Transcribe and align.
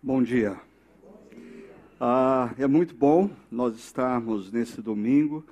Bom 0.00 0.22
dia. 0.22 0.56
Ah, 2.00 2.54
é 2.56 2.68
muito 2.68 2.94
bom 2.94 3.28
nós 3.50 3.74
estarmos 3.74 4.52
nesse 4.52 4.80
domingo 4.80 5.44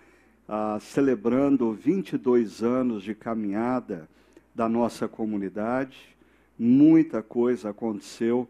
ah, 0.49 0.79
celebrando 0.81 1.73
22 1.73 2.63
anos 2.63 3.03
de 3.03 3.13
caminhada 3.13 4.09
da 4.55 4.69
nossa 4.69 5.09
comunidade. 5.09 6.17
Muita 6.57 7.25
coisa 7.25 7.71
aconteceu 7.71 8.47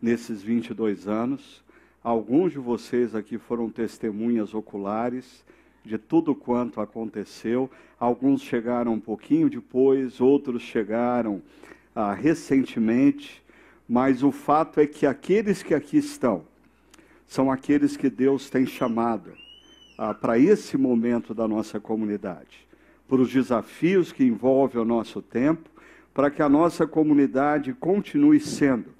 nesses 0.00 0.40
22 0.40 1.08
anos. 1.08 1.64
Alguns 2.00 2.52
de 2.52 2.60
vocês 2.60 3.12
aqui 3.16 3.36
foram 3.36 3.68
testemunhas 3.68 4.54
oculares 4.54 5.44
de 5.84 5.98
tudo 5.98 6.32
quanto 6.32 6.80
aconteceu. 6.80 7.68
Alguns 7.98 8.40
chegaram 8.40 8.92
um 8.92 9.00
pouquinho 9.00 9.50
depois, 9.50 10.20
outros 10.20 10.62
chegaram 10.62 11.42
ah, 11.92 12.14
recentemente 12.14 13.39
mas 13.90 14.22
o 14.22 14.30
fato 14.30 14.78
é 14.78 14.86
que 14.86 15.04
aqueles 15.04 15.64
que 15.64 15.74
aqui 15.74 15.96
estão 15.98 16.44
são 17.26 17.50
aqueles 17.50 17.96
que 17.96 18.08
Deus 18.08 18.48
tem 18.48 18.64
chamado 18.64 19.32
ah, 19.98 20.14
para 20.14 20.38
esse 20.38 20.78
momento 20.78 21.34
da 21.34 21.48
nossa 21.48 21.80
comunidade, 21.80 22.68
para 23.08 23.20
os 23.20 23.32
desafios 23.32 24.12
que 24.12 24.22
envolvem 24.22 24.80
o 24.80 24.84
nosso 24.84 25.20
tempo, 25.20 25.68
para 26.14 26.30
que 26.30 26.40
a 26.40 26.48
nossa 26.48 26.86
comunidade 26.86 27.72
continue 27.72 28.38
sendo 28.38 28.90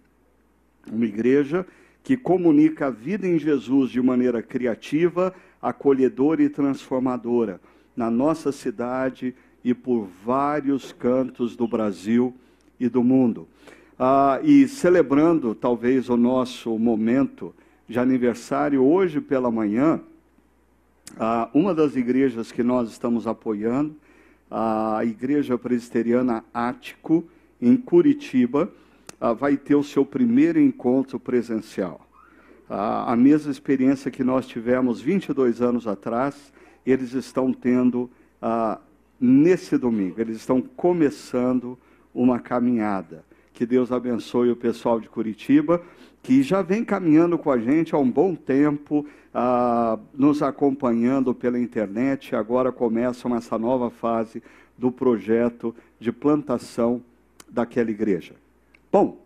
uma 0.90 1.04
igreja 1.04 1.64
que 2.02 2.16
comunica 2.16 2.88
a 2.88 2.90
vida 2.90 3.28
em 3.28 3.38
Jesus 3.38 3.92
de 3.92 4.02
maneira 4.02 4.42
criativa, 4.42 5.32
acolhedora 5.62 6.42
e 6.42 6.48
transformadora 6.48 7.60
na 7.94 8.10
nossa 8.10 8.50
cidade 8.50 9.36
e 9.62 9.72
por 9.72 10.08
vários 10.24 10.90
cantos 10.90 11.54
do 11.54 11.68
Brasil 11.68 12.34
e 12.80 12.88
do 12.88 13.04
mundo. 13.04 13.46
Ah, 14.02 14.40
e 14.42 14.66
celebrando 14.66 15.54
talvez 15.54 16.08
o 16.08 16.16
nosso 16.16 16.78
momento 16.78 17.54
de 17.86 17.98
aniversário, 17.98 18.82
hoje 18.82 19.20
pela 19.20 19.50
manhã, 19.50 20.00
ah, 21.18 21.50
uma 21.52 21.74
das 21.74 21.96
igrejas 21.96 22.50
que 22.50 22.62
nós 22.62 22.88
estamos 22.88 23.26
apoiando, 23.26 23.94
a 24.50 25.04
Igreja 25.04 25.58
Presbiteriana 25.58 26.42
Ático, 26.54 27.28
em 27.60 27.76
Curitiba, 27.76 28.72
ah, 29.20 29.34
vai 29.34 29.58
ter 29.58 29.74
o 29.74 29.84
seu 29.84 30.02
primeiro 30.02 30.58
encontro 30.58 31.20
presencial. 31.20 32.00
a 32.70 33.16
mesma 33.16 33.50
experiência 33.52 34.10
que 34.10 34.24
nós 34.24 34.46
tivemos 34.46 34.98
22 35.02 35.60
anos 35.60 35.86
atrás, 35.86 36.52
eles 36.86 37.12
estão 37.12 37.52
tendo 37.52 38.08
nesse 39.20 39.76
domingo, 39.76 40.20
eles 40.20 40.36
estão 40.36 40.62
começando 40.62 41.76
uma 42.14 42.38
caminhada. 42.38 43.24
Que 43.60 43.66
Deus 43.66 43.92
abençoe 43.92 44.50
o 44.50 44.56
pessoal 44.56 44.98
de 44.98 45.06
Curitiba, 45.06 45.82
que 46.22 46.42
já 46.42 46.62
vem 46.62 46.82
caminhando 46.82 47.36
com 47.36 47.50
a 47.50 47.58
gente 47.58 47.94
há 47.94 47.98
um 47.98 48.10
bom 48.10 48.34
tempo, 48.34 49.04
ah, 49.34 49.98
nos 50.14 50.42
acompanhando 50.42 51.34
pela 51.34 51.58
internet. 51.58 52.34
Agora 52.34 52.72
começam 52.72 53.36
essa 53.36 53.58
nova 53.58 53.90
fase 53.90 54.42
do 54.78 54.90
projeto 54.90 55.74
de 55.98 56.10
plantação 56.10 57.02
daquela 57.50 57.90
igreja. 57.90 58.32
Bom, 58.90 59.20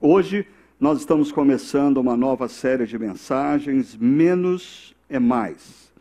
hoje 0.00 0.46
nós 0.80 1.00
estamos 1.00 1.30
começando 1.30 1.98
uma 1.98 2.16
nova 2.16 2.48
série 2.48 2.86
de 2.86 2.98
mensagens, 2.98 3.94
Menos 3.94 4.94
é 5.10 5.18
Mais. 5.18 5.92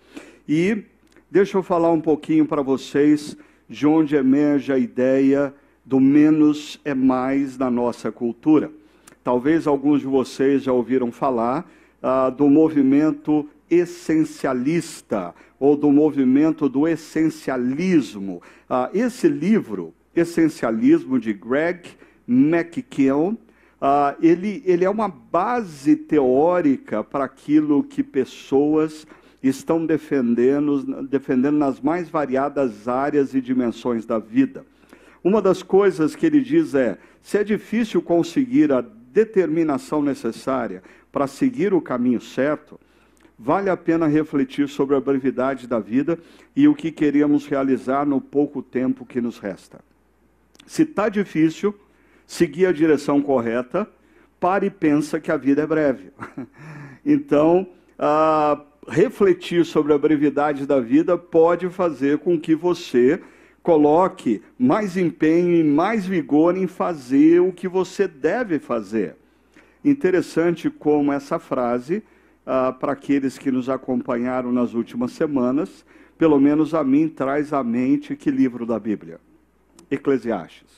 E 0.48 0.86
deixa 1.30 1.58
eu 1.58 1.64
falar 1.64 1.92
um 1.92 2.00
pouquinho 2.00 2.46
para 2.46 2.62
vocês 2.62 3.36
de 3.68 3.86
onde 3.86 4.16
emerge 4.16 4.72
a 4.72 4.78
ideia 4.78 5.54
do 5.86 6.00
menos 6.00 6.80
é 6.86 6.94
mais 6.94 7.58
na 7.58 7.70
nossa 7.70 8.12
cultura. 8.12 8.72
Talvez 9.24 9.68
alguns 9.68 10.02
de 10.02 10.08
vocês 10.08 10.64
já 10.64 10.74
ouviram 10.74 11.12
falar 11.12 11.70
ah, 12.02 12.30
do 12.30 12.50
movimento 12.50 13.48
essencialista 13.70 15.34
ou 15.60 15.76
do 15.76 15.92
movimento 15.92 16.68
do 16.68 16.88
essencialismo. 16.88 18.42
Ah, 18.70 18.90
esse 18.94 19.28
livro, 19.28 19.94
Essencialismo, 20.16 21.18
de 21.18 21.32
Greg 21.34 21.90
McKeown, 22.28 23.38
ah, 23.80 24.16
ele, 24.22 24.62
ele 24.66 24.84
é 24.84 24.90
uma 24.90 25.08
base 25.08 25.96
teórica 25.96 27.04
para 27.04 27.26
aquilo 27.26 27.84
que 27.84 28.04
pessoas 28.04 29.08
estão 29.42 29.86
defendendo, 29.86 31.04
defendendo 31.04 31.58
nas 31.58 31.80
mais 31.80 32.10
variadas 32.10 32.88
áreas 32.88 33.34
e 33.34 33.42
dimensões 33.42 34.06
da 34.06 34.20
vida. 34.20 34.66
Uma 35.24 35.42
das 35.42 35.62
coisas 35.62 36.16
que 36.16 36.26
ele 36.26 36.42
diz 36.42 36.74
é: 36.74 36.98
se 37.22 37.38
é 37.38 37.44
difícil 37.44 38.02
conseguir 38.02 38.72
a 38.72 38.82
determinação 38.82 40.02
necessária 40.02 40.82
para 41.12 41.28
seguir 41.28 41.74
o 41.74 41.82
caminho 41.82 42.22
certo, 42.22 42.80
vale 43.38 43.70
a 43.70 43.78
pena 43.78 44.08
refletir 44.08 44.70
sobre 44.70 44.96
a 44.96 45.02
brevidade 45.02 45.68
da 45.68 45.80
vida 45.80 46.18
e 46.56 46.68
o 46.68 46.76
que 46.76 46.92
queremos 46.92 47.46
realizar 47.46 48.06
no 48.06 48.22
pouco 48.22 48.62
tempo 48.62 49.06
que 49.06 49.20
nos 49.20 49.38
resta. 49.38 49.80
Se 50.66 50.84
está 50.84 51.10
difícil 51.10 51.76
seguir 52.26 52.66
a 52.68 52.72
direção 52.72 53.22
correta, 53.22 53.88
pare 54.40 54.68
e 54.68 54.72
pensa 54.72 55.20
que 55.20 55.32
a 55.32 55.38
vida 55.38 55.62
é 55.62 55.68
breve. 55.68 56.12
então, 57.06 57.68
refletir 58.88 59.66
sobre 59.66 59.94
a 59.94 59.98
brevidade 59.98 60.66
da 60.66 60.80
vida 60.80 61.18
pode 61.18 61.70
fazer 61.70 62.20
com 62.20 62.40
que 62.40 62.56
você 62.56 63.22
coloque 63.64 64.42
mais 64.58 64.98
empenho 64.98 65.56
e 65.56 65.64
mais 65.64 66.06
vigor 66.06 66.58
em 66.58 66.68
fazer 66.68 67.40
o 67.40 67.52
que 67.52 67.68
você 67.68 68.08
deve 68.08 68.60
fazer. 68.60 69.16
Interessante 69.84 70.70
como 70.70 71.12
essa 71.12 71.40
frase, 71.40 72.04
ah, 72.46 72.72
para 72.72 72.94
aqueles 72.94 73.38
que 73.38 73.52
nos 73.52 73.70
acompanharam 73.70 74.52
nas 74.52 74.74
últimas 74.74 75.12
semanas, 75.12 75.86
pelo 76.18 76.40
menos 76.40 76.74
a 76.74 76.84
mim 76.84 77.08
traz 77.08 77.54
à 77.54 77.64
mente 77.64 78.16
que 78.16 78.30
livro 78.30 78.66
da 78.66 78.80
Bíblia? 78.80 79.20
Eclesiastes. 79.90 80.70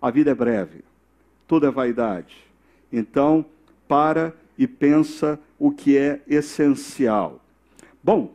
A 0.00 0.10
vida 0.10 0.32
é 0.32 0.34
breve, 0.34 0.84
tudo 1.46 1.66
é 1.66 1.70
vaidade. 1.70 2.36
Então, 2.92 3.44
para 3.86 4.34
e 4.58 4.66
pensa 4.66 5.38
o 5.58 5.70
que 5.70 5.96
é 5.96 6.20
essencial. 6.26 7.40
Bom, 8.02 8.34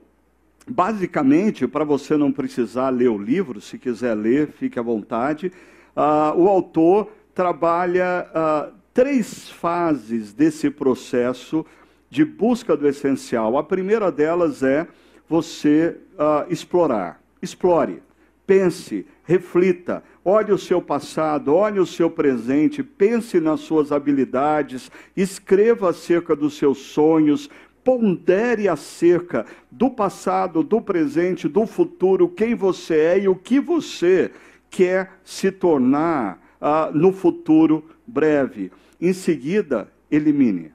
Basicamente, 0.69 1.65
para 1.65 1.85
você 1.85 2.17
não 2.17 2.31
precisar 2.31 2.89
ler 2.89 3.09
o 3.09 3.17
livro, 3.17 3.61
se 3.61 3.77
quiser 3.77 4.13
ler, 4.15 4.49
fique 4.49 4.77
à 4.77 4.81
vontade, 4.81 5.51
uh, 5.95 6.37
o 6.37 6.49
autor 6.49 7.09
trabalha 7.33 8.27
uh, 8.29 8.73
três 8.93 9.49
fases 9.49 10.33
desse 10.33 10.69
processo 10.69 11.65
de 12.09 12.25
busca 12.25 12.75
do 12.75 12.87
essencial. 12.87 13.57
A 13.57 13.63
primeira 13.63 14.11
delas 14.11 14.61
é 14.61 14.87
você 15.29 15.95
uh, 16.13 16.51
explorar. 16.51 17.21
Explore, 17.41 18.01
pense, 18.45 19.05
reflita, 19.23 20.03
olhe 20.25 20.51
o 20.51 20.57
seu 20.57 20.81
passado, 20.81 21.53
olhe 21.53 21.79
o 21.79 21.85
seu 21.85 22.09
presente, 22.09 22.81
pense 22.81 23.39
nas 23.39 23.59
suas 23.61 23.91
habilidades, 23.91 24.91
escreva 25.15 25.91
acerca 25.91 26.35
dos 26.35 26.57
seus 26.57 26.79
sonhos, 26.79 27.49
pondere 27.87 28.67
acerca 28.67 29.45
do 29.71 29.89
passado, 29.89 30.61
do 30.61 30.81
presente, 30.81 31.47
do 31.47 31.65
futuro, 31.65 32.27
quem 32.27 32.53
você 32.53 32.95
é 32.95 33.19
e 33.19 33.29
o 33.29 33.35
que 33.35 33.61
você 33.61 34.29
quer 34.69 35.13
se 35.23 35.53
tornar 35.53 36.37
uh, 36.59 36.93
no 36.93 37.13
futuro 37.13 37.85
breve. 38.05 38.73
Em 38.99 39.13
seguida, 39.13 39.89
elimine. 40.11 40.73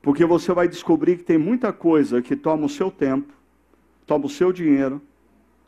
Porque 0.00 0.24
você 0.24 0.50
vai 0.54 0.66
descobrir 0.66 1.18
que 1.18 1.24
tem 1.24 1.36
muita 1.36 1.74
coisa 1.74 2.22
que 2.22 2.34
toma 2.34 2.64
o 2.64 2.70
seu 2.70 2.90
tempo, 2.90 3.30
toma 4.06 4.24
o 4.24 4.30
seu 4.30 4.50
dinheiro, 4.50 5.02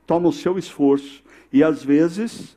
toma 0.07 0.27
o 0.27 0.33
seu 0.33 0.57
esforço, 0.57 1.23
e 1.53 1.63
às 1.63 1.85
vezes 1.85 2.57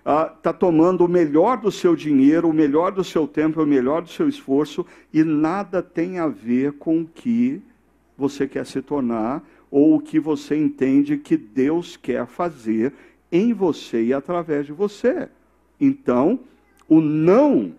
está 0.00 0.50
ah, 0.50 0.52
tomando 0.52 1.04
o 1.04 1.08
melhor 1.08 1.58
do 1.58 1.70
seu 1.70 1.94
dinheiro, 1.94 2.48
o 2.48 2.52
melhor 2.52 2.90
do 2.90 3.04
seu 3.04 3.28
tempo, 3.28 3.62
o 3.62 3.66
melhor 3.66 4.02
do 4.02 4.08
seu 4.08 4.28
esforço, 4.28 4.84
e 5.12 5.22
nada 5.22 5.82
tem 5.82 6.18
a 6.18 6.26
ver 6.26 6.72
com 6.72 7.02
o 7.02 7.06
que 7.06 7.60
você 8.16 8.48
quer 8.48 8.64
se 8.66 8.80
tornar 8.80 9.42
ou 9.70 9.96
o 9.96 10.00
que 10.00 10.18
você 10.18 10.56
entende 10.56 11.16
que 11.16 11.36
Deus 11.36 11.96
quer 11.96 12.26
fazer 12.26 12.92
em 13.30 13.52
você 13.52 14.04
e 14.04 14.14
através 14.14 14.66
de 14.66 14.72
você. 14.72 15.28
Então, 15.80 16.40
o 16.88 17.00
não 17.00 17.72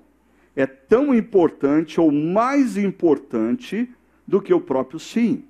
é 0.56 0.66
tão 0.66 1.14
importante 1.14 2.00
ou 2.00 2.12
mais 2.12 2.78
importante 2.78 3.90
do 4.28 4.42
que 4.42 4.54
o 4.54 4.62
próprio 4.62 5.00
sim. 5.00 5.44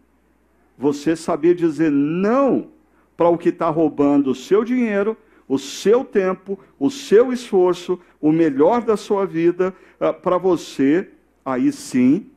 Você 0.78 1.16
saber 1.16 1.54
dizer 1.54 1.92
não 1.92 2.68
para 3.16 3.30
o 3.30 3.38
que 3.38 3.50
está 3.50 3.70
roubando 3.70 4.32
o 4.32 4.36
seu 4.36 4.64
dinheiro, 4.64 5.16
o 5.52 5.60
seu 5.60 6.06
tempo, 6.06 6.58
o 6.80 6.90
seu 6.90 7.34
esforço, 7.34 8.00
o 8.22 8.32
melhor 8.32 8.82
da 8.82 8.96
sua 8.96 9.26
vida, 9.26 9.76
uh, 10.00 10.14
para 10.14 10.38
você, 10.38 11.10
aí 11.44 11.74
sim, 11.74 12.28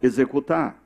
executar. 0.00 0.80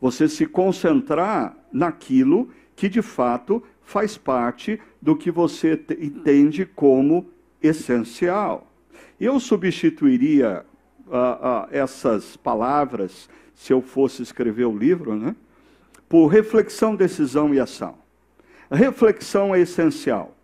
Você 0.00 0.28
se 0.28 0.46
concentrar 0.46 1.56
naquilo 1.72 2.48
que 2.76 2.88
de 2.88 3.02
fato 3.02 3.60
faz 3.82 4.16
parte 4.16 4.80
do 5.02 5.16
que 5.16 5.32
você 5.32 5.72
entende 5.98 6.64
como 6.64 7.28
essencial. 7.60 8.70
Eu 9.18 9.40
substituiria 9.40 10.64
ah, 11.10 11.38
ah, 11.42 11.68
essas 11.72 12.36
palavras 12.36 13.28
se 13.52 13.72
eu 13.72 13.82
fosse 13.82 14.22
escrever 14.22 14.66
o 14.66 14.78
livro, 14.78 15.16
né? 15.16 15.34
Por 16.08 16.28
reflexão, 16.28 16.94
decisão 16.94 17.52
e 17.52 17.58
ação. 17.58 17.99
Reflexão 18.70 19.54
é 19.54 19.60
essencial. 19.60 20.36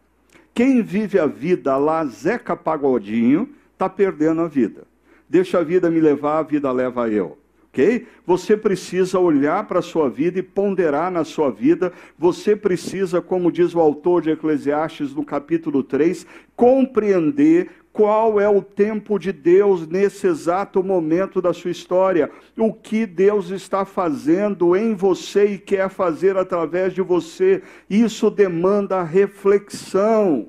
Quem 0.53 0.83
vive 0.83 1.19
a 1.19 1.27
vida 1.27 1.77
lá 1.77 2.05
Zeca 2.07 2.57
Pagodinho 2.57 3.51
está 3.73 3.89
perdendo 3.89 4.41
a 4.41 4.49
vida. 4.49 4.85
Deixa 5.29 5.59
a 5.59 5.63
vida 5.63 5.91
me 5.91 6.01
levar, 6.01 6.39
a 6.39 6.43
vida 6.43 6.73
leva 6.73 7.09
eu. 7.09 7.39
Ok? 7.69 8.07
Você 8.25 8.57
precisa 8.57 9.19
olhar 9.19 9.67
para 9.67 9.81
a 9.81 9.83
sua 9.83 10.09
vida 10.09 10.39
e 10.39 10.43
ponderar 10.43 11.11
na 11.11 11.25
sua 11.25 11.51
vida. 11.51 11.93
Você 12.19 12.57
precisa, 12.57 13.21
como 13.21 13.53
diz 13.53 13.75
o 13.75 13.81
autor 13.81 14.23
de 14.23 14.31
Eclesiastes 14.31 15.15
no 15.15 15.23
capítulo 15.23 15.83
3, 15.83 16.27
compreender 16.57 17.69
qual 17.97 18.39
é 18.39 18.47
o 18.47 18.61
tempo 18.61 19.19
de 19.19 19.33
Deus 19.33 19.87
nesse 19.87 20.27
exato 20.27 20.85
momento 20.85 21.41
da 21.41 21.55
sua 21.55 21.71
história, 21.71 22.31
o 22.55 22.71
que 22.71 23.07
Deus 23.07 23.49
está 23.49 23.87
fazendo 23.87 24.77
em 24.77 24.95
você 24.95 25.47
e 25.55 25.59
quer 25.59 25.89
fazer 25.89 26.37
através 26.37 26.93
de 26.93 27.01
você. 27.01 27.63
Isso 27.89 28.31
demanda 28.31 29.03
reflexão. 29.03 30.49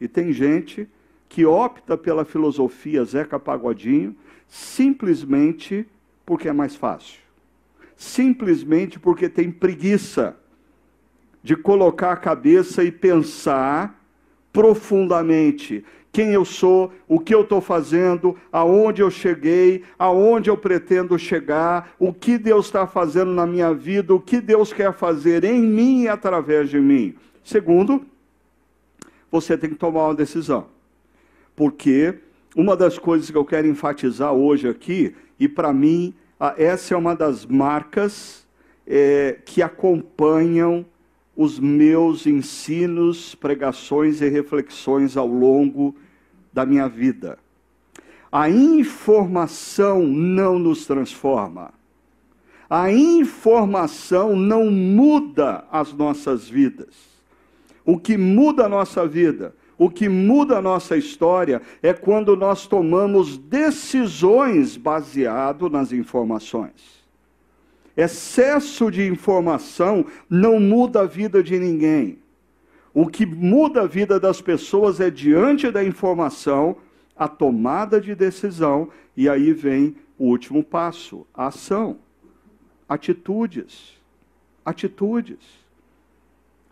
E 0.00 0.08
tem 0.08 0.32
gente 0.32 0.88
que 1.28 1.44
opta 1.44 1.94
pela 1.94 2.24
filosofia 2.24 3.04
Zeca 3.04 3.38
Pagodinho 3.38 4.16
simplesmente 4.48 5.86
porque 6.24 6.48
é 6.48 6.54
mais 6.54 6.74
fácil. 6.74 7.20
Simplesmente 7.98 8.98
porque 8.98 9.28
tem 9.28 9.50
preguiça 9.50 10.38
de 11.42 11.54
colocar 11.54 12.12
a 12.12 12.16
cabeça 12.16 12.82
e 12.82 12.90
pensar 12.90 14.00
profundamente 14.50 15.84
quem 16.12 16.28
eu 16.28 16.44
sou, 16.44 16.92
o 17.08 17.18
que 17.18 17.34
eu 17.34 17.40
estou 17.40 17.62
fazendo, 17.62 18.36
aonde 18.52 19.00
eu 19.00 19.10
cheguei, 19.10 19.82
aonde 19.98 20.50
eu 20.50 20.58
pretendo 20.58 21.18
chegar, 21.18 21.94
o 21.98 22.12
que 22.12 22.36
Deus 22.36 22.66
está 22.66 22.86
fazendo 22.86 23.32
na 23.32 23.46
minha 23.46 23.72
vida, 23.72 24.14
o 24.14 24.20
que 24.20 24.38
Deus 24.38 24.74
quer 24.74 24.92
fazer 24.92 25.42
em 25.42 25.62
mim 25.62 26.02
e 26.02 26.08
através 26.08 26.68
de 26.68 26.78
mim. 26.78 27.14
Segundo, 27.42 28.04
você 29.30 29.56
tem 29.56 29.70
que 29.70 29.76
tomar 29.76 30.04
uma 30.08 30.14
decisão. 30.14 30.66
Porque 31.56 32.18
uma 32.54 32.76
das 32.76 32.98
coisas 32.98 33.30
que 33.30 33.36
eu 33.36 33.44
quero 33.44 33.66
enfatizar 33.66 34.34
hoje 34.34 34.68
aqui, 34.68 35.14
e 35.40 35.48
para 35.48 35.72
mim, 35.72 36.14
essa 36.58 36.92
é 36.92 36.96
uma 36.96 37.16
das 37.16 37.46
marcas 37.46 38.46
é, 38.86 39.38
que 39.46 39.62
acompanham 39.62 40.84
os 41.42 41.58
meus 41.58 42.26
ensinos, 42.26 43.34
pregações 43.34 44.20
e 44.20 44.28
reflexões 44.28 45.16
ao 45.16 45.26
longo 45.26 45.94
da 46.52 46.64
minha 46.64 46.88
vida. 46.88 47.38
A 48.30 48.48
informação 48.48 50.02
não 50.02 50.58
nos 50.58 50.86
transforma. 50.86 51.74
A 52.70 52.90
informação 52.90 54.34
não 54.34 54.70
muda 54.70 55.64
as 55.70 55.92
nossas 55.92 56.48
vidas. 56.48 56.94
O 57.84 57.98
que 57.98 58.16
muda 58.16 58.64
a 58.64 58.68
nossa 58.68 59.06
vida, 59.06 59.54
o 59.76 59.90
que 59.90 60.08
muda 60.08 60.58
a 60.58 60.62
nossa 60.62 60.96
história 60.96 61.60
é 61.82 61.92
quando 61.92 62.36
nós 62.36 62.66
tomamos 62.66 63.36
decisões 63.36 64.76
baseado 64.76 65.68
nas 65.68 65.92
informações. 65.92 67.01
Excesso 67.96 68.90
de 68.90 69.06
informação 69.06 70.06
não 70.28 70.58
muda 70.58 71.02
a 71.02 71.06
vida 71.06 71.42
de 71.42 71.58
ninguém. 71.58 72.18
O 72.94 73.06
que 73.06 73.24
muda 73.24 73.82
a 73.82 73.86
vida 73.86 74.20
das 74.20 74.40
pessoas 74.40 75.00
é 75.00 75.10
diante 75.10 75.70
da 75.70 75.82
informação, 75.82 76.76
a 77.16 77.28
tomada 77.28 78.00
de 78.00 78.14
decisão, 78.14 78.88
e 79.16 79.28
aí 79.28 79.52
vem 79.52 79.96
o 80.18 80.26
último 80.26 80.62
passo, 80.62 81.26
a 81.34 81.46
ação. 81.46 81.98
Atitudes. 82.88 84.00
Atitudes. 84.64 85.62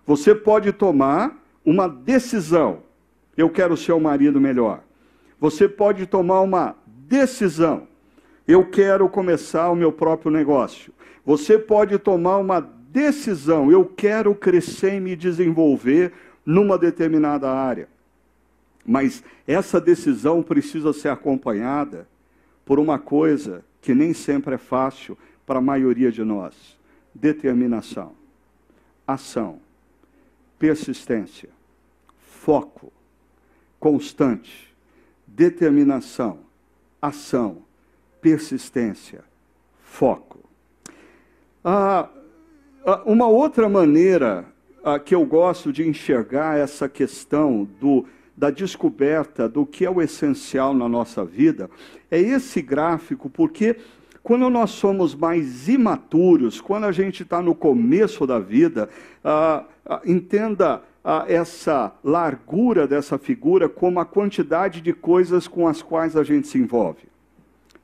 Você 0.06 0.34
pode 0.34 0.72
tomar 0.72 1.38
uma 1.64 1.88
decisão. 1.88 2.82
Eu 3.37 3.49
quero 3.49 3.76
ser 3.76 3.93
um 3.93 4.00
marido 4.00 4.40
melhor. 4.40 4.82
Você 5.38 5.69
pode 5.69 6.06
tomar 6.06 6.40
uma 6.40 6.76
decisão. 6.87 7.88
Eu 8.46 8.64
quero 8.64 9.08
começar 9.08 9.70
o 9.70 9.76
meu 9.76 9.92
próprio 9.92 10.31
negócio. 10.31 10.92
Você 11.25 11.58
pode 11.58 11.98
tomar 11.98 12.38
uma 12.38 12.60
decisão, 12.60 13.70
eu 13.70 13.84
quero 13.84 14.34
crescer 14.34 14.94
e 14.94 15.00
me 15.00 15.14
desenvolver 15.14 16.12
numa 16.44 16.76
determinada 16.76 17.50
área. 17.50 17.88
Mas 18.84 19.22
essa 19.46 19.81
decisão 19.81 20.42
precisa 20.42 20.92
ser 20.92 21.08
acompanhada 21.08 22.08
por 22.64 22.78
uma 22.78 22.98
coisa 22.98 23.64
que 23.81 23.94
nem 23.94 24.12
sempre 24.12 24.54
é 24.54 24.58
fácil 24.58 25.16
para 25.46 25.58
a 25.58 25.62
maioria 25.62 26.10
de 26.10 26.25
nós: 26.25 26.78
determinação, 27.14 28.12
ação, 29.06 29.60
persistência, 30.58 31.50
foco, 32.19 32.93
constante, 33.78 34.75
determinação, 35.26 36.40
ação, 37.00 37.62
persistência, 38.20 39.25
foco. 39.82 40.38
Ah, 41.64 42.08
ah, 42.87 43.02
uma 43.05 43.26
outra 43.26 43.69
maneira 43.69 44.46
ah, 44.82 44.99
que 44.99 45.14
eu 45.14 45.25
gosto 45.25 45.72
de 45.72 45.87
enxergar 45.87 46.58
essa 46.58 46.88
questão 46.88 47.69
do, 47.81 48.06
da 48.37 48.50
descoberta 48.50 49.49
do 49.49 49.67
que 49.67 49.84
é 49.84 49.90
o 49.90 50.00
essencial 50.00 50.72
na 50.72 50.88
nossa 50.88 51.25
vida 51.25 51.69
é 52.11 52.19
esse 52.19 52.62
gráfico, 52.62 53.28
porque 53.28 53.76
quando 54.22 54.49
nós 54.49 54.70
somos 54.70 55.14
mais 55.14 55.69
imaturos, 55.69 56.61
quando 56.61 56.84
a 56.84 56.93
gente 56.93 57.22
está 57.22 57.43
no 57.43 57.55
começo 57.55 58.26
da 58.26 58.38
vida, 58.38 58.88
ah, 59.25 59.64
ah, 59.84 60.00
entenda 60.05 60.82
ah, 61.05 61.25
essa 61.28 61.93
largura 62.02 62.87
dessa 62.87 63.19
figura 63.19 63.69
como 63.69 64.00
a 64.00 64.05
quantidade 64.05 64.81
de 64.81 64.93
coisas 64.93 65.46
com 65.46 65.67
as 65.67 65.82
quais 65.82 66.17
a 66.17 66.22
gente 66.22 66.49
se 66.49 66.58
envolve. 66.58 67.09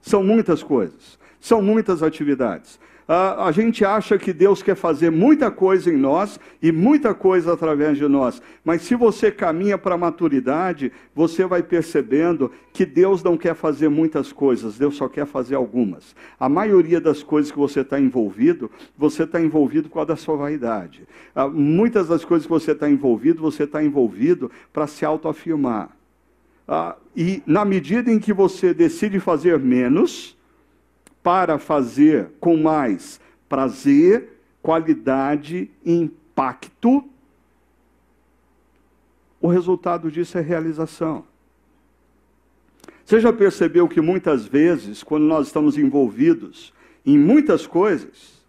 São 0.07 0.23
muitas 0.23 0.63
coisas, 0.63 1.19
são 1.41 1.61
muitas 1.61 2.01
atividades 2.01 2.79
a, 3.09 3.47
a 3.47 3.53
gente 3.53 3.85
acha 3.85 4.19
que 4.19 4.33
Deus 4.33 4.63
quer 4.63 4.75
fazer 4.75 5.11
muita 5.11 5.51
coisa 5.51 5.91
em 5.91 5.97
nós 5.97 6.41
e 6.61 6.73
muita 6.73 7.15
coisa 7.15 7.53
através 7.53 7.97
de 7.97 8.09
nós. 8.09 8.43
Mas 8.65 8.83
se 8.83 8.95
você 8.95 9.31
caminha 9.31 9.79
para 9.79 9.95
a 9.95 9.99
maturidade, 9.99 10.91
você 11.15 11.45
vai 11.47 11.63
percebendo 11.63 12.51
que 12.73 12.85
Deus 12.85 13.23
não 13.23 13.37
quer 13.37 13.55
fazer 13.55 13.89
muitas 13.89 14.33
coisas, 14.33 14.77
Deus 14.77 14.97
só 14.97 15.09
quer 15.09 15.27
fazer 15.27 15.55
algumas. 15.55 16.17
A 16.39 16.49
maioria 16.49 17.01
das 17.01 17.23
coisas 17.23 17.53
que 17.53 17.59
você 17.59 17.81
está 17.81 17.99
envolvido, 18.01 18.71
você 18.99 19.23
está 19.23 19.41
envolvido 19.41 19.89
com 19.89 20.01
a 20.01 20.05
da 20.05 20.17
sua 20.17 20.37
vaidade. 20.37 21.07
Ah, 21.35 21.49
muitas 21.49 22.09
das 22.09 22.25
coisas 22.25 22.47
que 22.47 22.53
você 22.53 22.73
está 22.73 22.89
envolvido, 22.91 23.41
você 23.41 23.65
está 23.65 23.83
envolvido 23.83 24.51
para 24.73 24.87
se 24.87 25.05
autoafirmar. 25.05 25.96
Ah, 26.69 26.97
e 27.15 27.43
na 27.47 27.65
medida 27.65 28.11
em 28.11 28.19
que 28.19 28.33
você 28.33 28.75
decide 28.75 29.21
fazer 29.21 29.59
menos, 29.59 30.37
para 31.23 31.59
fazer 31.59 32.31
com 32.41 32.57
mais 32.57 33.21
prazer, 33.49 34.41
qualidade 34.63 35.71
e 35.85 35.93
impacto, 35.93 37.05
o 39.41 39.49
resultado 39.49 40.11
disso 40.11 40.39
é 40.39 40.41
realização. 40.41 41.25
Você 43.05 43.21
já 43.21 43.33
percebeu 43.33 43.87
que 43.87 44.01
muitas 44.01 44.47
vezes, 44.47 45.05
quando 45.05 45.25
nós 45.25 45.47
estamos 45.47 45.79
envolvidos 45.79 46.73
em 47.05 47.17
muitas 47.17 47.65
coisas, 47.65 48.45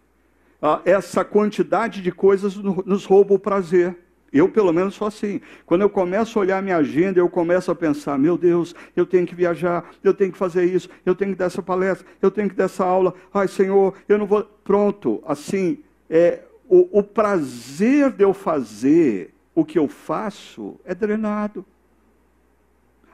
ah, 0.60 0.80
essa 0.84 1.24
quantidade 1.24 2.02
de 2.02 2.10
coisas 2.10 2.56
nos 2.56 3.04
rouba 3.04 3.34
o 3.34 3.38
prazer. 3.38 3.96
Eu, 4.32 4.48
pelo 4.48 4.72
menos, 4.72 4.94
sou 4.94 5.08
assim. 5.08 5.40
Quando 5.64 5.82
eu 5.82 5.90
começo 5.90 6.38
a 6.38 6.42
olhar 6.42 6.62
minha 6.62 6.76
agenda, 6.76 7.18
eu 7.18 7.28
começo 7.28 7.70
a 7.70 7.74
pensar: 7.74 8.18
meu 8.18 8.36
Deus, 8.36 8.74
eu 8.94 9.06
tenho 9.06 9.26
que 9.26 9.34
viajar, 9.34 9.88
eu 10.04 10.12
tenho 10.12 10.30
que 10.32 10.38
fazer 10.38 10.64
isso, 10.64 10.88
eu 11.04 11.14
tenho 11.14 11.32
que 11.32 11.38
dar 11.38 11.46
essa 11.46 11.62
palestra, 11.62 12.06
eu 12.20 12.30
tenho 12.30 12.48
que 12.48 12.54
dar 12.54 12.64
essa 12.64 12.84
aula. 12.84 13.14
Ai, 13.32 13.48
Senhor, 13.48 13.94
eu 14.08 14.18
não 14.18 14.26
vou. 14.26 14.44
Pronto, 14.44 15.22
assim, 15.26 15.78
é, 16.10 16.42
o, 16.68 16.98
o 16.98 17.02
prazer 17.02 18.12
de 18.12 18.22
eu 18.22 18.34
fazer 18.34 19.34
o 19.54 19.64
que 19.64 19.78
eu 19.78 19.88
faço 19.88 20.78
é 20.84 20.94
drenado. 20.94 21.64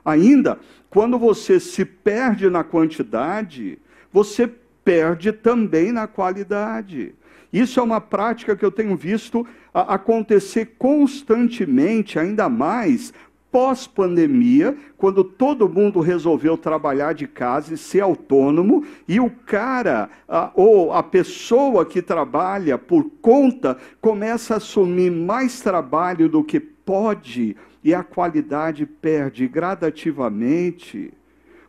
Ainda, 0.05 0.59
quando 0.91 1.19
você 1.19 1.59
se 1.59 1.85
perde 1.85 2.51
na 2.51 2.63
quantidade, 2.63 3.79
você 4.13 4.47
perde 4.85 5.33
também 5.33 5.91
na 5.91 6.07
qualidade. 6.07 7.15
Isso 7.55 7.79
é 7.79 7.83
uma 7.85 8.01
prática 8.01 8.57
que 8.57 8.65
eu 8.65 8.73
tenho 8.73 8.97
visto 8.97 9.47
acontecer 9.73 10.75
constantemente, 10.77 12.19
ainda 12.19 12.49
mais 12.49 13.15
pós-pandemia, 13.53 14.77
quando 14.97 15.23
todo 15.23 15.69
mundo 15.69 16.01
resolveu 16.01 16.59
trabalhar 16.59 17.15
de 17.15 17.29
casa 17.29 17.73
e 17.73 17.77
ser 17.77 18.01
autônomo, 18.01 18.85
e 19.07 19.21
o 19.21 19.31
cara, 19.31 20.11
ou 20.57 20.93
a 20.93 21.05
pessoa 21.05 21.87
que 21.87 22.03
trabalha 22.03 22.77
por 22.77 23.09
conta, 23.23 23.79
começa 24.01 24.55
a 24.55 24.57
assumir 24.57 25.13
mais 25.13 25.61
trabalho 25.61 26.29
do 26.29 26.43
que 26.43 26.59
pode, 26.59 27.57
e 27.85 27.95
a 27.95 28.03
qualidade 28.03 28.85
perde 28.85 29.47
gradativamente. 29.47 31.13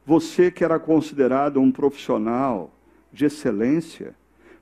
você 0.06 0.52
que 0.52 0.64
era 0.64 0.78
considerado 0.80 1.60
um 1.60 1.72
profissional 1.72 2.72
de 3.12 3.26
excelência, 3.26 4.14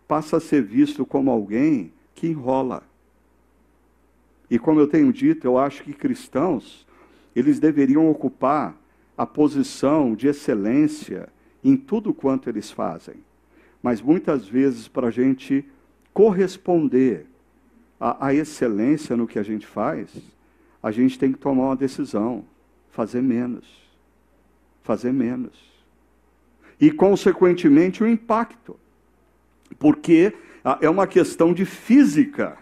passa 0.08 0.38
a 0.38 0.40
ser 0.40 0.62
visto 0.64 1.06
como 1.06 1.32
alguém 1.32 1.92
que 2.14 2.28
enrola. 2.28 2.84
E 4.50 4.60
como 4.60 4.80
eu 4.80 4.88
tenho 4.88 5.12
dito, 5.12 5.46
eu 5.46 5.58
acho 5.58 5.84
que 5.84 5.94
cristãos, 5.94 6.86
eles 7.36 7.60
deveriam 7.60 8.10
ocupar 8.10 8.76
a 9.18 9.26
posição 9.26 10.16
de 10.16 10.28
excelência 10.28 11.30
em 11.64 11.76
tudo 11.76 12.14
quanto 12.14 12.50
eles 12.50 12.70
fazem. 12.72 13.16
Mas 13.82 14.02
muitas 14.02 14.48
vezes, 14.48 14.88
para 14.88 15.08
a 15.08 15.12
gente 15.12 15.66
corresponder 16.14 17.26
à, 18.00 18.28
à 18.28 18.34
excelência 18.34 19.18
no 19.18 19.28
que 19.28 19.40
a 19.40 19.44
gente 19.44 19.66
faz, 19.66 20.10
a 20.82 20.92
gente 20.92 21.18
tem 21.18 21.32
que 21.32 21.40
tomar 21.40 21.64
uma 21.64 21.76
decisão: 21.76 22.46
fazer 22.92 23.22
menos. 23.22 23.66
Fazer 24.84 25.14
menos. 25.14 25.74
E, 26.80 26.92
consequentemente, 26.92 28.04
o 28.04 28.08
impacto. 28.08 28.78
Porque 29.78 30.34
ah, 30.64 30.78
é 30.82 30.90
uma 30.90 31.08
questão 31.08 31.54
de 31.54 31.66
física. 31.66 32.58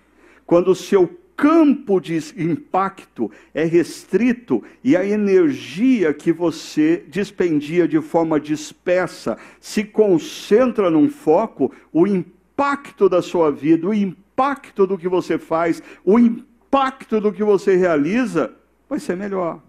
Quando 0.45 0.71
o 0.71 0.75
seu 0.75 1.07
campo 1.41 1.99
de 1.99 2.19
impacto 2.37 3.31
é 3.51 3.63
restrito 3.63 4.63
e 4.83 4.95
a 4.95 5.03
energia 5.03 6.13
que 6.13 6.31
você 6.31 7.03
dispendia 7.07 7.87
de 7.87 7.99
forma 7.99 8.39
dispersa 8.39 9.37
se 9.59 9.83
concentra 9.83 10.91
num 10.91 11.09
foco, 11.09 11.71
o 11.91 12.05
impacto 12.05 13.09
da 13.09 13.23
sua 13.23 13.51
vida, 13.51 13.87
o 13.87 13.93
impacto 13.93 14.85
do 14.85 14.97
que 14.97 15.07
você 15.07 15.39
faz, 15.39 15.81
o 16.05 16.19
impacto 16.19 17.19
do 17.19 17.33
que 17.33 17.43
você 17.43 17.75
realiza 17.75 18.53
vai 18.87 18.99
ser 18.99 19.17
melhor. 19.17 19.59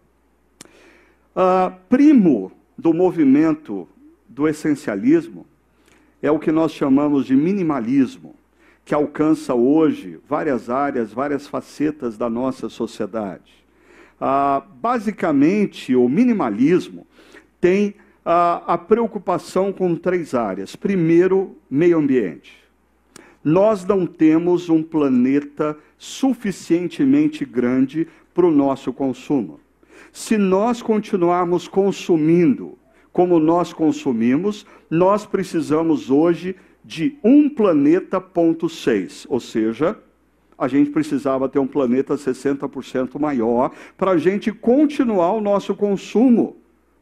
Uh, 1.34 1.72
primo 1.88 2.52
do 2.76 2.92
movimento 2.92 3.88
do 4.28 4.46
essencialismo 4.46 5.46
é 6.22 6.30
o 6.30 6.38
que 6.38 6.52
nós 6.52 6.72
chamamos 6.72 7.26
de 7.26 7.34
minimalismo 7.34 8.34
que 8.84 8.94
alcança 8.94 9.54
hoje 9.54 10.18
várias 10.28 10.70
áreas, 10.70 11.12
várias 11.12 11.46
facetas 11.46 12.16
da 12.16 12.28
nossa 12.28 12.68
sociedade. 12.68 13.52
Ah, 14.20 14.62
basicamente, 14.80 15.94
o 15.94 16.08
minimalismo 16.08 17.06
tem 17.60 17.94
ah, 18.24 18.62
a 18.66 18.78
preocupação 18.78 19.72
com 19.72 19.94
três 19.96 20.34
áreas. 20.34 20.76
Primeiro, 20.76 21.56
meio 21.70 21.98
ambiente. 21.98 22.62
Nós 23.44 23.84
não 23.84 24.06
temos 24.06 24.68
um 24.68 24.82
planeta 24.82 25.76
suficientemente 25.98 27.44
grande 27.44 28.06
para 28.32 28.46
o 28.46 28.52
nosso 28.52 28.92
consumo. 28.92 29.58
Se 30.12 30.36
nós 30.38 30.82
continuarmos 30.82 31.66
consumindo 31.66 32.78
como 33.12 33.38
nós 33.38 33.72
consumimos, 33.72 34.66
nós 34.90 35.26
precisamos 35.26 36.10
hoje 36.10 36.56
de 36.84 37.16
um 37.22 37.48
planeta 37.48 38.20
ponto 38.20 38.68
6, 38.68 39.26
ou 39.28 39.38
seja, 39.38 39.98
a 40.58 40.68
gente 40.68 40.90
precisava 40.90 41.48
ter 41.48 41.58
um 41.58 41.66
planeta 41.66 42.14
60% 42.14 43.18
maior 43.18 43.72
para 43.96 44.12
a 44.12 44.18
gente 44.18 44.52
continuar 44.52 45.32
o 45.32 45.40
nosso 45.40 45.74
consumo 45.74 46.56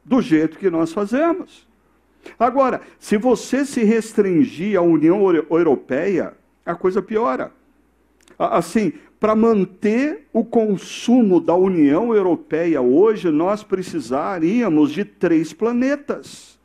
do 0.04 0.20
jeito 0.20 0.58
que 0.58 0.70
nós 0.70 0.92
fazemos. 0.92 1.68
Agora, 2.38 2.80
se 2.98 3.16
você 3.16 3.64
se 3.64 3.82
restringir 3.84 4.78
à 4.78 4.82
União 4.82 5.20
Europeia, 5.50 6.34
a 6.64 6.74
coisa 6.74 7.02
piora. 7.02 7.52
Assim, 8.48 8.94
para 9.20 9.36
manter 9.36 10.26
o 10.32 10.42
consumo 10.42 11.42
da 11.42 11.54
União 11.54 12.14
Europeia 12.14 12.80
hoje, 12.80 13.30
nós 13.30 13.62
precisaríamos 13.62 14.92
de 14.92 15.04
três 15.04 15.52
planetas. 15.52 16.58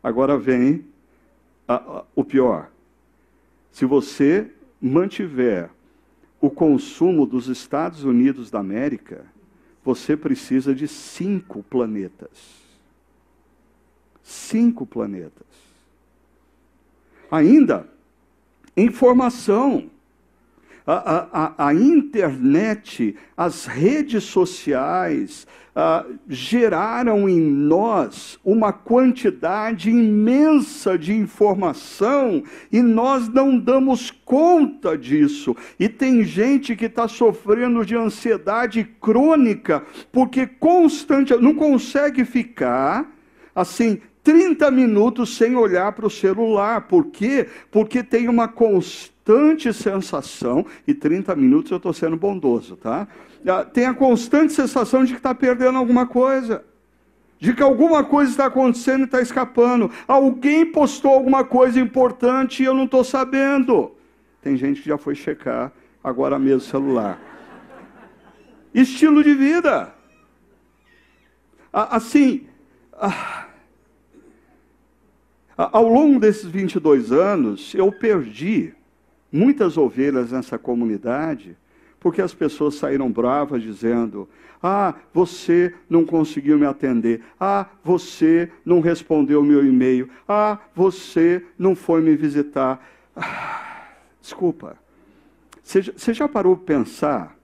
Agora 0.00 0.38
vem 0.38 0.84
a, 1.66 1.74
a, 1.74 2.04
o 2.14 2.22
pior. 2.22 2.70
Se 3.72 3.84
você 3.84 4.52
mantiver 4.80 5.68
o 6.40 6.48
consumo 6.48 7.26
dos 7.26 7.48
Estados 7.48 8.04
Unidos 8.04 8.52
da 8.52 8.60
América, 8.60 9.26
você 9.84 10.16
precisa 10.16 10.72
de 10.72 10.86
cinco 10.86 11.64
planetas. 11.64 12.30
Cinco 14.22 14.86
planetas. 14.86 15.46
Ainda, 17.28 17.97
informação 18.80 19.90
a, 20.90 21.28
a, 21.32 21.66
a 21.68 21.74
internet, 21.74 23.14
as 23.36 23.66
redes 23.66 24.24
sociais, 24.24 25.46
uh, 25.76 26.18
geraram 26.26 27.28
em 27.28 27.38
nós 27.38 28.38
uma 28.42 28.72
quantidade 28.72 29.90
imensa 29.90 30.98
de 30.98 31.12
informação 31.12 32.42
e 32.72 32.80
nós 32.80 33.28
não 33.28 33.58
damos 33.58 34.10
conta 34.10 34.96
disso. 34.96 35.54
E 35.78 35.90
tem 35.90 36.24
gente 36.24 36.74
que 36.74 36.86
está 36.86 37.06
sofrendo 37.06 37.84
de 37.84 37.94
ansiedade 37.94 38.82
crônica 38.98 39.84
porque 40.10 40.46
constante, 40.46 41.36
não 41.36 41.54
consegue 41.54 42.24
ficar 42.24 43.14
assim 43.54 44.00
30 44.28 44.70
minutos 44.70 45.38
sem 45.38 45.56
olhar 45.56 45.90
para 45.92 46.06
o 46.06 46.10
celular. 46.10 46.82
Por 46.82 47.06
quê? 47.06 47.48
Porque 47.70 48.02
tem 48.02 48.28
uma 48.28 48.46
constante 48.46 49.72
sensação, 49.72 50.66
e 50.86 50.92
30 50.92 51.34
minutos 51.34 51.70
eu 51.70 51.78
estou 51.78 51.94
sendo 51.94 52.14
bondoso, 52.14 52.76
tá? 52.76 53.08
Ah, 53.46 53.64
tem 53.64 53.86
a 53.86 53.94
constante 53.94 54.52
sensação 54.52 55.02
de 55.02 55.12
que 55.12 55.18
está 55.18 55.34
perdendo 55.34 55.78
alguma 55.78 56.06
coisa. 56.06 56.62
De 57.38 57.54
que 57.54 57.62
alguma 57.62 58.04
coisa 58.04 58.30
está 58.30 58.44
acontecendo 58.44 59.00
e 59.00 59.04
está 59.04 59.22
escapando. 59.22 59.90
Alguém 60.06 60.66
postou 60.66 61.12
alguma 61.12 61.42
coisa 61.42 61.80
importante 61.80 62.62
e 62.62 62.66
eu 62.66 62.74
não 62.74 62.84
estou 62.84 63.02
sabendo. 63.02 63.92
Tem 64.42 64.58
gente 64.58 64.82
que 64.82 64.90
já 64.90 64.98
foi 64.98 65.14
checar 65.14 65.72
agora 66.04 66.38
mesmo 66.38 66.58
o 66.58 66.70
celular. 66.70 67.18
Estilo 68.74 69.24
de 69.24 69.32
vida. 69.32 69.94
Assim, 71.72 72.46
ah, 72.92 73.47
ao 75.58 75.88
longo 75.88 76.20
desses 76.20 76.44
22 76.44 77.10
anos, 77.10 77.74
eu 77.74 77.90
perdi 77.90 78.72
muitas 79.32 79.76
ovelhas 79.76 80.30
nessa 80.30 80.56
comunidade, 80.56 81.56
porque 81.98 82.22
as 82.22 82.32
pessoas 82.32 82.76
saíram 82.76 83.10
bravas 83.10 83.60
dizendo: 83.60 84.28
Ah, 84.62 84.94
você 85.12 85.74
não 85.90 86.04
conseguiu 86.04 86.56
me 86.56 86.64
atender. 86.64 87.22
Ah, 87.40 87.66
você 87.82 88.50
não 88.64 88.80
respondeu 88.80 89.40
o 89.40 89.44
meu 89.44 89.66
e-mail. 89.66 90.08
Ah, 90.28 90.58
você 90.76 91.44
não 91.58 91.74
foi 91.74 92.00
me 92.02 92.14
visitar. 92.14 92.80
Ah, 93.16 93.88
desculpa. 94.20 94.76
Você 95.64 96.14
já 96.14 96.28
parou 96.28 96.56
para 96.56 96.76
pensar 96.76 97.36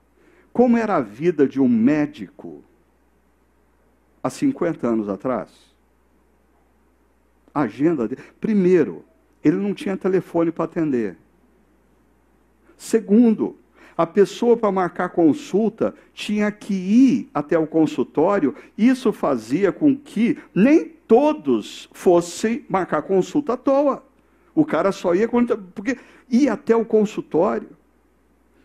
como 0.53 0.77
era 0.77 0.95
a 0.95 1.01
vida 1.01 1.45
de 1.45 1.59
um 1.59 1.67
médico 1.67 2.63
há 4.23 4.29
50 4.29 4.87
anos 4.87 5.09
atrás? 5.09 5.74
Agenda 7.55 8.05
dele. 8.05 8.21
Primeiro, 8.41 9.05
ele 9.41 9.55
não 9.55 9.73
tinha 9.73 9.95
telefone 9.95 10.51
para 10.51 10.65
atender. 10.65 11.15
Segundo, 12.77 13.55
a 13.97 14.05
pessoa 14.05 14.57
para 14.57 14.71
marcar 14.71 15.09
consulta 15.09 15.95
tinha 16.13 16.51
que 16.51 16.73
ir 16.73 17.29
até 17.33 17.57
o 17.57 17.65
consultório, 17.65 18.53
isso 18.77 19.13
fazia 19.13 19.71
com 19.71 19.95
que 19.95 20.37
nem 20.53 20.89
todos 21.07 21.87
fossem 21.93 22.65
marcar 22.67 23.03
consulta 23.03 23.53
à 23.53 23.57
toa. 23.57 24.03
O 24.53 24.65
cara 24.65 24.91
só 24.91 25.15
ia 25.15 25.29
porque 25.73 25.97
ia 26.29 26.53
até 26.53 26.75
o 26.75 26.83
consultório. 26.83 27.69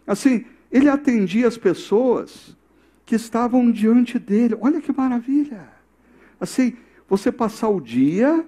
Assim, 0.07 0.45
ele 0.71 0.89
atendia 0.89 1.47
as 1.47 1.57
pessoas 1.57 2.57
que 3.07 3.15
estavam 3.15 3.71
diante 3.71 4.19
dele. 4.19 4.57
Olha 4.61 4.81
que 4.81 4.93
maravilha! 4.93 5.69
Assim, 6.41 6.77
você 7.09 7.31
passar 7.31 7.69
o 7.69 7.81
dia 7.81 8.45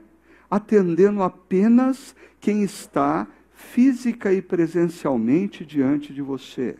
atendendo 0.52 1.22
apenas 1.22 2.14
quem 2.38 2.62
está 2.62 3.26
física 3.54 4.30
e 4.34 4.42
presencialmente 4.42 5.64
diante 5.64 6.12
de 6.12 6.20
você. 6.20 6.76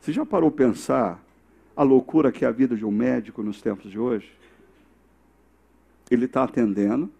Você 0.00 0.12
já 0.12 0.24
parou 0.24 0.48
pensar 0.48 1.20
a 1.74 1.82
loucura 1.82 2.30
que 2.30 2.44
é 2.44 2.48
a 2.48 2.52
vida 2.52 2.76
de 2.76 2.84
um 2.84 2.92
médico 2.92 3.42
nos 3.42 3.60
tempos 3.60 3.90
de 3.90 3.98
hoje? 3.98 4.30
Ele 6.08 6.26
está 6.26 6.44
atendendo, 6.44 7.10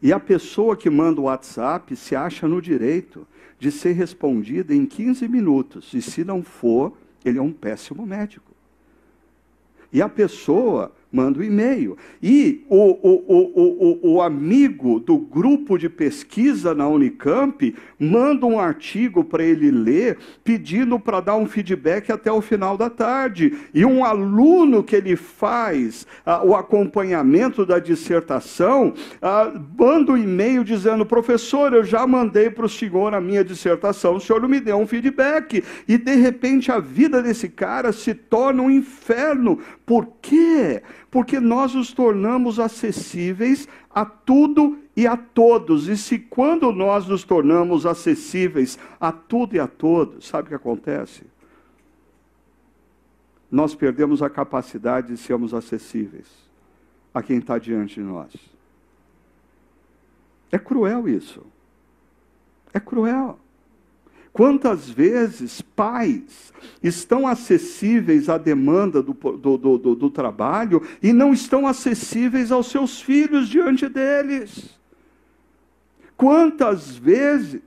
e 0.00 0.10
a 0.10 0.18
pessoa 0.18 0.74
que 0.74 0.88
manda 0.88 1.20
o 1.20 1.24
WhatsApp 1.24 1.94
se 1.96 2.16
acha 2.16 2.48
no 2.48 2.62
direito 2.62 3.26
de 3.58 3.70
ser 3.70 3.92
respondida 3.92 4.74
em 4.74 4.86
15 4.86 5.28
minutos, 5.28 5.92
e 5.92 6.00
se 6.00 6.24
não 6.24 6.42
for, 6.42 6.96
ele 7.22 7.38
é 7.38 7.42
um 7.42 7.52
péssimo 7.52 8.06
médico. 8.06 8.52
E 9.92 10.00
a 10.00 10.08
pessoa 10.08 10.90
manda 11.14 11.38
um 11.38 11.42
e-mail. 11.42 11.96
E 12.20 12.64
o, 12.68 12.76
o, 12.76 13.24
o, 13.28 14.00
o, 14.02 14.14
o 14.14 14.22
amigo 14.22 14.98
do 14.98 15.16
grupo 15.16 15.78
de 15.78 15.88
pesquisa 15.88 16.74
na 16.74 16.88
Unicamp 16.88 17.74
manda 17.98 18.44
um 18.44 18.58
artigo 18.58 19.22
para 19.22 19.44
ele 19.44 19.70
ler, 19.70 20.18
pedindo 20.42 20.98
para 20.98 21.20
dar 21.20 21.36
um 21.36 21.46
feedback 21.46 22.10
até 22.10 22.32
o 22.32 22.40
final 22.40 22.76
da 22.76 22.90
tarde. 22.90 23.56
E 23.72 23.84
um 23.84 24.04
aluno 24.04 24.82
que 24.82 24.96
ele 24.96 25.14
faz 25.14 26.04
ah, 26.26 26.44
o 26.44 26.56
acompanhamento 26.56 27.64
da 27.64 27.78
dissertação 27.78 28.92
ah, 29.22 29.52
manda 29.78 30.12
um 30.12 30.16
e-mail 30.16 30.64
dizendo: 30.64 31.06
professor, 31.06 31.72
eu 31.72 31.84
já 31.84 32.04
mandei 32.06 32.50
para 32.50 32.66
o 32.66 32.68
senhor 32.68 33.14
a 33.14 33.20
minha 33.20 33.44
dissertação, 33.44 34.16
o 34.16 34.20
senhor 34.20 34.42
não 34.42 34.48
me 34.48 34.58
deu 34.58 34.76
um 34.78 34.86
feedback. 34.86 35.62
E 35.86 35.96
de 35.96 36.16
repente 36.16 36.72
a 36.72 36.80
vida 36.80 37.22
desse 37.22 37.48
cara 37.48 37.92
se 37.92 38.14
torna 38.14 38.62
um 38.62 38.70
inferno. 38.70 39.60
Por 39.86 40.08
quê? 40.20 40.82
Porque 41.14 41.38
nós 41.38 41.72
nos 41.72 41.92
tornamos 41.92 42.58
acessíveis 42.58 43.68
a 43.88 44.04
tudo 44.04 44.80
e 44.96 45.06
a 45.06 45.16
todos. 45.16 45.86
E 45.86 45.96
se 45.96 46.18
quando 46.18 46.72
nós 46.72 47.06
nos 47.06 47.22
tornamos 47.22 47.86
acessíveis 47.86 48.76
a 48.98 49.12
tudo 49.12 49.54
e 49.54 49.60
a 49.60 49.68
todos, 49.68 50.26
sabe 50.26 50.46
o 50.46 50.48
que 50.48 50.56
acontece? 50.56 51.24
Nós 53.48 53.76
perdemos 53.76 54.22
a 54.22 54.28
capacidade 54.28 55.06
de 55.06 55.16
sermos 55.16 55.54
acessíveis 55.54 56.26
a 57.14 57.22
quem 57.22 57.38
está 57.38 57.58
diante 57.58 57.94
de 57.94 58.00
nós. 58.00 58.32
É 60.50 60.58
cruel 60.58 61.08
isso. 61.08 61.46
É 62.72 62.80
cruel. 62.80 63.38
Quantas 64.34 64.90
vezes 64.90 65.62
pais 65.62 66.52
estão 66.82 67.24
acessíveis 67.24 68.28
à 68.28 68.36
demanda 68.36 69.00
do, 69.00 69.12
do, 69.12 69.56
do, 69.56 69.94
do, 69.94 70.10
trabalho 70.10 70.82
e 71.00 71.12
não 71.12 71.32
estão 71.32 71.68
acessíveis 71.68 72.50
aos 72.50 72.66
seus 72.66 73.00
filhos 73.00 73.48
diante 73.48 73.88
deles? 73.88 74.76
Quantas 76.16 76.96
vezes 76.96 77.62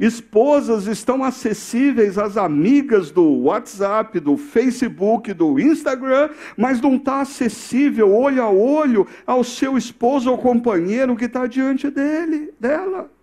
esposas 0.00 0.86
estão 0.86 1.22
acessíveis 1.22 2.16
às 2.16 2.38
amigas 2.38 3.10
do 3.10 3.42
WhatsApp, 3.42 4.18
do 4.20 4.38
Facebook, 4.38 5.34
do 5.34 5.60
Instagram, 5.60 6.30
mas 6.56 6.80
não 6.80 6.96
está 6.96 7.20
acessível 7.20 8.16
olho 8.16 8.42
a 8.42 8.48
olho 8.48 9.06
ao 9.26 9.44
seu 9.44 9.76
esposo 9.76 10.30
ou 10.30 10.38
companheiro 10.38 11.14
que 11.14 11.26
está 11.26 11.46
diante 11.46 11.90
dele, 11.90 12.50
dela? 12.58 13.17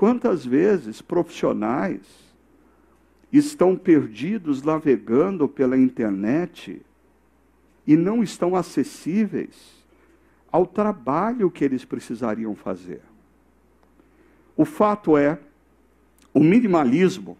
Quantas 0.00 0.46
vezes 0.46 1.02
profissionais 1.02 2.00
estão 3.30 3.76
perdidos 3.76 4.62
navegando 4.62 5.46
pela 5.46 5.76
internet 5.76 6.80
e 7.86 7.96
não 7.98 8.22
estão 8.22 8.56
acessíveis 8.56 9.84
ao 10.50 10.64
trabalho 10.64 11.50
que 11.50 11.62
eles 11.62 11.84
precisariam 11.84 12.54
fazer? 12.54 13.02
O 14.56 14.64
fato 14.64 15.18
é, 15.18 15.38
o 16.32 16.40
minimalismo 16.40 17.36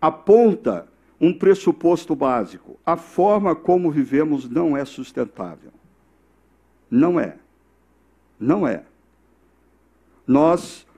aponta 0.00 0.88
um 1.20 1.32
pressuposto 1.32 2.16
básico: 2.16 2.76
a 2.84 2.96
forma 2.96 3.54
como 3.54 3.88
vivemos 3.88 4.50
não 4.50 4.76
é 4.76 4.84
sustentável. 4.84 5.70
Não 6.90 7.20
é. 7.20 7.36
Não 8.36 8.66
é. 8.66 8.82
Nós 10.26 10.89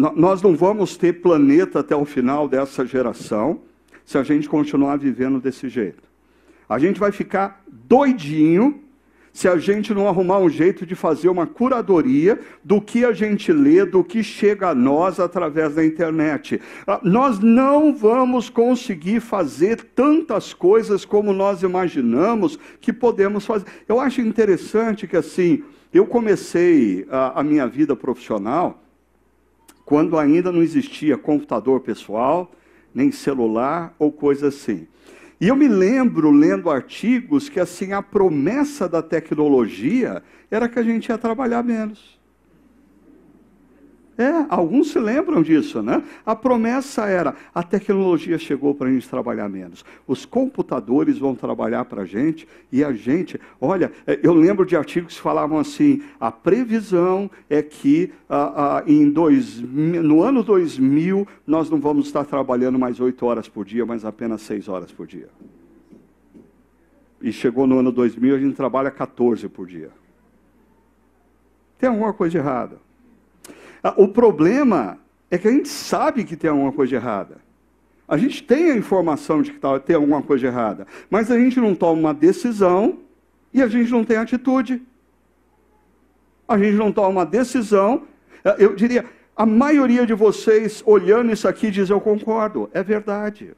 nós 0.00 0.40
não 0.40 0.56
vamos 0.56 0.96
ter 0.96 1.20
planeta 1.20 1.80
até 1.80 1.94
o 1.94 2.04
final 2.04 2.48
dessa 2.48 2.86
geração 2.86 3.60
se 4.04 4.16
a 4.16 4.22
gente 4.22 4.48
continuar 4.48 4.98
vivendo 4.98 5.40
desse 5.40 5.68
jeito. 5.68 6.02
A 6.68 6.78
gente 6.78 6.98
vai 6.98 7.12
ficar 7.12 7.62
doidinho 7.68 8.82
se 9.32 9.46
a 9.46 9.56
gente 9.56 9.94
não 9.94 10.08
arrumar 10.08 10.38
um 10.38 10.48
jeito 10.48 10.84
de 10.84 10.94
fazer 10.94 11.28
uma 11.28 11.46
curadoria 11.46 12.38
do 12.64 12.80
que 12.80 13.04
a 13.04 13.12
gente 13.12 13.52
lê, 13.52 13.84
do 13.84 14.02
que 14.02 14.22
chega 14.22 14.70
a 14.70 14.74
nós 14.74 15.20
através 15.20 15.74
da 15.74 15.84
internet. 15.84 16.60
Ah, 16.86 17.00
nós 17.02 17.38
não 17.38 17.94
vamos 17.94 18.50
conseguir 18.50 19.20
fazer 19.20 19.82
tantas 19.94 20.52
coisas 20.52 21.04
como 21.04 21.32
nós 21.32 21.62
imaginamos 21.62 22.58
que 22.80 22.92
podemos 22.92 23.46
fazer. 23.46 23.66
Eu 23.88 24.00
acho 24.00 24.20
interessante 24.20 25.06
que 25.06 25.16
assim, 25.16 25.62
eu 25.92 26.06
comecei 26.06 27.06
a, 27.10 27.40
a 27.40 27.42
minha 27.44 27.66
vida 27.66 27.94
profissional 27.94 28.82
quando 29.90 30.16
ainda 30.16 30.52
não 30.52 30.62
existia 30.62 31.18
computador 31.18 31.80
pessoal, 31.80 32.52
nem 32.94 33.10
celular 33.10 33.92
ou 33.98 34.12
coisa 34.12 34.46
assim. 34.46 34.86
E 35.40 35.48
eu 35.48 35.56
me 35.56 35.66
lembro 35.66 36.30
lendo 36.30 36.70
artigos 36.70 37.48
que 37.48 37.58
assim 37.58 37.92
a 37.92 38.00
promessa 38.00 38.88
da 38.88 39.02
tecnologia 39.02 40.22
era 40.48 40.68
que 40.68 40.78
a 40.78 40.82
gente 40.84 41.08
ia 41.08 41.18
trabalhar 41.18 41.64
menos. 41.64 42.19
É, 44.20 44.44
alguns 44.50 44.90
se 44.90 44.98
lembram 44.98 45.40
disso, 45.40 45.82
né? 45.82 46.02
A 46.26 46.36
promessa 46.36 47.06
era: 47.06 47.34
a 47.54 47.62
tecnologia 47.62 48.36
chegou 48.36 48.74
para 48.74 48.86
a 48.86 48.92
gente 48.92 49.08
trabalhar 49.08 49.48
menos. 49.48 49.82
Os 50.06 50.26
computadores 50.26 51.16
vão 51.16 51.34
trabalhar 51.34 51.86
para 51.86 52.02
a 52.02 52.04
gente 52.04 52.46
e 52.70 52.84
a 52.84 52.92
gente. 52.92 53.40
Olha, 53.58 53.90
é, 54.06 54.20
eu 54.22 54.34
lembro 54.34 54.66
de 54.66 54.76
artigos 54.76 55.16
que 55.16 55.22
falavam 55.22 55.58
assim: 55.58 56.02
a 56.20 56.30
previsão 56.30 57.30
é 57.48 57.62
que 57.62 58.12
ah, 58.28 58.82
ah, 58.82 58.82
em 58.86 59.08
dois, 59.08 59.58
no 59.58 60.22
ano 60.22 60.42
2000 60.42 61.26
nós 61.46 61.70
não 61.70 61.80
vamos 61.80 62.04
estar 62.04 62.26
trabalhando 62.26 62.78
mais 62.78 63.00
oito 63.00 63.24
horas 63.24 63.48
por 63.48 63.64
dia, 63.64 63.86
mas 63.86 64.04
apenas 64.04 64.42
seis 64.42 64.68
horas 64.68 64.92
por 64.92 65.06
dia. 65.06 65.30
E 67.22 67.32
chegou 67.32 67.66
no 67.66 67.78
ano 67.78 67.90
2000 67.90 68.34
a 68.34 68.38
gente 68.38 68.54
trabalha 68.54 68.90
14 68.90 69.48
por 69.48 69.66
dia. 69.66 69.88
Tem 71.78 71.88
alguma 71.88 72.12
coisa 72.12 72.36
errada. 72.36 72.89
Ah, 73.82 73.94
o 73.96 74.08
problema 74.08 74.98
é 75.30 75.38
que 75.38 75.48
a 75.48 75.50
gente 75.50 75.68
sabe 75.68 76.24
que 76.24 76.36
tem 76.36 76.50
alguma 76.50 76.72
coisa 76.72 76.96
errada. 76.96 77.38
A 78.06 78.16
gente 78.16 78.42
tem 78.42 78.72
a 78.72 78.76
informação 78.76 79.40
de 79.40 79.52
que 79.52 79.58
tá, 79.58 79.78
tem 79.78 79.94
alguma 79.94 80.20
coisa 80.20 80.46
errada, 80.46 80.86
mas 81.08 81.30
a 81.30 81.38
gente 81.38 81.60
não 81.60 81.74
toma 81.74 82.00
uma 82.00 82.14
decisão 82.14 82.98
e 83.54 83.62
a 83.62 83.68
gente 83.68 83.90
não 83.90 84.04
tem 84.04 84.16
atitude. 84.16 84.82
A 86.48 86.58
gente 86.58 86.74
não 86.76 86.90
toma 86.90 87.08
uma 87.08 87.26
decisão. 87.26 88.02
Ah, 88.44 88.56
eu 88.58 88.74
diria, 88.74 89.06
a 89.36 89.46
maioria 89.46 90.04
de 90.04 90.12
vocês 90.12 90.82
olhando 90.84 91.32
isso 91.32 91.48
aqui 91.48 91.70
diz 91.70 91.88
eu 91.88 92.00
concordo, 92.00 92.68
é 92.72 92.82
verdade. 92.82 93.54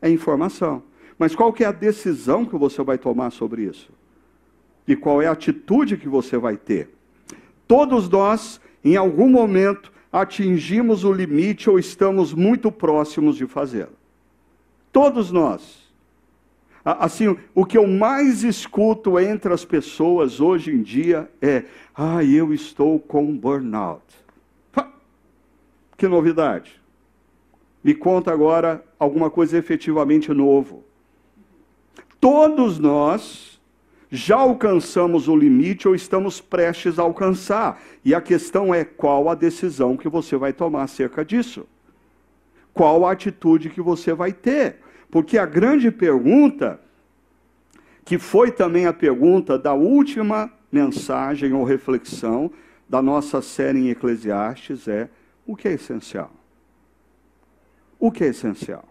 É 0.00 0.08
informação. 0.08 0.82
Mas 1.18 1.34
qual 1.34 1.52
que 1.52 1.64
é 1.64 1.66
a 1.66 1.72
decisão 1.72 2.44
que 2.44 2.56
você 2.56 2.82
vai 2.84 2.96
tomar 2.96 3.30
sobre 3.30 3.62
isso? 3.62 3.90
E 4.86 4.94
qual 4.94 5.20
é 5.20 5.26
a 5.26 5.32
atitude 5.32 5.96
que 5.96 6.08
você 6.08 6.38
vai 6.38 6.56
ter? 6.56 6.88
Todos 7.66 8.08
nós 8.08 8.60
em 8.92 8.96
algum 8.96 9.28
momento 9.28 9.92
atingimos 10.12 11.04
o 11.04 11.12
limite 11.12 11.68
ou 11.68 11.78
estamos 11.78 12.32
muito 12.32 12.72
próximos 12.72 13.36
de 13.36 13.46
fazê-lo. 13.46 13.92
Todos 14.92 15.30
nós. 15.30 15.86
Assim, 16.84 17.36
o 17.54 17.66
que 17.66 17.76
eu 17.76 17.86
mais 17.86 18.42
escuto 18.42 19.18
entre 19.20 19.52
as 19.52 19.64
pessoas 19.64 20.40
hoje 20.40 20.70
em 20.70 20.80
dia 20.80 21.30
é: 21.42 21.64
ah, 21.94 22.24
eu 22.24 22.54
estou 22.54 22.98
com 22.98 23.36
burnout. 23.36 24.02
Que 25.96 26.08
novidade. 26.08 26.80
Me 27.82 27.92
conta 27.94 28.32
agora 28.32 28.84
alguma 28.98 29.28
coisa 29.30 29.58
efetivamente 29.58 30.32
novo. 30.32 30.84
Todos 32.20 32.78
nós 32.78 33.57
já 34.10 34.36
alcançamos 34.36 35.28
o 35.28 35.36
limite 35.36 35.86
ou 35.86 35.94
estamos 35.94 36.40
prestes 36.40 36.98
a 36.98 37.02
alcançar. 37.02 37.80
E 38.04 38.14
a 38.14 38.20
questão 38.20 38.74
é 38.74 38.84
qual 38.84 39.28
a 39.28 39.34
decisão 39.34 39.96
que 39.96 40.08
você 40.08 40.36
vai 40.36 40.52
tomar 40.52 40.84
acerca 40.84 41.24
disso? 41.24 41.66
Qual 42.72 43.06
a 43.06 43.12
atitude 43.12 43.70
que 43.70 43.82
você 43.82 44.14
vai 44.14 44.32
ter? 44.32 44.76
Porque 45.10 45.36
a 45.36 45.44
grande 45.44 45.90
pergunta, 45.90 46.80
que 48.04 48.18
foi 48.18 48.50
também 48.50 48.86
a 48.86 48.92
pergunta 48.92 49.58
da 49.58 49.74
última 49.74 50.50
mensagem 50.70 51.52
ou 51.52 51.64
reflexão 51.64 52.50
da 52.88 53.02
nossa 53.02 53.42
série 53.42 53.78
em 53.78 53.90
Eclesiastes, 53.90 54.88
é: 54.88 55.10
o 55.46 55.54
que 55.54 55.68
é 55.68 55.72
essencial? 55.72 56.30
O 57.98 58.10
que 58.10 58.24
é 58.24 58.28
essencial? 58.28 58.84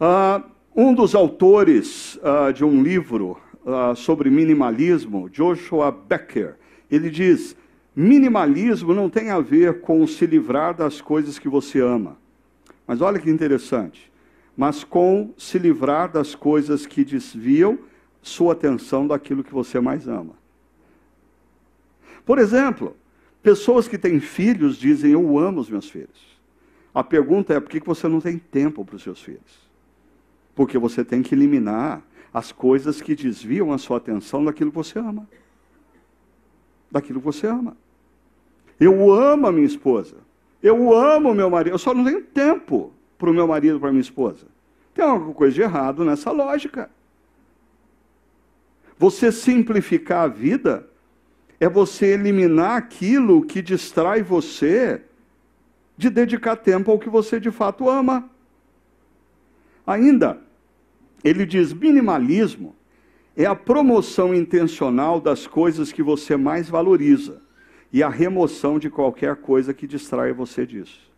Ah, 0.00 0.42
um 0.76 0.92
dos 0.94 1.14
autores 1.14 2.16
uh, 2.16 2.52
de 2.52 2.62
um 2.62 2.82
livro 2.82 3.40
uh, 3.64 3.96
sobre 3.96 4.28
minimalismo, 4.28 5.30
Joshua 5.30 5.90
Becker, 5.90 6.56
ele 6.90 7.08
diz: 7.08 7.56
minimalismo 7.94 8.92
não 8.92 9.08
tem 9.08 9.30
a 9.30 9.40
ver 9.40 9.80
com 9.80 10.06
se 10.06 10.26
livrar 10.26 10.74
das 10.74 11.00
coisas 11.00 11.38
que 11.38 11.48
você 11.48 11.80
ama. 11.80 12.18
Mas 12.86 13.00
olha 13.00 13.18
que 13.18 13.30
interessante. 13.30 14.12
Mas 14.54 14.84
com 14.84 15.32
se 15.36 15.58
livrar 15.58 16.12
das 16.12 16.34
coisas 16.34 16.86
que 16.86 17.04
desviam 17.04 17.78
sua 18.22 18.52
atenção 18.52 19.06
daquilo 19.06 19.42
que 19.42 19.52
você 19.52 19.80
mais 19.80 20.06
ama. 20.06 20.34
Por 22.24 22.38
exemplo, 22.38 22.96
pessoas 23.42 23.88
que 23.88 23.96
têm 23.96 24.20
filhos 24.20 24.76
dizem: 24.76 25.12
Eu 25.12 25.38
amo 25.38 25.60
os 25.60 25.70
meus 25.70 25.88
filhos. 25.88 26.36
A 26.94 27.02
pergunta 27.02 27.54
é: 27.54 27.60
por 27.60 27.70
que 27.70 27.80
você 27.80 28.06
não 28.08 28.20
tem 28.20 28.38
tempo 28.38 28.84
para 28.84 28.96
os 28.96 29.02
seus 29.02 29.22
filhos? 29.22 29.65
Porque 30.56 30.76
você 30.76 31.04
tem 31.04 31.22
que 31.22 31.34
eliminar 31.34 32.02
as 32.34 32.50
coisas 32.50 33.00
que 33.00 33.14
desviam 33.14 33.72
a 33.72 33.78
sua 33.78 33.98
atenção 33.98 34.44
daquilo 34.44 34.70
que 34.70 34.76
você 34.76 34.98
ama. 34.98 35.28
Daquilo 36.90 37.20
que 37.20 37.24
você 37.24 37.46
ama. 37.46 37.76
Eu 38.80 39.12
amo 39.12 39.46
a 39.46 39.52
minha 39.52 39.66
esposa. 39.66 40.16
Eu 40.62 40.92
amo 40.96 41.30
o 41.30 41.34
meu 41.34 41.48
marido. 41.48 41.74
Eu 41.74 41.78
só 41.78 41.94
não 41.94 42.04
tenho 42.04 42.22
tempo 42.22 42.92
para 43.18 43.30
o 43.30 43.34
meu 43.34 43.46
marido, 43.46 43.78
para 43.78 43.90
minha 43.90 44.00
esposa. 44.00 44.46
Tem 44.94 45.04
alguma 45.04 45.34
coisa 45.34 45.54
de 45.54 45.62
errado 45.62 46.04
nessa 46.04 46.32
lógica. 46.32 46.90
Você 48.98 49.30
simplificar 49.30 50.24
a 50.24 50.28
vida 50.28 50.88
é 51.60 51.68
você 51.68 52.06
eliminar 52.06 52.76
aquilo 52.76 53.44
que 53.44 53.60
distrai 53.60 54.22
você 54.22 55.02
de 55.96 56.08
dedicar 56.08 56.56
tempo 56.56 56.90
ao 56.90 56.98
que 56.98 57.08
você 57.08 57.38
de 57.38 57.50
fato 57.50 57.88
ama. 57.88 58.28
Ainda, 59.86 60.45
ele 61.28 61.44
diz: 61.44 61.72
minimalismo 61.72 62.74
é 63.36 63.44
a 63.44 63.54
promoção 63.54 64.34
intencional 64.34 65.20
das 65.20 65.46
coisas 65.46 65.92
que 65.92 66.02
você 66.02 66.36
mais 66.36 66.68
valoriza 66.68 67.42
e 67.92 68.02
a 68.02 68.08
remoção 68.08 68.78
de 68.78 68.88
qualquer 68.88 69.36
coisa 69.36 69.74
que 69.74 69.86
distrai 69.86 70.32
você 70.32 70.64
disso. 70.66 71.10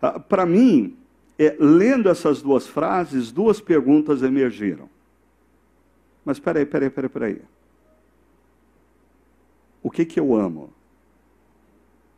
Ah, 0.00 0.18
Para 0.18 0.46
mim, 0.46 0.96
é, 1.38 1.56
lendo 1.58 2.08
essas 2.08 2.40
duas 2.40 2.66
frases, 2.66 3.30
duas 3.30 3.60
perguntas 3.60 4.22
emergiram. 4.22 4.88
Mas 6.24 6.38
peraí, 6.38 6.64
peraí, 6.64 6.88
peraí, 6.88 7.10
peraí. 7.10 7.42
O 9.82 9.90
que 9.90 10.06
que 10.06 10.18
eu 10.18 10.34
amo? 10.34 10.72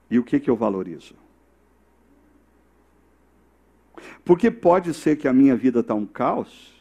E 0.09 0.19
o 0.19 0.25
que 0.25 0.39
que 0.39 0.49
eu 0.49 0.55
valorizo? 0.55 1.15
Porque 4.25 4.51
pode 4.51 4.93
ser 4.95 5.17
que 5.17 5.29
a 5.29 5.33
minha 5.33 5.57
vida 5.57 5.81
está 5.81 5.95
um 5.95 6.07
caos, 6.07 6.75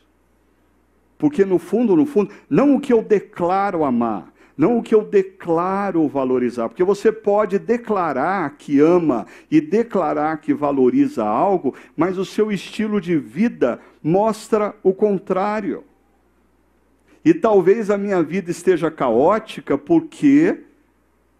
porque 1.17 1.45
no 1.45 1.57
fundo, 1.57 1.95
no 1.95 2.05
fundo, 2.05 2.31
não 2.49 2.75
o 2.75 2.79
que 2.79 2.91
eu 2.91 3.01
declaro 3.01 3.83
amar, 3.83 4.33
não 4.57 4.77
o 4.77 4.83
que 4.83 4.95
eu 4.95 5.03
declaro 5.03 6.07
valorizar, 6.07 6.69
porque 6.69 6.83
você 6.83 7.11
pode 7.11 7.59
declarar 7.59 8.55
que 8.57 8.79
ama 8.79 9.25
e 9.49 9.59
declarar 9.59 10.37
que 10.37 10.53
valoriza 10.53 11.25
algo, 11.25 11.73
mas 11.95 12.17
o 12.17 12.25
seu 12.25 12.51
estilo 12.51 13.01
de 13.01 13.17
vida 13.17 13.79
mostra 14.01 14.75
o 14.81 14.93
contrário. 14.93 15.83
E 17.23 17.33
talvez 17.33 17.89
a 17.89 17.97
minha 17.97 18.21
vida 18.21 18.51
esteja 18.51 18.91
caótica 18.91 19.77
porque 19.77 20.59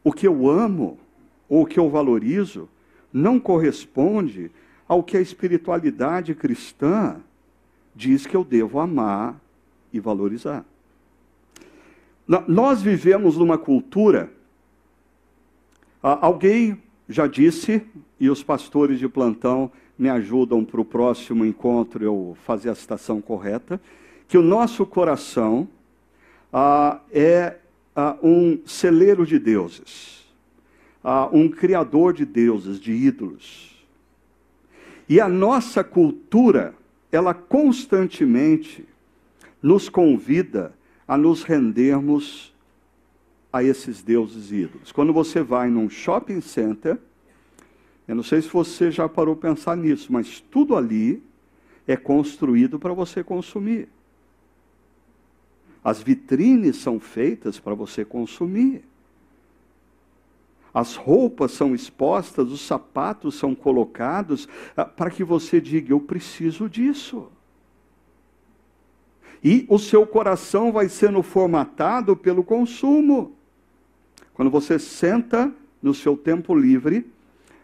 o 0.04 0.12
que 0.12 0.28
eu 0.28 0.50
amo 0.50 0.98
ou 1.48 1.64
o 1.64 1.66
que 1.66 1.80
eu 1.80 1.90
valorizo 1.90 2.68
não 3.14 3.40
corresponde 3.40 4.52
ao 4.88 5.04
que 5.04 5.18
a 5.18 5.22
espiritualidade 5.22 6.36
cristã 6.36 7.18
diz 7.96 8.26
que 8.26 8.36
eu 8.36 8.44
devo 8.44 8.80
amar 8.80 9.40
e 9.92 10.00
valorizar. 10.00 10.66
Nós 12.48 12.82
vivemos 12.82 13.38
numa 13.38 13.58
cultura, 13.58 14.32
alguém 16.02 16.82
já 17.08 17.28
disse, 17.28 17.84
e 18.20 18.30
os 18.30 18.44
pastores 18.44 19.00
de 19.00 19.08
plantão 19.08 19.72
me 19.98 20.10
ajudam 20.10 20.64
para 20.66 20.82
o 20.82 20.86
próximo 20.86 21.46
encontro 21.46 22.04
eu 22.04 22.38
fazer 22.44 22.70
a 22.70 22.76
citação 22.76 23.22
correta, 23.22 23.80
que 24.28 24.38
o 24.38 24.42
nosso 24.42 24.86
coração 24.86 25.68
ah, 26.52 27.00
é 27.12 27.58
ah, 27.96 28.18
um 28.22 28.60
celeiro 28.66 29.26
de 29.26 29.38
deuses, 29.38 30.26
ah, 31.04 31.30
um 31.32 31.48
criador 31.48 32.14
de 32.14 32.26
deuses, 32.26 32.80
de 32.80 32.92
ídolos. 32.92 33.75
E 35.08 35.20
a 35.20 35.30
nossa 35.30 35.84
cultura, 35.84 36.74
ela 37.12 37.34
constantemente 37.34 38.86
nos 39.62 39.90
convida 39.90 40.74
a 41.08 41.18
nos 41.18 41.44
rendermos 41.44 42.54
a 43.54 43.64
esses 43.64 44.02
deuses 44.02 44.52
ídolos. 44.52 44.92
Quando 44.92 45.14
você 45.14 45.42
vai 45.42 45.70
num 45.70 45.90
shopping 45.90 46.42
center, 46.42 46.98
eu 48.08 48.16
não 48.16 48.24
sei 48.24 48.42
se 48.42 48.50
você 48.50 48.92
já 48.92 49.08
parou 49.08 49.36
pensar 49.36 49.78
nisso, 49.78 50.12
mas 50.12 50.40
tudo 50.40 50.76
ali 50.76 51.24
é 51.88 51.96
construído 51.96 52.80
para 52.80 52.94
você 52.94 53.24
consumir. 53.24 53.88
As 55.84 56.02
vitrines 56.02 56.78
são 56.78 57.00
feitas 57.00 57.60
para 57.60 57.76
você 57.76 58.04
consumir. 58.04 58.84
As 60.76 60.98
roupas 60.98 61.54
são 61.54 61.74
expostas, 61.74 62.52
os 62.52 62.60
sapatos 62.60 63.36
são 63.36 63.56
colocados 63.56 64.46
ah, 64.76 64.84
para 64.84 65.10
que 65.10 65.24
você 65.24 65.62
diga: 65.62 65.94
Eu 65.94 66.02
preciso 66.02 66.70
disso. 66.70 67.32
E 69.42 69.66
o 69.70 69.80
seu 69.80 70.06
coração 70.06 70.74
vai 70.74 70.90
sendo 70.90 71.24
formatado 71.24 72.18
pelo 72.18 72.44
consumo. 72.44 73.38
Quando 74.34 74.52
você 74.52 74.78
senta 74.78 75.50
no 75.82 75.94
seu 75.94 76.18
tempo 76.18 76.54
livre 76.54 77.10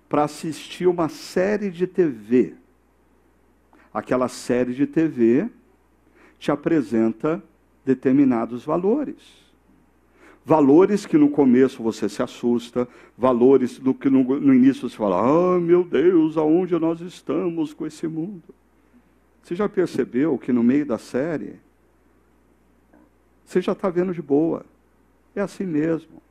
para 0.07 0.23
assistir 0.23 0.87
uma 0.87 1.09
série 1.09 1.69
de 1.69 1.85
TV, 1.85 2.55
aquela 3.93 4.29
série 4.29 4.73
de 4.73 4.87
TV 4.87 5.49
te 6.39 6.49
apresenta 6.49 7.43
determinados 7.83 8.63
valores. 8.63 9.40
Valores 10.43 11.05
que 11.05 11.17
no 11.17 11.29
começo 11.29 11.83
você 11.83 12.09
se 12.09 12.23
assusta, 12.23 12.87
valores 13.15 13.77
do 13.77 13.93
que 13.93 14.09
no, 14.09 14.23
no 14.39 14.53
início 14.53 14.89
você 14.89 14.95
fala: 14.95 15.21
ah, 15.21 15.59
meu 15.59 15.83
Deus, 15.83 16.35
aonde 16.35 16.77
nós 16.79 16.99
estamos 16.99 17.73
com 17.73 17.85
esse 17.85 18.07
mundo? 18.07 18.43
Você 19.43 19.55
já 19.55 19.69
percebeu 19.69 20.37
que 20.37 20.51
no 20.51 20.63
meio 20.63 20.85
da 20.85 20.97
série, 20.97 21.59
você 23.45 23.61
já 23.61 23.73
está 23.73 23.89
vendo 23.89 24.13
de 24.13 24.21
boa. 24.21 24.65
É 25.35 25.41
assim 25.41 25.65
mesmo. 25.65 26.21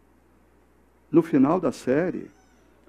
No 1.11 1.23
final 1.23 1.61
da 1.61 1.73
série, 1.73 2.31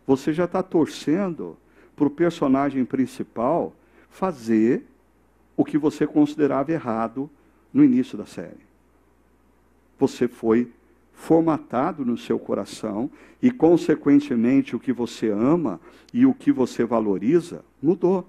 você 0.05 0.33
já 0.33 0.45
está 0.45 0.61
torcendo 0.63 1.57
para 1.95 2.07
o 2.07 2.11
personagem 2.11 2.83
principal 2.83 3.73
fazer 4.09 4.85
o 5.55 5.63
que 5.63 5.77
você 5.77 6.07
considerava 6.07 6.71
errado 6.71 7.29
no 7.73 7.83
início 7.83 8.17
da 8.17 8.25
série. 8.25 8.65
Você 9.99 10.27
foi 10.27 10.71
formatado 11.21 12.03
no 12.03 12.17
seu 12.17 12.39
coração 12.39 13.09
e, 13.41 13.51
consequentemente, 13.51 14.75
o 14.75 14.79
que 14.79 14.91
você 14.91 15.29
ama 15.29 15.79
e 16.11 16.25
o 16.25 16.33
que 16.33 16.51
você 16.51 16.83
valoriza 16.83 17.63
mudou. 17.81 18.27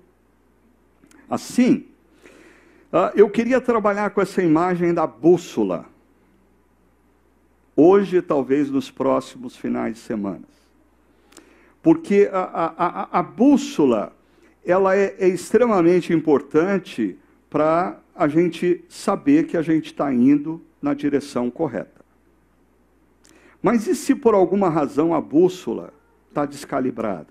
Assim, 1.29 1.87
ah, 2.93 3.11
eu 3.17 3.31
queria 3.31 3.63
trabalhar 3.63 4.11
com 4.11 4.21
essa 4.21 4.43
imagem 4.43 4.93
da 4.93 5.07
bússola. 5.07 5.87
Hoje, 7.75 8.21
talvez 8.21 8.71
nos 8.71 8.91
próximos 8.91 9.57
finais 9.57 9.95
de 9.95 10.01
semana. 10.01 10.43
Porque 11.83 12.29
a, 12.31 12.75
a, 12.77 13.21
a, 13.21 13.23
bússola, 13.23 14.13
ela 14.65 14.95
é, 14.95 15.17
é 15.19 15.29
extremamente 15.29 16.13
importante 16.13 17.19
para 17.49 17.99
a 18.15 18.29
gente 18.29 18.85
saber 18.87 19.47
que 19.47 19.57
a 19.57 19.63
gente 19.63 19.87
está 19.87 20.13
indo 20.13 20.61
na 20.83 20.93
direção 20.93 21.51
correta. 21.51 22.02
Mas 23.63 23.87
e 23.87 23.95
se 23.95 24.15
por 24.15 24.35
alguma 24.35 24.69
razão 24.69 25.15
a 25.15 25.21
bússola 25.21 25.93
está 26.29 26.45
descalibrada? 26.45 27.29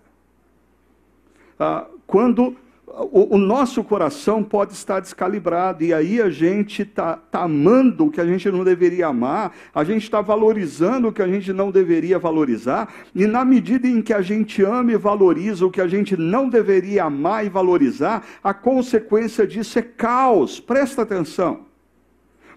Ah, 1.60 1.86
quando 2.08 2.56
o, 2.88 3.36
o, 3.36 3.38
nosso 3.38 3.84
coração 3.84 4.44
pode 4.44 4.74
estar 4.74 5.00
descalibrado, 5.00 5.84
e 5.84 5.94
aí 5.94 6.22
a 6.22 6.30
gente 6.30 6.82
está 6.82 7.15
tá 7.15 7.44
amando 7.44 8.06
o 8.06 8.12
que 8.12 8.20
a 8.20 8.26
gente 8.26 8.50
não 8.52 8.63
deveria 8.63 9.08
amar, 9.08 9.54
a 9.74 9.84
gente 9.84 10.04
está 10.04 10.22
valorizando 10.22 11.08
o 11.08 11.13
que 11.13 11.22
a 11.22 11.28
gente 11.28 11.54
não 11.54 11.72
deveria 11.72 12.20
valorizar, 12.20 12.91
e 13.15 13.26
na 13.26 13.46
medida 13.46 13.88
em 13.88 14.02
que 14.02 14.13
a 14.13 14.22
gente 14.22 14.62
ama 14.63 14.91
e 14.91 14.98
valoriza 14.98 15.65
o 15.65 15.72
que 15.72 15.80
a 15.80 15.88
gente 15.88 16.17
não 16.17 16.50
deveria 16.50 17.06
amar 17.06 17.46
e 17.46 17.50
valorizar, 17.50 18.26
a 18.44 18.54
consequência 18.54 19.48
disso 19.48 19.80
é 19.80 19.82
caos. 19.82 20.60
Presta 20.60 21.04
atenção. 21.04 21.62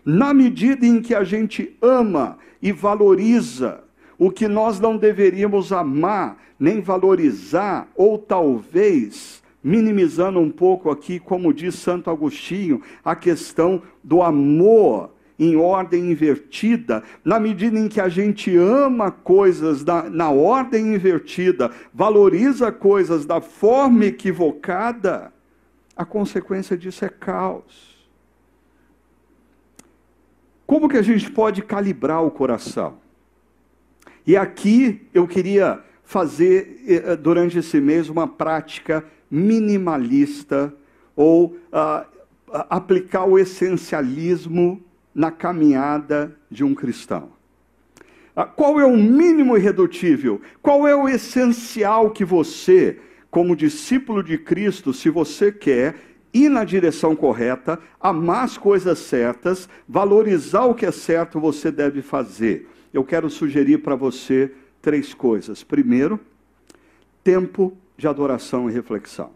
Na 0.05 0.35
medida 0.35 0.85
em 0.85 1.01
que 1.01 1.15
a 1.15 1.25
gente 1.25 1.77
ama 1.81 2.39
e 2.65 2.73
valoriza 2.73 3.85
o 4.19 4.31
que 4.31 4.49
nós 4.49 4.81
não 4.81 4.97
deveríamos 4.97 5.71
amar, 5.71 6.39
nem 6.59 6.81
valorizar, 6.81 7.87
ou 7.95 8.17
talvez 8.17 9.43
minimizando 9.63 10.41
um 10.41 10.51
pouco 10.51 10.91
aqui, 10.91 11.19
como 11.19 11.53
diz 11.53 11.75
Santo 11.75 12.09
Agostinho, 12.09 12.81
a 13.05 13.15
questão 13.15 13.83
do 14.03 14.23
amor 14.23 15.11
em 15.39 15.57
ordem 15.57 16.11
invertida, 16.11 17.03
na 17.25 17.39
medida 17.39 17.79
em 17.79 17.89
que 17.89 18.01
a 18.01 18.09
gente 18.09 18.57
ama 18.57 19.11
coisas 19.11 19.85
na, 19.85 20.09
na 20.09 20.31
ordem 20.31 20.95
invertida, 20.95 21.71
valoriza 21.93 22.73
coisas 22.73 23.27
da 23.27 23.41
forma 23.43 24.07
equivocada, 24.07 25.33
a 25.95 26.05
consequência 26.05 26.79
disso 26.79 27.05
é 27.05 27.09
caos. 27.09 27.94
Como 30.67 30.89
que 30.89 30.97
a 30.97 31.03
gente 31.03 31.31
pode 31.31 31.63
calibrar 31.63 32.25
o 32.25 32.31
coração? 32.31 32.99
E 34.27 34.37
aqui 34.37 35.07
eu 35.13 35.27
queria 35.27 35.81
fazer 36.05 36.83
eh, 36.87 37.17
durante 37.17 37.59
esse 37.59 37.81
mês 37.81 38.09
uma 38.09 38.27
prática 38.27 39.05
minimalista 39.31 40.73
ou 41.17 41.57
uh, 41.73 42.07
aplicar 42.71 43.25
o 43.25 43.39
essencialismo 43.39 44.83
na 45.15 45.31
caminhada 45.31 46.37
de 46.51 46.65
um 46.65 46.75
cristão. 46.75 47.31
Ah, 48.35 48.45
qual 48.45 48.81
é 48.81 48.87
o 48.87 48.97
mínimo 48.97 49.57
irredutível? 49.57 50.41
Qual 50.61 50.89
é 50.89 50.95
o 50.95 51.09
essencial 51.09 52.11
que 52.11 52.25
você, 52.25 52.99
como 53.31 53.55
discípulo 53.55 54.23
de 54.23 54.39
Cristo, 54.39 54.93
se 54.93 55.09
você 55.09 55.53
quer 55.53 55.97
ir 56.35 56.49
na 56.49 56.65
direção 56.65 57.15
correta, 57.15 57.79
amar 58.01 58.45
as 58.45 58.59
coisas 58.59 58.99
certas, 58.99 59.69
valorizar 59.89 60.65
o 60.65 60.75
que 60.75 60.85
é 60.85 60.91
certo, 60.91 61.39
você 61.39 61.71
deve 61.71 62.03
fazer? 62.03 62.69
Eu 62.93 63.05
quero 63.05 63.31
sugerir 63.31 63.79
para 63.79 63.95
você 63.95 64.53
três 64.83 65.15
coisas. 65.15 65.63
Primeiro, 65.63 66.19
tempo 67.23 67.77
de 67.97 68.09
adoração 68.09 68.69
e 68.69 68.73
reflexão. 68.73 69.31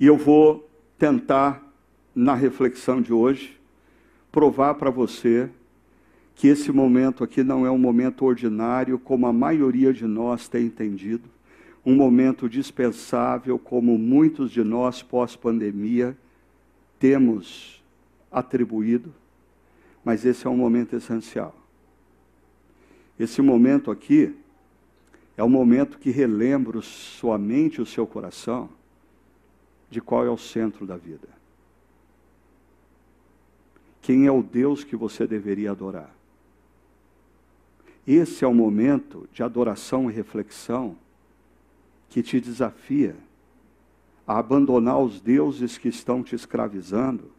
E 0.00 0.06
eu 0.06 0.16
vou 0.16 0.68
tentar, 0.98 1.62
na 2.14 2.34
reflexão 2.34 3.00
de 3.00 3.12
hoje, 3.12 3.60
provar 4.32 4.74
para 4.74 4.90
você 4.90 5.50
que 6.34 6.48
esse 6.48 6.72
momento 6.72 7.22
aqui 7.22 7.44
não 7.44 7.64
é 7.64 7.70
um 7.70 7.78
momento 7.78 8.24
ordinário, 8.24 8.98
como 8.98 9.26
a 9.26 9.32
maioria 9.32 9.92
de 9.92 10.04
nós 10.04 10.48
tem 10.48 10.66
entendido, 10.66 11.28
um 11.84 11.94
momento 11.94 12.48
dispensável, 12.48 13.58
como 13.58 13.98
muitos 13.98 14.50
de 14.50 14.64
nós 14.64 15.02
pós-pandemia 15.02 16.16
temos 16.98 17.82
atribuído, 18.30 19.14
mas 20.04 20.24
esse 20.24 20.46
é 20.46 20.50
um 20.50 20.56
momento 20.56 20.96
essencial. 20.96 21.54
Esse 23.18 23.42
momento 23.42 23.90
aqui 23.90 24.34
é 25.36 25.44
um 25.44 25.48
momento 25.48 25.98
que 25.98 26.10
relembra 26.10 26.80
sua 26.80 27.36
mente 27.36 27.76
e 27.76 27.82
o 27.82 27.86
seu 27.86 28.06
coração 28.06 28.68
de 29.90 30.00
qual 30.00 30.24
é 30.24 30.30
o 30.30 30.38
centro 30.38 30.86
da 30.86 30.96
vida. 30.96 31.28
Quem 34.00 34.26
é 34.26 34.32
o 34.32 34.42
Deus 34.42 34.84
que 34.84 34.96
você 34.96 35.26
deveria 35.26 35.70
adorar? 35.70 36.14
Esse 38.06 38.44
é 38.44 38.48
o 38.48 38.54
momento 38.54 39.28
de 39.32 39.42
adoração 39.42 40.10
e 40.10 40.14
reflexão 40.14 40.96
que 42.14 42.22
te 42.22 42.40
desafia 42.40 43.16
a 44.24 44.38
abandonar 44.38 45.00
os 45.00 45.20
deuses 45.20 45.76
que 45.76 45.88
estão 45.88 46.22
te 46.22 46.32
escravizando 46.32 47.32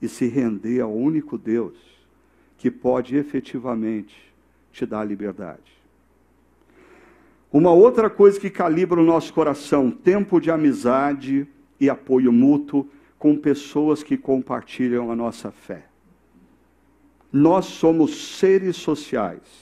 e 0.00 0.08
se 0.08 0.26
render 0.26 0.80
ao 0.80 0.92
único 0.92 1.38
Deus 1.38 1.76
que 2.58 2.68
pode 2.68 3.14
efetivamente 3.14 4.34
te 4.72 4.84
dar 4.84 5.04
liberdade. 5.04 5.72
Uma 7.52 7.70
outra 7.70 8.10
coisa 8.10 8.40
que 8.40 8.50
calibra 8.50 9.00
o 9.00 9.04
nosso 9.04 9.32
coração, 9.32 9.88
tempo 9.88 10.40
de 10.40 10.50
amizade 10.50 11.46
e 11.78 11.88
apoio 11.88 12.32
mútuo 12.32 12.88
com 13.20 13.36
pessoas 13.36 14.02
que 14.02 14.16
compartilham 14.16 15.12
a 15.12 15.14
nossa 15.14 15.52
fé. 15.52 15.86
Nós 17.32 17.66
somos 17.66 18.36
seres 18.36 18.74
sociais. 18.74 19.61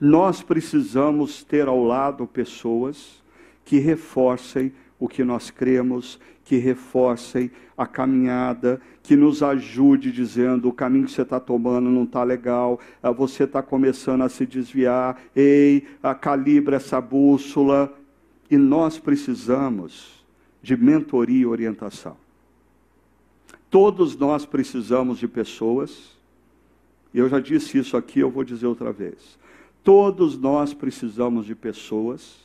Nós 0.00 0.42
precisamos 0.42 1.44
ter 1.44 1.68
ao 1.68 1.82
lado 1.82 2.26
pessoas 2.26 3.22
que 3.64 3.78
reforcem 3.78 4.72
o 4.98 5.08
que 5.08 5.24
nós 5.24 5.50
cremos, 5.50 6.18
que 6.44 6.56
reforcem 6.56 7.50
a 7.76 7.86
caminhada, 7.86 8.80
que 9.02 9.16
nos 9.16 9.42
ajude 9.42 10.12
dizendo 10.12 10.68
o 10.68 10.72
caminho 10.72 11.06
que 11.06 11.12
você 11.12 11.22
está 11.22 11.40
tomando 11.40 11.90
não 11.90 12.04
está 12.04 12.22
legal, 12.22 12.78
ah, 13.02 13.10
você 13.10 13.44
está 13.44 13.62
começando 13.62 14.22
a 14.22 14.28
se 14.28 14.46
desviar, 14.46 15.20
ei, 15.34 15.86
calibra 16.20 16.76
essa 16.76 17.00
bússola. 17.00 17.92
E 18.50 18.56
nós 18.56 18.98
precisamos 18.98 20.24
de 20.62 20.76
mentoria 20.76 21.42
e 21.42 21.46
orientação. 21.46 22.16
Todos 23.70 24.16
nós 24.16 24.46
precisamos 24.46 25.18
de 25.18 25.26
pessoas, 25.26 26.14
eu 27.12 27.28
já 27.28 27.40
disse 27.40 27.78
isso 27.78 27.96
aqui, 27.96 28.20
eu 28.20 28.30
vou 28.30 28.44
dizer 28.44 28.66
outra 28.66 28.92
vez. 28.92 29.38
Todos 29.84 30.38
nós 30.38 30.72
precisamos 30.72 31.44
de 31.44 31.54
pessoas 31.54 32.42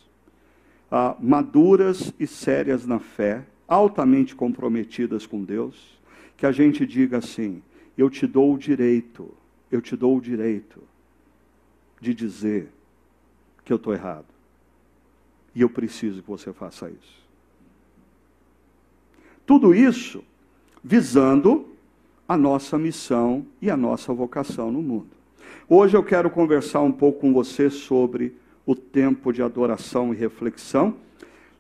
ah, 0.92 1.16
maduras 1.20 2.14
e 2.20 2.28
sérias 2.28 2.86
na 2.86 3.00
fé, 3.00 3.46
altamente 3.66 4.36
comprometidas 4.36 5.26
com 5.26 5.44
Deus, 5.44 5.98
que 6.36 6.46
a 6.46 6.52
gente 6.52 6.86
diga 6.86 7.20
assim: 7.20 7.64
eu 7.98 8.10
te 8.10 8.28
dou 8.28 8.54
o 8.54 8.58
direito, 8.58 9.34
eu 9.72 9.82
te 9.82 9.96
dou 9.96 10.18
o 10.18 10.22
direito 10.22 10.84
de 12.02 12.14
dizer 12.14 12.70
que 13.64 13.72
eu 13.72 13.78
estou 13.78 13.94
errado. 13.94 14.26
E 15.56 15.62
eu 15.62 15.70
preciso 15.70 16.22
que 16.22 16.30
você 16.30 16.52
faça 16.52 16.90
isso. 16.90 17.20
Tudo 19.46 19.74
isso 19.74 20.24
visando 20.84 21.68
a 22.28 22.38
nossa 22.38 22.78
missão 22.78 23.46
e 23.62 23.70
a 23.70 23.78
nossa 23.78 24.14
vocação 24.14 24.72
no 24.72 24.82
mundo. 24.82 25.19
Hoje 25.72 25.96
eu 25.96 26.02
quero 26.02 26.32
conversar 26.32 26.82
um 26.82 26.92
pouco 26.92 27.20
com 27.20 27.32
você 27.32 27.70
sobre 27.70 28.36
o 28.66 28.74
tempo 28.74 29.32
de 29.32 29.44
adoração 29.44 30.12
e 30.12 30.18
reflexão, 30.18 30.96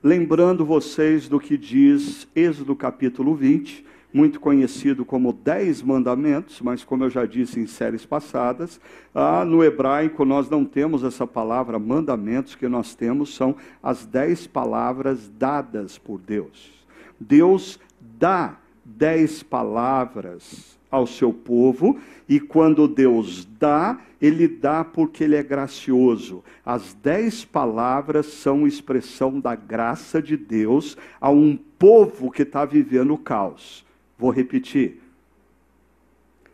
lembrando 0.02 0.65
vocês 0.65 1.30
do 1.30 1.39
que 1.39 1.56
diz 1.56 2.28
Êxodo 2.36 2.76
capítulo 2.76 3.36
20, 3.36 3.86
muito 4.12 4.39
conhecido 4.39 5.06
como 5.06 5.32
Dez 5.32 5.84
Mandamentos, 5.84 6.60
mas 6.60 6.84
como 6.84 7.04
eu 7.04 7.10
já 7.12 7.24
disse 7.24 7.60
em 7.60 7.67
séries 7.67 8.04
passadas, 8.04 8.82
ah, 9.13 9.45
no 9.45 9.63
hebraico 9.63 10.26
nós 10.26 10.50
não 10.50 10.65
temos 10.65 11.04
essa 11.04 11.28
palavra 11.28 11.78
mandamentos, 11.78 12.56
que 12.56 12.67
nós 12.67 12.95
temos 12.95 13.36
são 13.36 13.56
as 13.84 14.08
dez 14.08 14.48
palavras 14.48 15.30
dadas 15.38 16.00
por 16.00 16.19
Deus. 16.19 16.84
Deus 17.19 17.80
dá 18.17 18.58
dez 18.84 19.43
palavras 19.43 20.78
ao 20.91 21.06
seu 21.06 21.32
povo, 21.32 21.99
e 22.28 22.39
quando 22.39 22.88
Deus 22.88 23.45
dá, 23.60 23.99
ele 24.21 24.47
dá 24.47 24.84
porque 24.84 25.23
ele 25.23 25.36
é 25.36 25.43
gracioso. 25.43 26.43
As 26.65 26.93
dez 26.93 27.45
palavras 27.45 28.25
são 28.28 28.67
expressão 28.67 29.39
da 29.39 29.56
graça 29.56 30.21
de 30.21 30.36
Deus 30.36 30.97
a 31.21 31.30
um 31.30 31.56
povo 31.56 32.32
que 32.32 32.41
está 32.41 32.65
vivendo 32.65 33.13
o 33.13 33.17
caos. 33.17 33.86
Vou 34.17 34.32
repetir. 34.32 35.02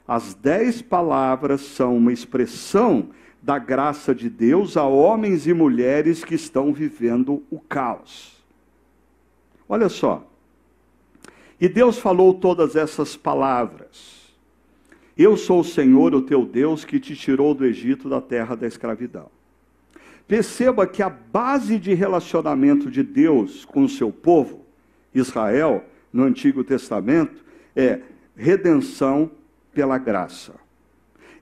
As 0.08 0.34
dez 0.36 0.82
palavras 0.82 1.62
são 1.62 1.98
uma 1.98 2.13
expressão 2.13 3.10
da 3.41 3.58
graça 3.58 4.13
de 4.13 4.30
Deus 4.30 4.78
a 4.78 4.86
homens 4.86 5.48
e 5.48 5.54
mulheres 5.54 6.24
que 6.24 6.36
estão 6.36 6.74
vivendo 6.74 7.43
o 7.50 7.60
caos. 7.60 8.43
Olha 9.67 9.89
só. 9.89 10.26
E 11.60 11.67
Deus 11.67 11.98
falou 11.98 12.34
todas 12.34 12.76
essas 12.76 13.15
palavras. 13.15 14.24
Eu 15.17 15.38
sou 15.38 15.62
o 15.62 15.63
Senhor, 15.63 16.13
o 16.13 16.21
teu 16.21 16.45
Deus, 16.45 16.84
que 16.84 16.99
te 16.99 17.15
tirou 17.15 17.54
do 17.54 17.65
Egito, 17.65 18.10
da 18.10 18.19
terra 18.19 18.56
da 18.56 18.67
escravidão. 18.67 19.30
Perceba 20.28 20.86
que 20.86 21.01
a 21.01 21.10
base 21.10 21.78
de 21.78 21.93
relacionamento 21.93 22.89
de 22.89 23.01
Deus 23.04 23.63
com 23.63 23.84
o 23.84 23.89
seu 23.89 24.12
povo, 24.12 24.65
Israel, 25.13 25.86
no 26.12 26.23
Antigo 26.23 26.63
Testamento, 26.63 27.45
é 27.75 28.01
redenção 28.36 29.32
pela 29.73 29.97
graça. 29.97 30.54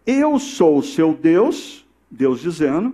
Eu 0.05 0.37
sou 0.37 0.77
o 0.77 0.83
seu 0.83 1.13
Deus, 1.13 1.87
Deus 2.11 2.41
dizendo, 2.41 2.93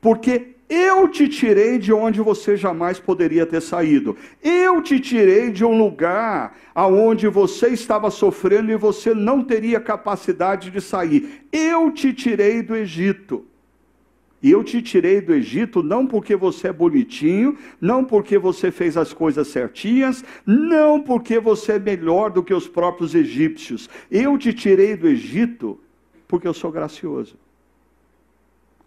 porque 0.00 0.53
eu 0.68 1.08
te 1.08 1.28
tirei 1.28 1.78
de 1.78 1.92
onde 1.92 2.20
você 2.20 2.56
jamais 2.56 2.98
poderia 2.98 3.44
ter 3.44 3.60
saído. 3.60 4.16
Eu 4.42 4.80
te 4.82 4.98
tirei 4.98 5.50
de 5.50 5.64
um 5.64 5.76
lugar 5.76 6.56
aonde 6.74 7.28
você 7.28 7.68
estava 7.68 8.10
sofrendo 8.10 8.72
e 8.72 8.76
você 8.76 9.14
não 9.14 9.44
teria 9.44 9.78
capacidade 9.78 10.70
de 10.70 10.80
sair. 10.80 11.46
Eu 11.52 11.90
te 11.90 12.12
tirei 12.12 12.62
do 12.62 12.74
Egito. 12.74 13.44
E 14.42 14.50
eu 14.50 14.62
te 14.62 14.82
tirei 14.82 15.22
do 15.22 15.32
Egito 15.32 15.82
não 15.82 16.06
porque 16.06 16.36
você 16.36 16.68
é 16.68 16.72
bonitinho, 16.72 17.56
não 17.80 18.04
porque 18.04 18.36
você 18.36 18.70
fez 18.70 18.94
as 18.94 19.10
coisas 19.12 19.48
certinhas, 19.48 20.22
não 20.44 21.00
porque 21.00 21.38
você 21.38 21.72
é 21.72 21.78
melhor 21.78 22.30
do 22.30 22.42
que 22.42 22.52
os 22.52 22.68
próprios 22.68 23.14
egípcios. 23.14 23.88
Eu 24.10 24.36
te 24.36 24.52
tirei 24.52 24.96
do 24.96 25.08
Egito 25.08 25.80
porque 26.28 26.46
eu 26.46 26.52
sou 26.52 26.70
gracioso. 26.70 27.36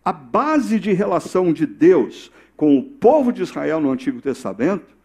A 0.08 0.14
base 0.14 0.80
de 0.80 0.94
relação 0.94 1.52
de 1.52 1.66
Deus 1.66 2.32
com 2.56 2.80
o 2.80 2.82
povo 2.82 3.34
de 3.34 3.44
Israel 3.44 3.82
no 3.82 3.92
Antigo 3.92 4.22
Testamento 4.22 4.96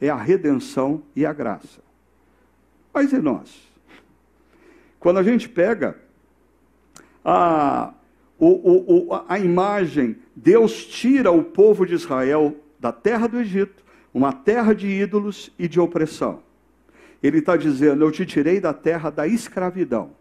é 0.00 0.08
a 0.08 0.14
redenção 0.14 1.02
e 1.16 1.26
a 1.26 1.32
graça. 1.32 1.80
Mas 2.94 3.12
e 3.12 3.18
nós? 3.18 3.68
Quando 5.00 5.18
a 5.18 5.24
gente 5.24 5.48
pega 5.48 5.98
a, 7.24 7.92
o, 8.38 9.08
o, 9.08 9.24
a 9.26 9.40
imagem, 9.40 10.14
Deus 10.36 10.86
tira 10.86 11.32
o 11.32 11.42
povo 11.42 11.84
de 11.84 11.94
Israel 11.94 12.54
da 12.78 12.92
terra 12.92 13.26
do 13.26 13.40
Egito, 13.40 13.82
uma 14.14 14.32
terra 14.32 14.72
de 14.72 14.86
ídolos 14.86 15.50
e 15.58 15.66
de 15.66 15.80
opressão. 15.80 16.44
Ele 17.20 17.38
está 17.38 17.56
dizendo: 17.56 18.04
Eu 18.04 18.12
te 18.12 18.24
tirei 18.24 18.60
da 18.60 18.72
terra 18.72 19.10
da 19.10 19.26
escravidão. 19.26 20.12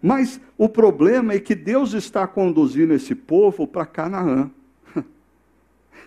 Mas 0.00 0.40
o 0.56 0.68
problema 0.68 1.32
é 1.32 1.38
que 1.38 1.54
Deus 1.54 1.92
está 1.92 2.26
conduzindo 2.26 2.94
esse 2.94 3.14
povo 3.14 3.66
para 3.66 3.86
Canaã. 3.86 4.50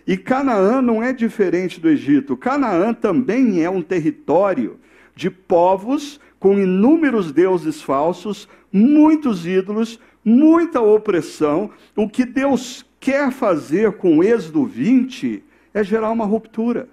E 0.06 0.16
Canaã 0.16 0.82
não 0.82 1.04
é 1.04 1.12
diferente 1.12 1.82
do 1.82 1.90
Egito. 1.90 2.38
Canaã 2.38 2.94
também 2.94 3.62
é 3.62 3.70
um 3.70 3.82
território 3.82 4.80
de 5.14 5.30
povos 5.30 6.18
com 6.40 6.58
inúmeros 6.58 7.34
deuses 7.34 7.82
falsos, 7.82 8.48
muitos 8.72 9.46
ídolos, 9.46 10.00
muita 10.24 10.80
opressão. 10.80 11.72
O 11.94 12.08
que 12.08 12.24
Deus 12.24 12.86
quer 13.02 13.32
fazer 13.32 13.94
com 13.94 14.24
Êxodo 14.24 14.66
20 14.66 15.44
é 15.74 15.84
gerar 15.84 16.12
uma 16.12 16.26
ruptura. 16.26 16.88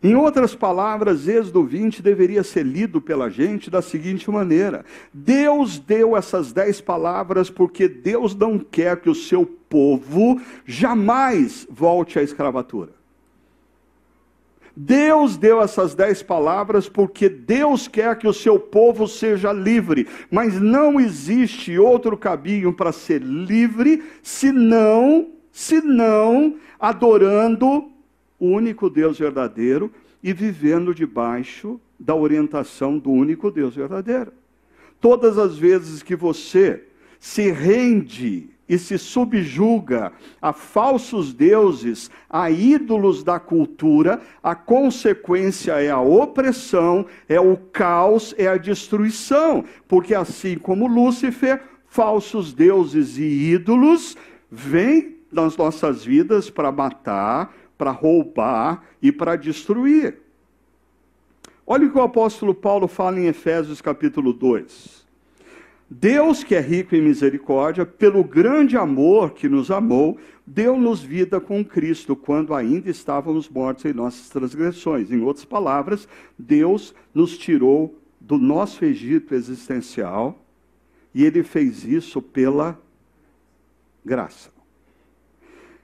Em 0.00 0.14
outras 0.14 0.54
palavras, 0.54 1.26
Êxodo 1.26 1.64
20 1.64 2.00
deveria 2.02 2.44
ser 2.44 2.64
lido 2.64 3.00
pela 3.00 3.28
gente 3.28 3.68
da 3.68 3.82
seguinte 3.82 4.30
maneira: 4.30 4.84
Deus 5.12 5.78
deu 5.78 6.16
essas 6.16 6.52
dez 6.52 6.80
palavras 6.80 7.50
porque 7.50 7.88
Deus 7.88 8.34
não 8.34 8.58
quer 8.58 9.00
que 9.00 9.10
o 9.10 9.14
seu 9.14 9.44
povo 9.44 10.40
jamais 10.64 11.66
volte 11.68 12.18
à 12.18 12.22
escravatura. 12.22 12.98
Deus 14.80 15.36
deu 15.36 15.60
essas 15.60 15.92
dez 15.92 16.22
palavras 16.22 16.88
porque 16.88 17.28
Deus 17.28 17.88
quer 17.88 18.16
que 18.16 18.28
o 18.28 18.32
seu 18.32 18.60
povo 18.60 19.08
seja 19.08 19.52
livre, 19.52 20.06
mas 20.30 20.60
não 20.60 21.00
existe 21.00 21.76
outro 21.76 22.16
caminho 22.16 22.72
para 22.72 22.92
ser 22.92 23.20
livre 23.20 24.04
senão, 24.22 25.30
senão 25.50 26.54
adorando 26.78 27.90
o 28.38 28.46
único 28.46 28.88
Deus 28.88 29.18
verdadeiro 29.18 29.92
e 30.22 30.32
vivendo 30.32 30.94
debaixo 30.94 31.80
da 31.98 32.14
orientação 32.14 32.98
do 32.98 33.10
único 33.10 33.50
Deus 33.50 33.74
verdadeiro. 33.74 34.32
Todas 35.00 35.38
as 35.38 35.56
vezes 35.56 36.02
que 36.02 36.16
você 36.16 36.84
se 37.18 37.50
rende 37.50 38.50
e 38.68 38.78
se 38.78 38.98
subjuga 38.98 40.12
a 40.42 40.52
falsos 40.52 41.32
deuses, 41.32 42.10
a 42.28 42.50
ídolos 42.50 43.24
da 43.24 43.40
cultura, 43.40 44.20
a 44.42 44.54
consequência 44.54 45.72
é 45.80 45.90
a 45.90 46.00
opressão, 46.00 47.06
é 47.28 47.40
o 47.40 47.56
caos, 47.56 48.34
é 48.36 48.46
a 48.46 48.58
destruição. 48.58 49.64
Porque 49.86 50.14
assim 50.14 50.58
como 50.58 50.86
Lúcifer, 50.86 51.62
falsos 51.86 52.52
deuses 52.52 53.16
e 53.16 53.52
ídolos 53.52 54.16
vêm 54.50 55.16
nas 55.32 55.56
nossas 55.56 56.04
vidas 56.04 56.50
para 56.50 56.70
matar, 56.70 57.54
para 57.78 57.92
roubar 57.92 58.82
e 59.00 59.10
para 59.10 59.36
destruir. 59.36 60.18
Olha 61.66 61.86
o 61.86 61.90
que 61.90 61.98
o 61.98 62.02
apóstolo 62.02 62.54
Paulo 62.54 62.88
fala 62.88 63.20
em 63.20 63.26
Efésios 63.26 63.80
capítulo 63.80 64.32
2. 64.32 65.06
Deus, 65.90 66.44
que 66.44 66.54
é 66.54 66.60
rico 66.60 66.94
em 66.94 67.00
misericórdia, 67.00 67.86
pelo 67.86 68.22
grande 68.22 68.76
amor 68.76 69.30
que 69.30 69.48
nos 69.48 69.70
amou, 69.70 70.18
deu-nos 70.46 71.02
vida 71.02 71.40
com 71.40 71.64
Cristo, 71.64 72.14
quando 72.14 72.54
ainda 72.54 72.90
estávamos 72.90 73.48
mortos 73.48 73.86
em 73.86 73.94
nossas 73.94 74.28
transgressões. 74.28 75.10
Em 75.10 75.22
outras 75.22 75.46
palavras, 75.46 76.06
Deus 76.38 76.94
nos 77.14 77.38
tirou 77.38 77.98
do 78.20 78.36
nosso 78.36 78.84
Egito 78.84 79.34
existencial 79.34 80.44
e 81.14 81.24
ele 81.24 81.42
fez 81.42 81.84
isso 81.84 82.20
pela 82.20 82.78
graça. 84.04 84.57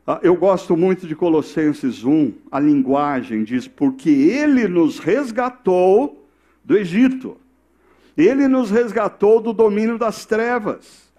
Ah, 0.07 0.21
eu 0.23 0.37
gosto 0.37 0.77
muito 0.77 1.07
de 1.07 1.17
Colossenses 1.17 2.05
1, 2.05 2.33
a 2.51 2.61
linguagem 2.61 3.43
diz: 3.43 3.67
porque 3.67 4.11
ele 4.11 4.69
nos 4.69 4.99
resgatou 4.99 6.29
do 6.63 6.77
Egito, 6.77 7.39
ele 8.15 8.47
nos 8.47 8.71
resgatou 8.71 9.41
do 9.41 9.55
domínio 9.55 9.97
das 9.97 10.27
trevas, 10.27 11.11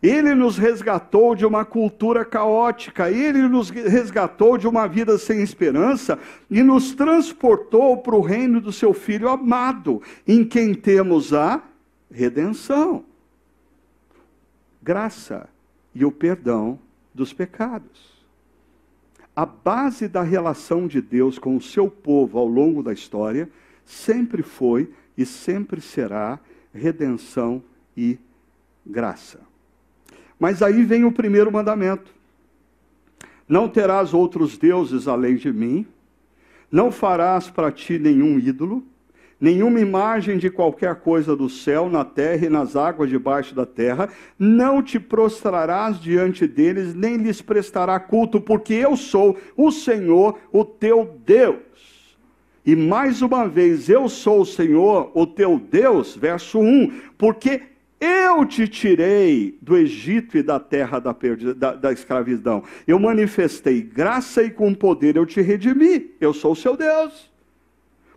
ele 0.00 0.36
nos 0.36 0.56
resgatou 0.56 1.34
de 1.34 1.44
uma 1.44 1.64
cultura 1.64 2.24
caótica, 2.24 3.10
ele 3.10 3.48
nos 3.48 3.70
resgatou 3.70 4.56
de 4.56 4.68
uma 4.68 4.86
vida 4.86 5.18
sem 5.18 5.42
esperança 5.42 6.16
e 6.48 6.62
nos 6.62 6.94
transportou 6.94 7.96
para 7.96 8.14
o 8.14 8.20
reino 8.20 8.60
do 8.60 8.70
seu 8.70 8.94
Filho 8.94 9.28
amado, 9.28 10.00
em 10.24 10.44
quem 10.44 10.74
temos 10.74 11.34
a 11.34 11.60
redenção, 12.08 13.04
graça 14.80 15.48
e 15.92 16.04
o 16.04 16.12
perdão 16.12 16.78
dos 17.12 17.32
pecados 17.32 18.17
a 19.38 19.46
base 19.46 20.08
da 20.08 20.20
relação 20.20 20.88
de 20.88 21.00
Deus 21.00 21.38
com 21.38 21.56
o 21.56 21.60
seu 21.60 21.88
povo 21.88 22.40
ao 22.40 22.48
longo 22.48 22.82
da 22.82 22.92
história 22.92 23.48
sempre 23.84 24.42
foi 24.42 24.90
e 25.16 25.24
sempre 25.24 25.80
será 25.80 26.40
redenção 26.74 27.62
e 27.96 28.18
graça. 28.84 29.38
Mas 30.40 30.60
aí 30.60 30.82
vem 30.84 31.04
o 31.04 31.12
primeiro 31.12 31.52
mandamento: 31.52 32.12
Não 33.48 33.68
terás 33.68 34.12
outros 34.12 34.58
deuses 34.58 35.06
além 35.06 35.36
de 35.36 35.52
mim, 35.52 35.86
não 36.68 36.90
farás 36.90 37.48
para 37.48 37.70
ti 37.70 37.96
nenhum 37.96 38.40
ídolo 38.40 38.82
nenhuma 39.40 39.80
imagem 39.80 40.38
de 40.38 40.50
qualquer 40.50 40.96
coisa 40.96 41.36
do 41.36 41.48
céu, 41.48 41.88
na 41.88 42.04
terra 42.04 42.46
e 42.46 42.48
nas 42.48 42.76
águas 42.76 43.08
debaixo 43.08 43.54
da 43.54 43.64
terra, 43.64 44.08
não 44.38 44.82
te 44.82 44.98
prostrarás 44.98 46.00
diante 46.00 46.46
deles, 46.46 46.94
nem 46.94 47.16
lhes 47.16 47.40
prestará 47.40 47.98
culto, 48.00 48.40
porque 48.40 48.74
eu 48.74 48.96
sou 48.96 49.36
o 49.56 49.70
Senhor, 49.70 50.38
o 50.52 50.64
teu 50.64 51.18
Deus. 51.24 51.58
E 52.66 52.76
mais 52.76 53.22
uma 53.22 53.48
vez, 53.48 53.88
eu 53.88 54.08
sou 54.08 54.42
o 54.42 54.46
Senhor, 54.46 55.10
o 55.14 55.26
teu 55.26 55.58
Deus, 55.58 56.14
verso 56.16 56.58
1, 56.58 57.00
porque 57.16 57.62
eu 58.00 58.44
te 58.46 58.68
tirei 58.68 59.58
do 59.60 59.76
Egito 59.76 60.36
e 60.36 60.42
da 60.42 60.60
terra 60.60 60.98
da, 61.00 61.16
da, 61.56 61.74
da, 61.74 61.92
escravidão. 61.92 62.62
Eu 62.86 62.98
manifestei 62.98 63.82
graça 63.82 64.42
e 64.42 64.50
com 64.50 64.72
poder 64.74 65.16
eu 65.16 65.26
te 65.26 65.40
redimi. 65.40 66.10
Eu 66.20 66.32
sou 66.32 66.52
o 66.52 66.56
seu 66.56 66.76
Deus. 66.76 67.28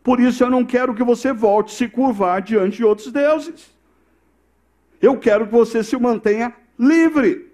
Por 0.04 0.20
isso 0.20 0.44
eu 0.44 0.50
não 0.50 0.66
quero 0.66 0.94
que 0.96 1.04
você 1.04 1.32
volte 1.32 1.74
se 1.74 1.88
curvar 1.88 2.42
diante 2.42 2.78
de 2.78 2.84
outros 2.84 3.12
deuses. 3.12 3.70
Eu 5.02 5.18
quero 5.18 5.46
que 5.46 5.52
você 5.52 5.84
se 5.84 5.98
mantenha 5.98 6.54
livre. 6.78 7.52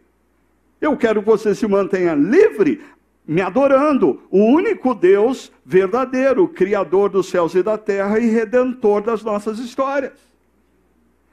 Eu 0.80 0.96
quero 0.96 1.22
que 1.22 1.28
você 1.28 1.56
se 1.56 1.68
mantenha 1.68 2.14
livre, 2.14 2.82
me 3.26 3.42
adorando, 3.42 4.22
o 4.30 4.44
único 4.44 4.94
Deus 4.94 5.52
verdadeiro, 5.66 6.48
Criador 6.48 7.10
dos 7.10 7.28
céus 7.30 7.56
e 7.56 7.64
da 7.64 7.78
terra 7.78 8.20
e 8.20 8.30
redentor 8.30 9.02
das 9.02 9.24
nossas 9.24 9.60
histórias. 9.60 10.14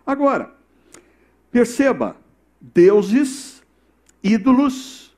Agora, 0.07 0.53
perceba: 1.53 2.17
deuses, 2.61 3.63
ídolos 4.23 5.15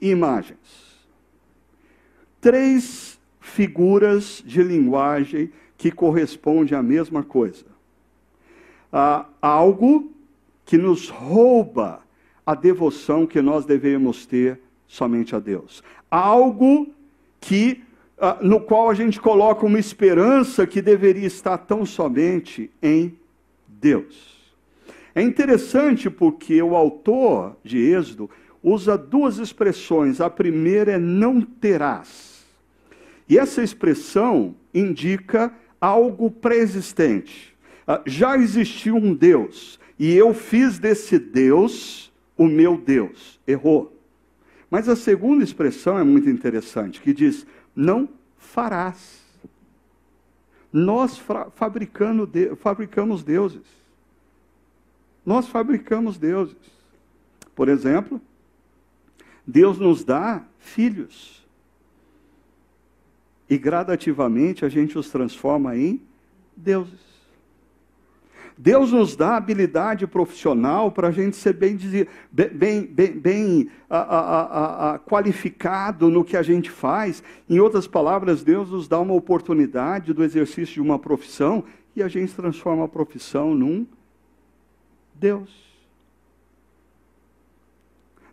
e 0.00 0.10
imagens. 0.10 0.58
Três 2.40 3.05
figuras 3.56 4.42
de 4.44 4.62
linguagem 4.62 5.50
que 5.78 5.90
correspondem 5.90 6.76
à 6.76 6.82
mesma 6.82 7.22
coisa. 7.22 7.64
Algo 9.40 10.12
que 10.66 10.76
nos 10.76 11.08
rouba 11.08 12.02
a 12.44 12.54
devoção 12.54 13.26
que 13.26 13.40
nós 13.40 13.64
devemos 13.64 14.26
ter 14.26 14.60
somente 14.86 15.34
a 15.34 15.38
Deus. 15.38 15.82
Algo 16.10 16.88
que 17.40 17.82
ah, 18.18 18.36
no 18.42 18.60
qual 18.60 18.90
a 18.90 18.94
gente 18.94 19.18
coloca 19.18 19.64
uma 19.64 19.78
esperança 19.78 20.66
que 20.66 20.82
deveria 20.82 21.26
estar 21.26 21.56
tão 21.56 21.86
somente 21.86 22.70
em 22.82 23.18
Deus. 23.66 24.36
É 25.14 25.22
interessante 25.22 26.10
porque 26.10 26.62
o 26.62 26.76
autor 26.76 27.56
de 27.64 27.78
Êxodo 27.78 28.28
usa 28.62 28.98
duas 28.98 29.38
expressões. 29.38 30.20
A 30.20 30.28
primeira 30.28 30.92
é 30.92 30.98
não 30.98 31.40
terás. 31.40 32.25
E 33.28 33.38
essa 33.38 33.62
expressão 33.62 34.54
indica 34.72 35.52
algo 35.80 36.30
pré-existente. 36.30 37.56
Ah, 37.86 38.02
já 38.06 38.36
existiu 38.36 38.96
um 38.96 39.14
Deus, 39.14 39.78
e 39.98 40.12
eu 40.12 40.34
fiz 40.34 40.78
desse 40.78 41.18
Deus 41.18 42.12
o 42.36 42.46
meu 42.46 42.76
Deus. 42.76 43.40
Errou. 43.46 43.92
Mas 44.70 44.88
a 44.88 44.96
segunda 44.96 45.44
expressão 45.44 45.98
é 45.98 46.04
muito 46.04 46.28
interessante, 46.28 47.00
que 47.00 47.12
diz: 47.12 47.46
não 47.74 48.08
farás. 48.36 49.24
Nós 50.72 51.20
de, 52.28 52.54
fabricamos 52.56 53.22
deuses. 53.22 53.64
Nós 55.24 55.48
fabricamos 55.48 56.18
deuses. 56.18 56.56
Por 57.54 57.68
exemplo, 57.68 58.20
Deus 59.46 59.78
nos 59.78 60.04
dá 60.04 60.44
filhos 60.58 61.45
e 63.48 63.56
gradativamente 63.56 64.64
a 64.64 64.68
gente 64.68 64.98
os 64.98 65.10
transforma 65.10 65.76
em 65.76 66.00
deuses. 66.56 67.06
Deus 68.58 68.90
nos 68.90 69.14
dá 69.14 69.36
habilidade 69.36 70.06
profissional 70.06 70.90
para 70.90 71.08
a 71.08 71.10
gente 71.10 71.36
ser 71.36 71.52
bem, 71.52 71.76
bem, 72.32 72.86
bem, 72.86 73.12
bem 73.12 73.70
a, 73.88 73.98
a, 73.98 74.94
a, 74.94 74.98
qualificado 74.98 76.08
no 76.08 76.24
que 76.24 76.38
a 76.38 76.42
gente 76.42 76.70
faz. 76.70 77.22
Em 77.50 77.60
outras 77.60 77.86
palavras, 77.86 78.42
Deus 78.42 78.70
nos 78.70 78.88
dá 78.88 78.98
uma 78.98 79.12
oportunidade 79.12 80.14
do 80.14 80.24
exercício 80.24 80.74
de 80.74 80.80
uma 80.80 80.98
profissão 80.98 81.64
e 81.94 82.02
a 82.02 82.08
gente 82.08 82.32
transforma 82.32 82.84
a 82.84 82.88
profissão 82.88 83.54
num 83.54 83.86
Deus. 85.14 85.65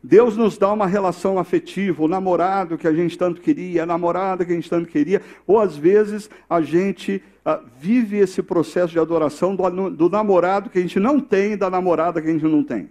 Deus 0.03 0.35
nos 0.35 0.57
dá 0.57 0.69
uma 0.73 0.85
relação 0.85 1.39
afetiva, 1.39 2.03
o 2.03 2.09
namorado 2.09 2.77
que 2.77 2.85
a 2.85 2.93
gente 2.93 3.17
tanto 3.17 3.39
queria, 3.39 3.83
a 3.83 3.85
namorada 3.85 4.43
que 4.43 4.51
a 4.51 4.55
gente 4.55 4.69
tanto 4.69 4.89
queria, 4.89 5.21
ou 5.47 5.57
às 5.57 5.77
vezes 5.77 6.29
a 6.49 6.59
gente 6.59 7.23
ah, 7.45 7.61
vive 7.79 8.17
esse 8.17 8.43
processo 8.43 8.91
de 8.91 8.99
adoração 8.99 9.55
do, 9.55 9.89
do 9.89 10.09
namorado 10.09 10.69
que 10.69 10.77
a 10.77 10.81
gente 10.81 10.99
não 10.99 11.21
tem 11.21 11.53
e 11.53 11.57
da 11.57 11.69
namorada 11.69 12.21
que 12.21 12.27
a 12.27 12.31
gente 12.33 12.43
não 12.43 12.61
tem. 12.61 12.89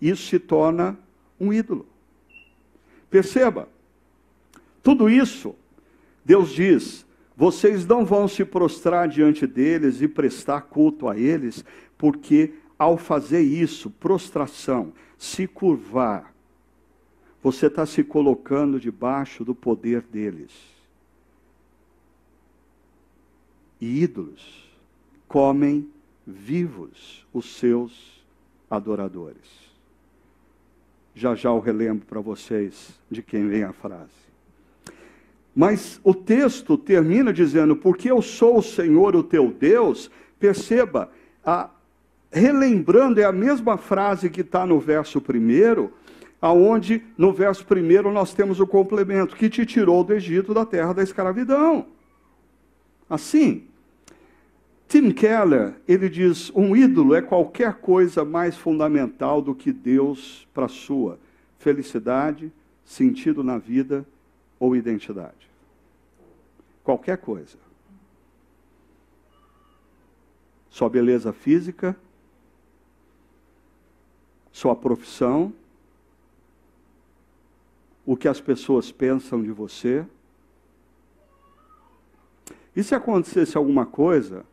Isso 0.00 0.28
se 0.28 0.38
torna 0.38 0.98
um 1.38 1.52
ídolo. 1.52 1.86
Perceba, 3.10 3.68
tudo 4.82 5.10
isso, 5.10 5.54
Deus 6.24 6.50
diz: 6.50 7.04
vocês 7.36 7.86
não 7.86 8.02
vão 8.06 8.26
se 8.26 8.46
prostrar 8.46 9.08
diante 9.08 9.46
deles 9.46 10.00
e 10.00 10.08
prestar 10.08 10.62
culto 10.62 11.06
a 11.06 11.18
eles, 11.18 11.62
porque 11.98 12.54
ao 12.78 12.96
fazer 12.96 13.42
isso, 13.42 13.90
prostração, 13.90 14.94
se 15.20 15.46
curvar, 15.46 16.34
você 17.42 17.66
está 17.66 17.84
se 17.84 18.02
colocando 18.02 18.80
debaixo 18.80 19.44
do 19.44 19.54
poder 19.54 20.00
deles. 20.00 20.50
E 23.78 24.02
ídolos 24.02 24.66
comem 25.28 25.86
vivos 26.26 27.26
os 27.34 27.54
seus 27.58 28.24
adoradores. 28.70 29.46
Já 31.14 31.34
já 31.34 31.50
eu 31.50 31.60
relembro 31.60 32.06
para 32.06 32.20
vocês 32.22 32.98
de 33.10 33.22
quem 33.22 33.46
vem 33.46 33.62
a 33.62 33.74
frase. 33.74 34.08
Mas 35.54 36.00
o 36.02 36.14
texto 36.14 36.78
termina 36.78 37.30
dizendo: 37.30 37.76
Porque 37.76 38.10
eu 38.10 38.22
sou 38.22 38.56
o 38.56 38.62
Senhor, 38.62 39.14
o 39.14 39.22
teu 39.22 39.52
Deus. 39.52 40.10
Perceba, 40.38 41.12
a, 41.44 41.68
relembrando, 42.30 43.20
é 43.20 43.24
a 43.24 43.32
mesma 43.32 43.76
frase 43.76 44.30
que 44.30 44.42
está 44.42 44.64
no 44.64 44.78
verso 44.78 45.20
primeiro, 45.20 45.92
aonde 46.40 47.02
no 47.18 47.32
verso 47.32 47.64
primeiro 47.66 48.12
nós 48.12 48.32
temos 48.32 48.60
o 48.60 48.66
complemento, 48.66 49.36
que 49.36 49.50
te 49.50 49.66
tirou 49.66 50.04
do 50.04 50.14
Egito, 50.14 50.54
da 50.54 50.64
terra 50.64 50.92
da 50.92 51.02
escravidão. 51.02 51.86
Assim, 53.08 53.64
Tim 54.88 55.10
Keller, 55.10 55.74
ele 55.86 56.08
diz, 56.08 56.50
um 56.54 56.74
ídolo 56.74 57.14
é 57.14 57.22
qualquer 57.22 57.74
coisa 57.74 58.24
mais 58.24 58.56
fundamental 58.56 59.42
do 59.42 59.54
que 59.54 59.72
Deus 59.72 60.48
para 60.54 60.68
sua 60.68 61.18
felicidade, 61.58 62.52
sentido 62.84 63.44
na 63.44 63.58
vida 63.58 64.06
ou 64.58 64.74
identidade. 64.74 65.48
Qualquer 66.82 67.18
coisa. 67.18 67.56
Sua 70.70 70.88
beleza 70.88 71.32
física, 71.32 71.96
sua 74.52 74.74
profissão, 74.74 75.52
o 78.04 78.16
que 78.16 78.28
as 78.28 78.40
pessoas 78.40 78.90
pensam 78.90 79.42
de 79.42 79.50
você. 79.50 80.04
E 82.74 82.82
se 82.82 82.94
acontecesse 82.94 83.56
alguma 83.56 83.86
coisa 83.86 84.44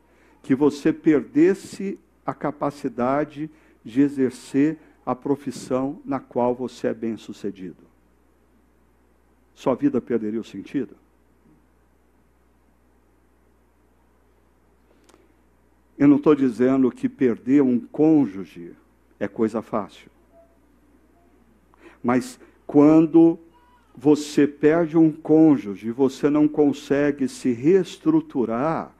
que 0.43 0.53
você 0.53 0.93
perdesse 0.93 1.99
a 2.25 2.33
capacidade 2.33 3.49
de 3.83 4.01
exercer 4.01 4.77
a 5.05 5.15
profissão 5.15 6.01
na 6.03 6.19
qual 6.19 6.53
você 6.53 6.87
é 6.87 6.93
bem 6.93 7.15
sucedido? 7.17 7.87
Sua 9.55 9.73
vida 9.73 9.99
perderia 10.01 10.39
o 10.39 10.43
sentido? 10.43 10.95
Eu 15.97 16.07
não 16.07 16.17
estou 16.17 16.35
dizendo 16.35 16.91
que 16.91 17.09
perder 17.09 17.63
um 17.63 17.79
cônjuge 17.79 18.75
é 19.19 19.27
coisa 19.27 19.61
fácil. 19.61 20.09
Mas 22.03 22.39
quando 22.65 23.39
você 23.95 24.45
perde 24.47 24.97
um 24.97 25.11
cônjuge 25.11 25.87
e 25.87 25.91
você 25.91 26.29
não 26.29 26.47
consegue 26.47 27.27
se 27.27 27.51
reestruturar, 27.51 28.93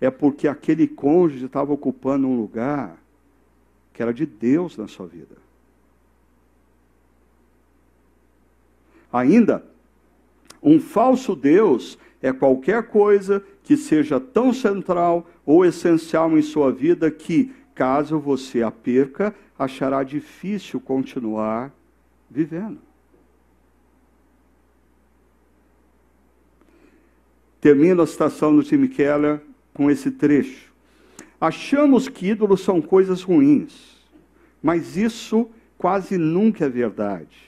é 0.00 0.10
porque 0.10 0.46
aquele 0.46 0.86
cônjuge 0.86 1.46
estava 1.46 1.72
ocupando 1.72 2.28
um 2.28 2.36
lugar 2.36 2.96
que 3.92 4.02
era 4.02 4.12
de 4.12 4.26
Deus 4.26 4.76
na 4.76 4.86
sua 4.86 5.06
vida. 5.06 5.36
Ainda, 9.12 9.64
um 10.62 10.78
falso 10.78 11.34
Deus 11.34 11.98
é 12.20 12.32
qualquer 12.32 12.88
coisa 12.88 13.42
que 13.62 13.76
seja 13.76 14.20
tão 14.20 14.52
central 14.52 15.26
ou 15.44 15.64
essencial 15.64 16.36
em 16.36 16.42
sua 16.42 16.70
vida 16.70 17.10
que, 17.10 17.52
caso 17.74 18.18
você 18.18 18.62
a 18.62 18.70
perca, 18.70 19.34
achará 19.58 20.02
difícil 20.02 20.80
continuar 20.80 21.72
vivendo. 22.30 22.80
Termino 27.60 28.02
a 28.02 28.06
citação 28.06 28.54
do 28.54 28.62
Tim 28.62 28.86
Keller 28.86 29.40
com 29.72 29.90
esse 29.90 30.10
trecho. 30.10 30.72
Achamos 31.40 32.08
que 32.08 32.28
ídolos 32.28 32.60
são 32.60 32.80
coisas 32.80 33.22
ruins, 33.22 33.96
mas 34.62 34.96
isso 34.96 35.50
quase 35.76 36.16
nunca 36.16 36.66
é 36.66 36.68
verdade. 36.68 37.45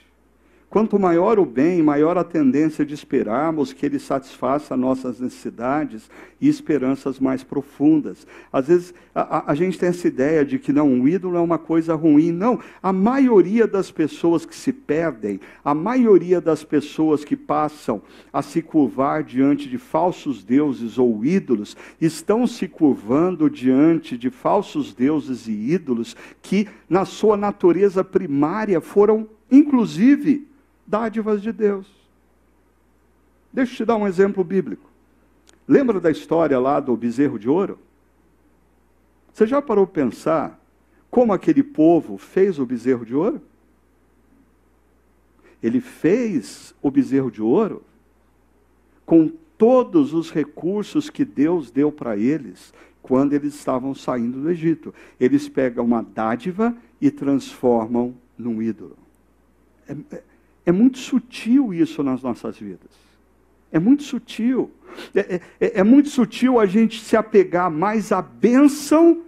Quanto 0.71 0.99
maior 0.99 1.39
o 1.39 1.47
bem, 1.47 1.83
maior 1.83 2.19
a 2.19 2.25
tendência 2.25 2.85
de 2.85 2.93
esperarmos 2.93 3.73
que 3.73 3.87
ele 3.87 3.99
satisfaça 3.99 4.77
nossas 4.77 5.19
necessidades 5.19 6.11
e 6.39 6.47
esperanças 6.47 7.19
mais 7.19 7.43
profundas. 7.43 8.27
Às 8.53 8.69
vezes 8.69 8.95
a, 9.15 9.39
a, 9.39 9.53
a, 9.53 9.55
gente 9.55 9.79
tem 9.79 9.89
essa 9.89 10.07
ideia 10.07 10.45
de 10.45 10.59
que 10.59 10.71
não, 10.71 10.87
um 10.87 11.09
ídolo 11.09 11.39
é 11.39 11.41
uma 11.41 11.57
coisa 11.57 11.95
ruim. 11.95 12.33
Não, 12.33 12.61
a 12.83 12.93
maioria 12.93 13.67
das 13.67 13.91
pessoas 13.91 14.45
que 14.45 14.55
se 14.55 14.71
perdem, 14.71 15.41
a 15.65 15.73
maioria 15.73 16.39
das 16.39 16.63
pessoas 16.63 17.25
que 17.25 17.35
passam 17.35 18.03
a 18.31 18.43
se 18.43 18.61
curvar 18.61 19.23
diante 19.23 19.71
de 19.71 19.79
falsos 19.79 20.45
deuses 20.45 20.99
ou 20.99 21.25
ídolos, 21.25 21.79
estão 21.99 22.47
se 22.47 22.69
curvando 22.69 23.49
diante 23.49 24.19
de 24.19 24.29
falsos 24.29 24.93
deuses 24.93 25.49
e 25.49 25.53
ídolos 25.53 26.15
que, 26.43 26.69
na 26.91 27.07
sua 27.07 27.39
natureza 27.39 28.05
primária, 28.05 28.83
foram, 28.83 29.27
inclusive, 29.51 30.48
dádivas 30.89 31.43
de 31.43 31.53
Deus. 31.53 31.87
Deixa 33.53 33.73
eu 33.73 33.77
te 33.77 33.85
dar 33.85 33.97
um 33.97 34.07
exemplo 34.07 34.43
bíblico. 34.43 34.89
Lembra 35.67 36.01
da 36.01 36.11
história 36.11 36.59
lá 36.59 36.81
do 36.81 36.97
bezerro 36.97 37.39
de 37.39 37.49
ouro? 37.49 37.79
Você 39.33 39.47
já 39.47 39.61
parou 39.61 39.87
para 39.87 40.05
pensar 40.05 40.61
como 41.11 41.33
aquele 41.33 41.63
povo 41.63 42.17
fez 42.17 42.59
o 42.59 42.65
bezerro 42.65 43.05
de 43.05 43.15
ouro? 43.15 43.41
Ele 45.63 45.81
fez 45.81 46.75
o 46.81 46.91
bezerro 46.91 47.31
de 47.31 47.43
ouro 47.43 47.83
com 49.05 49.31
todos 49.59 50.15
os 50.15 50.31
recursos 50.31 51.11
que 51.11 51.25
Deus 51.25 51.71
deu 51.71 51.93
para 51.93 52.17
eles 52.17 52.73
quando 53.03 53.33
eles 53.33 53.55
estavam 53.55 53.95
saindo 53.95 54.41
do 54.41 54.51
Egito. 54.51 54.95
Eles 55.19 55.49
pegam 55.49 55.85
uma 55.85 56.03
dádiva 56.03 56.77
e 57.01 57.11
transformam 57.11 58.15
num 58.37 58.63
ídolo. 58.63 58.97
É, 59.89 60.23
é, 60.69 60.71
é 60.71 60.73
muito 60.73 60.99
sutil 60.99 61.73
isso 61.73 62.03
nas 62.03 62.23
nossas 62.23 62.59
vidas. 62.59 62.91
É 63.73 63.79
muito 63.79 64.03
sutil. 64.03 64.71
É, 65.15 65.41
é, 65.61 65.81
é, 65.81 65.85
muito 65.85 66.09
sutil 66.09 66.59
a 66.59 66.67
gente 66.67 67.03
se 67.03 67.17
apegar 67.17 67.71
mais 67.71 68.13
à 68.13 68.21
bênção 68.21 69.23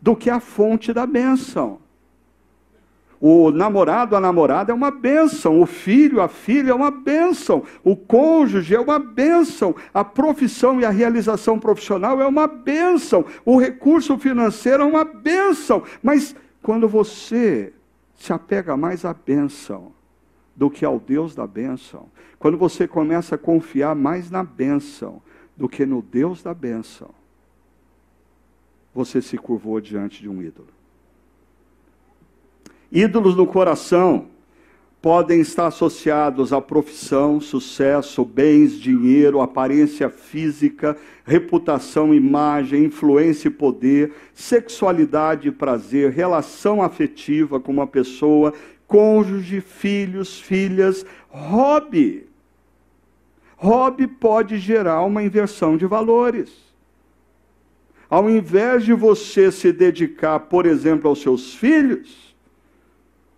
do 0.00 0.14
que 0.14 0.28
à 0.28 0.40
fonte 0.40 0.92
da 0.92 1.06
bênção. 1.06 1.80
O 3.20 3.52
namorado, 3.52 4.16
a 4.16 4.20
namorada 4.20 4.72
é 4.72 4.74
uma 4.74 4.90
bênção, 4.90 5.60
o 5.60 5.66
filho, 5.66 6.20
a 6.20 6.26
filha 6.26 6.72
é 6.72 6.74
uma 6.74 6.90
bênção, 6.90 7.62
o 7.84 7.94
cônjuge 7.94 8.74
é 8.74 8.80
uma 8.80 8.98
bênção, 8.98 9.76
a 9.94 10.04
profissão 10.04 10.80
e 10.80 10.84
a 10.84 10.90
realização 10.90 11.56
profissional 11.56 12.20
é 12.20 12.26
uma 12.26 12.48
bênção, 12.48 13.24
o 13.44 13.56
recurso 13.60 14.18
financeiro 14.18 14.82
é 14.82 14.86
uma 14.86 15.04
bênção. 15.04 15.84
Mas 16.02 16.34
quando 16.60 16.88
você 16.88 17.72
se 18.16 18.32
apega 18.32 18.76
mais 18.76 19.04
à 19.04 19.14
bênção, 19.14 19.92
do 20.54 20.70
que 20.70 20.84
ao 20.84 21.00
Deus 21.00 21.34
da 21.34 21.46
bênção, 21.46 22.08
quando 22.38 22.58
você 22.58 22.86
começa 22.86 23.34
a 23.34 23.38
confiar 23.38 23.94
mais 23.94 24.30
na 24.30 24.42
bênção 24.42 25.22
do 25.56 25.68
que 25.68 25.86
no 25.86 26.02
Deus 26.02 26.42
da 26.42 26.52
bênção, 26.52 27.10
você 28.94 29.22
se 29.22 29.38
curvou 29.38 29.80
diante 29.80 30.20
de 30.20 30.28
um 30.28 30.42
ídolo. 30.42 30.68
Ídolos 32.90 33.34
no 33.34 33.46
coração 33.46 34.26
podem 35.00 35.40
estar 35.40 35.66
associados 35.66 36.52
à 36.52 36.60
profissão, 36.60 37.40
sucesso, 37.40 38.24
bens, 38.24 38.78
dinheiro, 38.78 39.40
aparência 39.40 40.08
física, 40.08 40.96
reputação, 41.24 42.14
imagem, 42.14 42.84
influência 42.84 43.48
e 43.48 43.50
poder, 43.50 44.12
sexualidade 44.32 45.48
e 45.48 45.52
prazer, 45.52 46.12
relação 46.12 46.82
afetiva 46.82 47.58
com 47.58 47.72
uma 47.72 47.86
pessoa 47.86 48.54
cônjuge, 48.92 49.62
filhos, 49.62 50.38
filhas, 50.38 51.06
hobby. 51.30 52.28
Hobby 53.56 54.06
pode 54.06 54.58
gerar 54.58 55.00
uma 55.02 55.22
inversão 55.22 55.78
de 55.78 55.86
valores. 55.86 56.50
Ao 58.10 58.28
invés 58.28 58.84
de 58.84 58.92
você 58.92 59.50
se 59.50 59.72
dedicar, 59.72 60.38
por 60.40 60.66
exemplo, 60.66 61.08
aos 61.08 61.22
seus 61.22 61.54
filhos, 61.54 62.36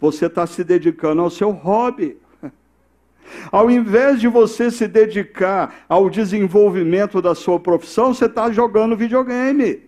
você 0.01 0.27
está 0.27 0.45
se 0.45 0.65
dedicando 0.65 1.23
ao 1.23 1.31
seu 1.31 1.53
hobby. 1.53 2.17
Ao 3.53 3.71
invés 3.71 4.21
de 4.21 4.29
você 4.29 4.71
se 4.71 4.87
dedicar 4.87 5.85
ao 5.89 6.11
desenvolvimento 6.11 7.23
da 7.23 7.35
sua 7.35 7.59
profissão, 7.59 8.13
você 8.13 8.27
está 8.27 8.51
jogando 8.51 8.97
videogame. 8.97 9.83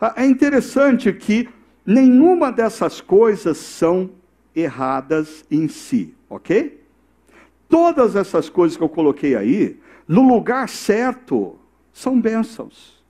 Ah, 0.00 0.14
é 0.16 0.26
interessante 0.26 1.12
que 1.12 1.48
nenhuma 1.88 2.52
dessas 2.52 3.00
coisas 3.00 3.56
são 3.56 4.10
erradas 4.54 5.42
em 5.50 5.68
si, 5.68 6.14
ok? 6.28 6.84
Todas 7.66 8.14
essas 8.14 8.50
coisas 8.50 8.76
que 8.76 8.84
eu 8.84 8.90
coloquei 8.90 9.34
aí, 9.34 9.80
no 10.06 10.20
lugar 10.28 10.68
certo, 10.68 11.58
são 11.90 12.20
bênçãos. 12.20 13.02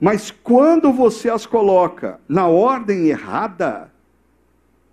Mas 0.00 0.30
quando 0.30 0.90
você 0.90 1.28
as 1.28 1.44
coloca 1.44 2.18
na 2.26 2.46
ordem 2.46 3.08
errada, 3.08 3.92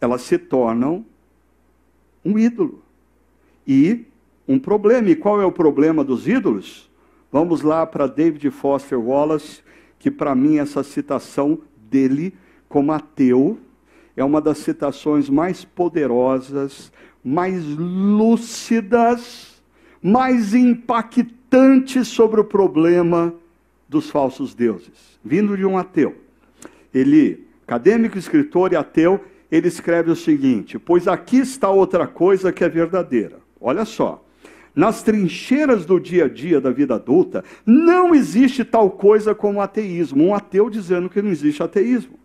elas 0.02 0.22
se 0.24 0.38
tornam 0.38 1.06
um 2.24 2.38
ídolo 2.38 2.84
e 3.66 4.06
um 4.46 4.60
problema. 4.60 5.10
E 5.10 5.16
qual 5.16 5.40
é 5.40 5.46
o 5.46 5.54
problema 5.54 6.04
dos 6.04 6.28
ídolos? 6.28 6.92
Vamos 7.32 7.62
lá 7.62 7.86
para 7.86 8.08
David 8.08 8.50
Foster 8.52 9.00
Wallace, 9.00 9.64
que 9.98 10.12
para 10.12 10.36
mim 10.36 10.58
essa 10.58 10.84
citação 10.84 11.62
dele 11.90 12.34
como 12.68 12.92
ateu 12.92 13.58
é 14.18 14.24
uma 14.24 14.42
das 14.42 14.60
citações 14.60 15.30
mais 15.30 15.66
poderosas, 15.66 16.92
mais 17.24 17.64
lúcidas, 17.66 19.62
mais 20.02 20.54
impactantes 20.54 22.08
sobre 22.08 22.40
o 22.40 22.46
problema 22.46 23.34
dos 23.88 24.10
falsos 24.10 24.54
deuses, 24.54 25.20
vindo 25.24 25.56
de 25.58 25.66
um 25.66 25.78
ateu. 25.78 26.16
Ele, 26.94 27.46
acadêmico, 27.64 28.18
escritor 28.18 28.72
e 28.72 28.76
ateu, 28.76 29.20
ele 29.52 29.68
escreve 29.68 30.12
o 30.12 30.16
seguinte: 30.16 30.80
Pois 30.80 31.08
aqui 31.08 31.38
está 31.38 31.70
outra 31.70 32.08
coisa 32.08 32.52
que 32.52 32.64
é 32.64 32.70
verdadeira. 32.70 33.40
Olha 33.60 33.86
só. 33.86 34.25
Nas 34.76 35.02
trincheiras 35.02 35.86
do 35.86 36.00
dia 36.00 36.26
a 36.26 36.28
dia 36.28 36.60
da 36.60 36.70
vida 36.70 36.96
adulta, 36.96 37.44
não 37.66 38.14
existe 38.14 38.66
tal 38.66 38.90
coisa 38.90 39.34
como 39.34 39.62
ateísmo. 39.62 40.26
Um 40.26 40.36
ateu 40.36 40.70
dizendo 40.70 41.10
que 41.10 41.22
não 41.22 41.32
existe 41.32 41.64
ateísmo. 41.64 42.20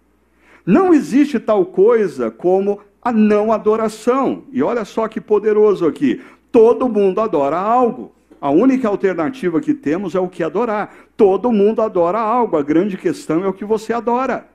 Não 0.67 0.93
existe 0.93 1.39
tal 1.39 1.65
coisa 1.65 2.31
como 2.31 2.81
a 3.01 3.13
não 3.13 3.53
adoração. 3.53 4.45
E 4.53 4.63
olha 4.63 4.85
só 4.85 5.07
que 5.07 5.21
poderoso 5.21 5.87
aqui. 5.87 6.21
Todo 6.51 6.89
mundo 6.89 7.21
adora 7.21 7.57
algo. 7.57 8.13
A 8.41 8.51
única 8.51 8.89
alternativa 8.89 9.61
que 9.61 9.73
temos 9.73 10.15
é 10.15 10.21
o 10.21 10.29
que 10.29 10.43
adorar. 10.43 10.93
Todo 11.17 11.53
mundo 11.53 11.81
adora 11.81 12.19
algo. 12.19 12.57
A 12.57 12.63
grande 12.63 12.97
questão 12.97 13.45
é 13.45 13.49
o 13.49 13.53
que 13.53 13.65
você 13.65 13.93
adora. 13.93 14.49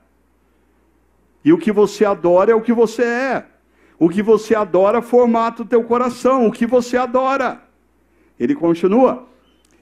E 1.42 1.52
o 1.52 1.58
que 1.58 1.72
você 1.72 2.04
adora 2.04 2.52
é 2.52 2.54
o 2.54 2.60
que 2.60 2.72
você 2.72 3.02
é. 3.02 3.46
O 3.98 4.08
que 4.10 4.22
você 4.22 4.54
adora 4.54 5.00
formata 5.00 5.62
o 5.62 5.66
teu 5.66 5.82
coração. 5.82 6.46
O 6.46 6.52
que 6.52 6.66
você 6.66 6.96
adora. 6.96 7.65
Ele 8.38 8.54
continua. 8.54 9.26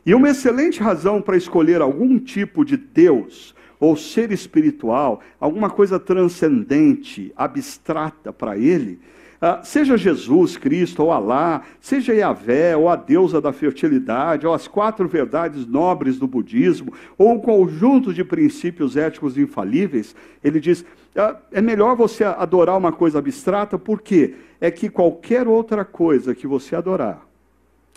E 0.07 0.14
uma 0.14 0.28
excelente 0.28 0.80
razão 0.80 1.20
para 1.22 1.36
escolher 1.36 1.80
algum 1.80 2.18
tipo 2.18 2.64
de 2.64 2.76
Deus 2.76 3.55
ou 3.80 3.96
ser 3.96 4.30
espiritual, 4.32 5.20
alguma 5.40 5.68
coisa 5.68 5.98
transcendente, 5.98 7.32
abstrata 7.36 8.32
para 8.32 8.57
ele, 8.57 9.00
ah, 9.46 9.61
seja 9.62 9.98
Jesus 9.98 10.57
Cristo 10.57 11.02
ou 11.02 11.12
Alá, 11.12 11.62
seja 11.78 12.14
Yahvé 12.14 12.74
ou 12.74 12.88
a 12.88 12.96
deusa 12.96 13.42
da 13.42 13.52
fertilidade, 13.52 14.46
ou 14.46 14.55
as 14.55 14.66
quatro 14.66 15.07
verdades 15.07 15.66
nobres 15.66 16.18
do 16.18 16.26
budismo, 16.26 16.94
ou 17.18 17.32
um 17.32 17.38
conjunto 17.38 18.14
de 18.14 18.24
princípios 18.24 18.96
éticos 18.96 19.36
infalíveis, 19.36 20.16
ele 20.42 20.59
diz: 20.59 20.82
ah, 21.14 21.36
é 21.52 21.61
melhor 21.61 21.94
você 21.94 22.24
adorar 22.24 22.78
uma 22.78 22.90
coisa 22.90 23.18
abstrata, 23.18 23.78
porque 23.78 24.34
é 24.59 24.70
que 24.70 24.88
qualquer 24.88 25.46
outra 25.46 25.84
coisa 25.84 26.34
que 26.34 26.46
você 26.46 26.74
adorar, 26.74 27.26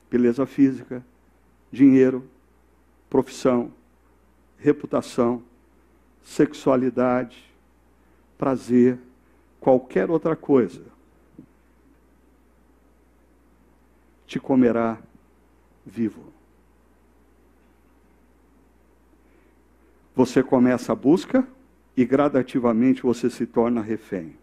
beleza 0.09 0.45
física, 0.45 1.03
dinheiro, 1.71 2.27
profissão, 3.09 3.71
reputação, 4.57 5.43
sexualidade, 6.23 7.43
prazer, 8.37 8.99
qualquer 9.59 10.09
outra 10.09 10.35
coisa, 10.35 10.83
te 14.25 14.39
comerá 14.39 14.97
vivo. 15.85 16.33
Você 20.15 20.43
começa 20.43 20.91
a 20.91 20.95
busca 20.95 21.47
e 21.95 22.05
gradativamente 22.05 23.03
você 23.03 23.29
se 23.29 23.45
torna 23.45 23.81
refém. 23.81 24.36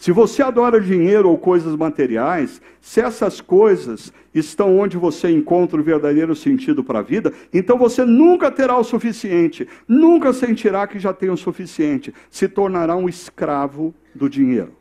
Se 0.00 0.12
você 0.12 0.42
adora 0.42 0.80
dinheiro 0.80 1.28
ou 1.28 1.36
coisas 1.36 1.76
materiais, 1.76 2.62
se 2.80 3.02
essas 3.02 3.38
coisas 3.38 4.10
estão 4.34 4.78
onde 4.78 4.96
você 4.96 5.30
encontra 5.30 5.78
o 5.78 5.84
verdadeiro 5.84 6.34
sentido 6.34 6.82
para 6.82 7.00
a 7.00 7.02
vida, 7.02 7.30
então 7.52 7.76
você 7.76 8.02
nunca 8.02 8.50
terá 8.50 8.78
o 8.78 8.82
suficiente, 8.82 9.68
nunca 9.86 10.32
sentirá 10.32 10.86
que 10.86 10.98
já 10.98 11.12
tem 11.12 11.28
o 11.28 11.36
suficiente, 11.36 12.14
se 12.30 12.48
tornará 12.48 12.96
um 12.96 13.10
escravo 13.10 13.94
do 14.14 14.26
dinheiro. 14.26 14.72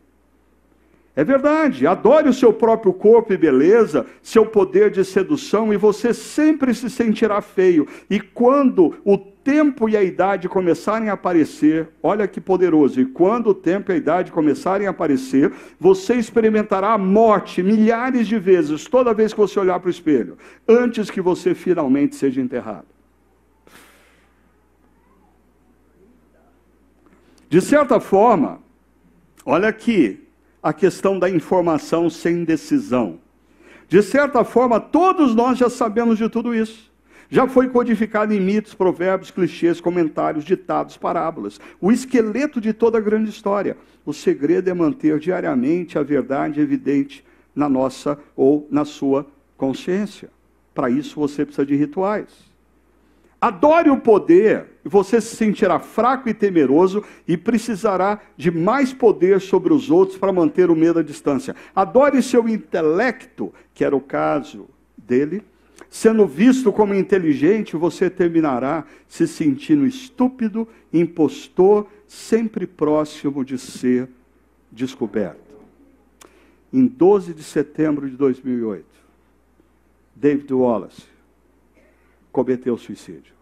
É 1.14 1.24
verdade, 1.26 1.86
adore 1.86 2.30
o 2.30 2.34
seu 2.34 2.54
próprio 2.54 2.94
corpo 2.94 3.34
e 3.34 3.38
beleza, 3.38 4.06
seu 4.24 4.46
poder 4.46 4.90
de 4.90 5.04
sedução, 5.04 5.74
e 5.74 5.76
você 5.76 6.14
sempre 6.14 6.74
se 6.74 6.90
sentirá 6.90 7.42
feio. 7.42 7.86
E 8.10 8.22
quando 8.22 8.96
o 9.04 9.18
tempo 9.50 9.90
e 9.90 9.98
a 9.98 10.04
idade 10.04 10.48
começarem 10.48 11.10
a 11.10 11.14
aparecer, 11.14 11.90
olha 12.04 12.28
que 12.28 12.40
poderoso, 12.40 13.02
e 13.02 13.06
quando 13.06 13.48
o 13.48 13.54
tempo 13.56 13.92
e 13.92 13.96
a 13.96 13.98
idade 13.98 14.32
começarem 14.32 14.86
a 14.86 14.92
aparecer, 14.92 15.52
você 15.80 16.14
experimentará 16.14 16.94
a 16.94 17.00
morte 17.00 17.64
milhares 17.64 18.28
de 18.28 18.38
vezes, 18.38 18.86
toda 18.86 19.12
vez 19.12 19.34
que 19.34 19.40
você 19.40 19.60
olhar 19.60 19.80
para 19.80 19.88
o 19.88 19.90
espelho, 19.90 20.38
antes 20.68 21.10
que 21.10 21.20
você 21.20 21.56
finalmente 21.56 22.16
seja 22.16 22.40
enterrado. 22.40 22.86
De 27.50 27.60
certa 27.60 28.00
forma, 28.00 28.60
olha 29.44 29.68
aqui, 29.68 30.28
a 30.62 30.72
questão 30.72 31.18
da 31.18 31.28
informação 31.28 32.08
sem 32.08 32.44
decisão. 32.44 33.20
De 33.88 34.04
certa 34.04 34.44
forma, 34.44 34.80
todos 34.80 35.34
nós 35.34 35.58
já 35.58 35.72
sabemos 35.72 36.20
de 36.20 36.30
tudo 36.30 36.54
isso. 36.54 36.89
Já 37.30 37.48
foi 37.48 37.70
codificado 37.70 38.34
em 38.34 38.40
mitos, 38.40 38.74
provérbios, 38.74 39.30
clichês, 39.30 39.80
comentários, 39.80 40.44
ditados, 40.44 40.98
parábolas. 40.98 41.60
O 41.80 41.92
esqueleto 41.92 42.60
de 42.60 42.74
toda 42.74 42.98
a 42.98 43.02
grande 43.02 43.30
história. 43.30 43.78
O 44.04 44.12
segredo 44.12 44.70
é 44.70 44.74
manter 44.74 45.20
diariamente 45.20 46.00
a 46.00 46.04
verdade 46.04 46.60
evidente 46.60 47.24
na 47.54 47.70
nossa 47.70 48.18
ou 48.36 48.68
na 48.72 48.84
sua 48.84 49.28
consciência. 49.56 50.30
Para 50.74 50.90
isso 50.90 51.20
você 51.20 51.46
precisa 51.46 51.66
de 51.66 51.76
rituais. 51.76 52.50
Adore 53.40 53.90
o 53.90 53.98
poder, 53.98 54.66
você 54.84 55.22
se 55.22 55.36
sentirá 55.36 55.80
fraco 55.80 56.28
e 56.28 56.34
temeroso 56.34 57.04
e 57.28 57.38
precisará 57.38 58.20
de 58.36 58.52
mais 58.52 58.92
poder 58.92 59.40
sobre 59.40 59.72
os 59.72 59.90
outros 59.90 60.18
para 60.18 60.34
manter 60.34 60.70
o 60.70 60.76
medo 60.76 61.00
à 61.00 61.04
distância. 61.04 61.56
Adore 61.76 62.22
seu 62.22 62.50
intelecto, 62.50 63.54
que 63.74 63.86
era 63.86 63.96
o 63.96 64.02
caso 64.02 64.68
dele. 64.98 65.44
Sendo 65.90 66.28
visto 66.28 66.74
como 66.74 66.94
inteligente, 66.94 67.76
você 67.76 68.10
terminará 68.10 68.86
se 69.08 69.28
sentindo 69.28 69.86
estúpido, 69.86 70.68
impostor, 70.92 71.88
sempre 72.08 72.68
próximo 72.68 73.46
de 73.46 73.58
ser 73.58 74.10
descoberto. 74.72 75.40
Em 76.72 76.86
12 76.86 77.34
de 77.34 77.44
setembro 77.44 78.10
de 78.10 78.16
2008, 78.16 78.86
David 80.16 80.52
Wallace 80.54 81.04
cometeu 82.32 82.78
suicídio. 82.78 83.34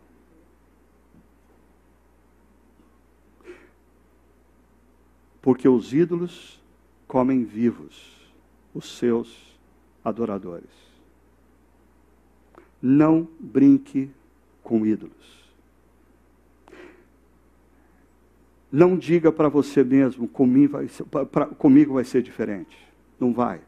Porque 5.41 5.67
os 5.67 5.93
ídolos 5.93 6.61
comem 7.07 7.43
vivos 7.43 8.17
os 8.73 8.97
seus 8.97 9.57
adoradores. 10.03 10.86
Não 12.81 13.27
brinque 13.39 14.09
com 14.63 14.85
ídolos. 14.85 15.15
Não 18.71 18.97
diga 18.97 19.31
para 19.31 19.49
você 19.49 19.83
mesmo, 19.83 20.27
comigo 20.27 20.73
vai, 20.73 20.87
ser, 20.87 21.03
pra, 21.05 21.45
comigo 21.45 21.93
vai 21.93 22.03
ser 22.03 22.21
diferente. 22.21 22.77
Não 23.19 23.33
vai. 23.33 23.61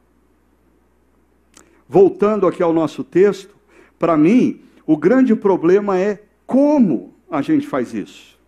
Voltando 1.87 2.45
aqui 2.45 2.61
ao 2.61 2.73
nosso 2.73 3.03
texto, 3.03 3.55
para 3.97 4.15
mim, 4.17 4.61
o 4.85 4.95
grande 4.95 5.35
problema 5.35 5.97
é 5.99 6.23
como 6.45 7.13
a 7.29 7.41
gente 7.41 7.67
faz 7.67 7.93
isso. 7.93 8.38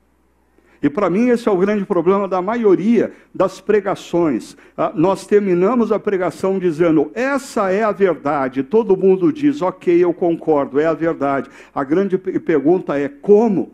E 0.82 0.90
para 0.90 1.10
mim 1.10 1.30
esse 1.30 1.48
é 1.48 1.52
o 1.52 1.58
grande 1.58 1.86
problema 1.86 2.28
da 2.28 2.42
maioria 2.42 3.12
das 3.34 3.62
pregações. 3.62 4.58
Ah, 4.76 4.92
nós 4.96 5.28
terminamos 5.28 5.92
a 5.92 6.00
pregação 6.00 6.58
dizendo: 6.58 7.12
essa 7.14 7.72
é 7.72 7.84
a 7.84 7.92
verdade. 7.92 8.64
Todo 8.64 8.98
mundo 8.98 9.32
diz: 9.32 9.62
ok, 9.62 10.04
eu 10.04 10.14
concordo, 10.14 10.80
é 10.80 10.86
a 10.88 10.94
verdade. 10.94 11.50
A 11.74 11.84
grande 11.84 12.18
pergunta 12.18 12.98
é: 12.98 13.08
como? 13.08 13.74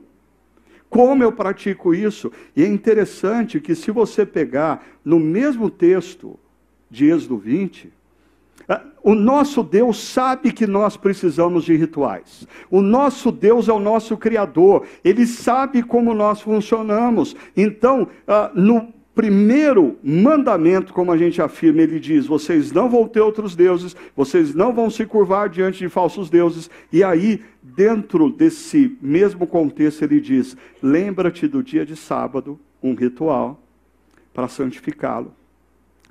Como 0.90 1.24
eu 1.24 1.32
pratico 1.32 1.94
isso? 1.94 2.32
E 2.56 2.64
é 2.64 2.68
interessante 2.68 3.60
que, 3.60 3.76
se 3.76 3.92
você 3.92 4.26
pegar 4.26 4.86
no 5.04 5.20
mesmo 5.20 5.70
texto 5.70 6.38
de 6.90 7.10
Êxodo 7.10 7.38
20, 7.38 7.90
ah, 7.90 7.97
o 9.08 9.16
nosso 9.16 9.64
Deus 9.64 9.98
sabe 9.98 10.52
que 10.52 10.68
nós 10.68 10.98
precisamos 10.98 11.64
de 11.64 11.76
rituais. 11.76 12.46
O 12.70 12.82
nosso 12.82 13.32
Deus 13.32 13.70
é 13.70 13.74
o 13.74 13.80
nosso 13.80 14.18
Criador. 14.18 14.86
Ele 15.02 15.26
sabe 15.26 15.82
como 15.82 16.14
nós 16.14 16.42
funcionamos. 16.42 17.34
Então, 17.56 18.10
ah, 18.28 18.52
no 18.54 18.94
primeiro 19.16 19.98
mandamento, 20.04 20.94
como 20.94 21.12
a 21.14 21.18
gente 21.18 21.42
afirma, 21.42 21.82
ele 21.82 22.02
diz: 22.02 22.26
vocês 22.26 22.74
não 22.74 22.90
vão 22.90 23.08
ter 23.08 23.22
outros 23.22 23.56
deuses, 23.56 23.96
vocês 24.14 24.54
não 24.54 24.74
vão 24.74 24.90
se 24.90 25.06
curvar 25.06 25.48
diante 25.48 25.80
de 25.80 25.88
falsos 25.88 26.30
deuses. 26.30 26.70
E 26.92 27.02
aí, 27.02 27.42
dentro 27.64 28.30
desse 28.30 28.98
mesmo 29.02 29.48
contexto, 29.48 30.02
ele 30.02 30.20
diz: 30.20 30.58
lembra-te 30.84 31.48
do 31.48 31.64
dia 31.64 31.86
de 31.86 31.96
sábado, 31.96 32.60
um 32.84 32.94
ritual, 32.94 33.58
para 34.34 34.50
santificá-lo, 34.50 35.34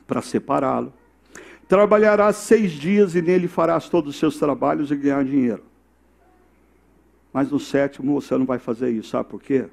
para 0.06 0.22
separá-lo 0.22 0.94
Trabalharás 1.68 2.36
seis 2.36 2.72
dias 2.72 3.14
e 3.14 3.22
nele 3.22 3.48
farás 3.48 3.88
todos 3.88 4.14
os 4.14 4.20
seus 4.20 4.38
trabalhos 4.38 4.90
e 4.90 4.96
ganhar 4.96 5.24
dinheiro. 5.24 5.64
Mas 7.32 7.50
no 7.50 7.58
sétimo 7.58 8.20
você 8.20 8.36
não 8.36 8.46
vai 8.46 8.58
fazer 8.58 8.90
isso, 8.90 9.10
sabe 9.10 9.28
por 9.28 9.42
quê? 9.42 9.66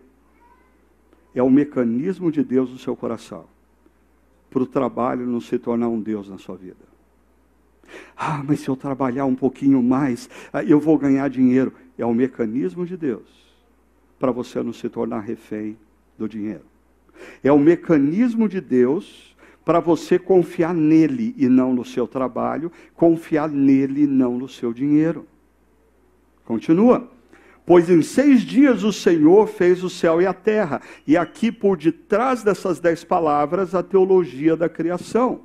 É 1.36 1.42
o 1.42 1.50
mecanismo 1.50 2.32
de 2.32 2.44
Deus 2.44 2.70
no 2.70 2.78
seu 2.78 2.96
coração. 2.96 3.46
Para 4.50 4.64
o 4.64 4.68
trabalho 4.68 5.26
não 5.26 5.40
se 5.40 5.58
tornar 5.58 5.88
um 5.88 6.00
Deus 6.00 6.30
na 6.30 6.38
sua 6.38 6.56
vida. 6.56 6.94
Ah, 8.16 8.44
mas 8.46 8.60
se 8.60 8.70
eu 8.70 8.76
trabalhar 8.76 9.26
um 9.26 9.36
pouquinho 9.36 9.82
mais, 9.82 10.30
eu 10.68 10.80
vou 10.80 10.98
ganhar 10.98 11.28
dinheiro. 11.30 11.74
É 11.98 12.06
o 12.06 12.14
mecanismo 12.14 12.86
de 12.86 12.98
Deus 12.98 13.44
para 14.20 14.32
você 14.32 14.64
não 14.64 14.74
se 14.74 14.88
tornar 14.90 15.20
refém 15.20 15.78
do 16.18 16.30
dinheiro. 16.30 16.64
É 17.44 17.52
o 17.52 17.60
mecanismo 17.60 18.48
de 18.48 18.62
Deus 18.62 19.33
para 19.64 19.80
você 19.80 20.20
confiar 20.20 20.74
nele 20.74 21.34
e 21.38 21.48
não 21.48 21.74
no 21.74 21.86
seu 21.86 22.08
trabalho, 22.08 22.72
confiar 22.96 23.50
nele 23.50 24.04
e 24.04 24.08
não 24.08 24.38
no 24.38 24.50
seu 24.50 24.74
dinheiro. 24.74 25.26
Continua. 26.46 27.10
Pois 27.66 27.90
em 27.90 28.02
seis 28.02 28.42
dias 28.42 28.84
o 28.84 28.92
Senhor 28.92 29.48
fez 29.48 29.84
o 29.84 29.90
céu 29.90 30.22
e 30.22 30.26
a 30.26 30.34
terra. 30.34 30.82
E 31.08 31.16
aqui 31.16 31.52
por 31.52 31.78
detrás 31.78 32.44
dessas 32.44 32.80
dez 32.80 33.04
palavras, 33.04 33.74
a 33.74 33.82
teologia 33.82 34.58
da 34.58 34.68
criação 34.68 35.42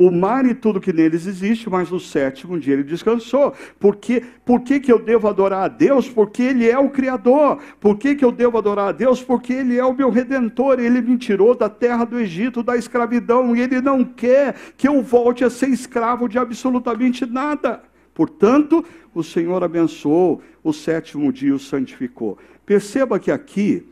o 0.00 0.10
mar 0.10 0.46
e 0.46 0.54
tudo 0.54 0.80
que 0.80 0.94
neles 0.94 1.26
existe, 1.26 1.68
mas 1.68 1.90
no 1.90 2.00
sétimo 2.00 2.58
dia 2.58 2.72
ele 2.72 2.82
descansou. 2.82 3.52
Por, 3.78 3.96
quê? 3.96 4.24
Por 4.46 4.62
que, 4.62 4.80
que 4.80 4.90
eu 4.90 4.98
devo 4.98 5.28
adorar 5.28 5.64
a 5.64 5.68
Deus? 5.68 6.08
Porque 6.08 6.42
Ele 6.42 6.66
é 6.66 6.78
o 6.78 6.88
Criador. 6.88 7.58
Por 7.78 7.98
que, 7.98 8.14
que 8.14 8.24
eu 8.24 8.32
devo 8.32 8.56
adorar 8.56 8.88
a 8.88 8.92
Deus? 8.92 9.22
Porque 9.22 9.52
Ele 9.52 9.76
é 9.76 9.84
o 9.84 9.92
meu 9.92 10.08
Redentor. 10.08 10.80
Ele 10.80 11.02
me 11.02 11.18
tirou 11.18 11.54
da 11.54 11.68
terra 11.68 12.06
do 12.06 12.18
Egito, 12.18 12.62
da 12.62 12.78
escravidão, 12.78 13.54
e 13.54 13.60
Ele 13.60 13.82
não 13.82 14.02
quer 14.02 14.54
que 14.74 14.88
eu 14.88 15.02
volte 15.02 15.44
a 15.44 15.50
ser 15.50 15.68
escravo 15.68 16.30
de 16.30 16.38
absolutamente 16.38 17.26
nada. 17.26 17.82
Portanto, 18.14 18.82
o 19.14 19.22
Senhor 19.22 19.62
abençoou 19.62 20.40
o 20.64 20.72
sétimo 20.72 21.30
dia, 21.30 21.54
o 21.54 21.58
santificou. 21.58 22.38
Perceba 22.64 23.18
que 23.18 23.30
aqui 23.30 23.86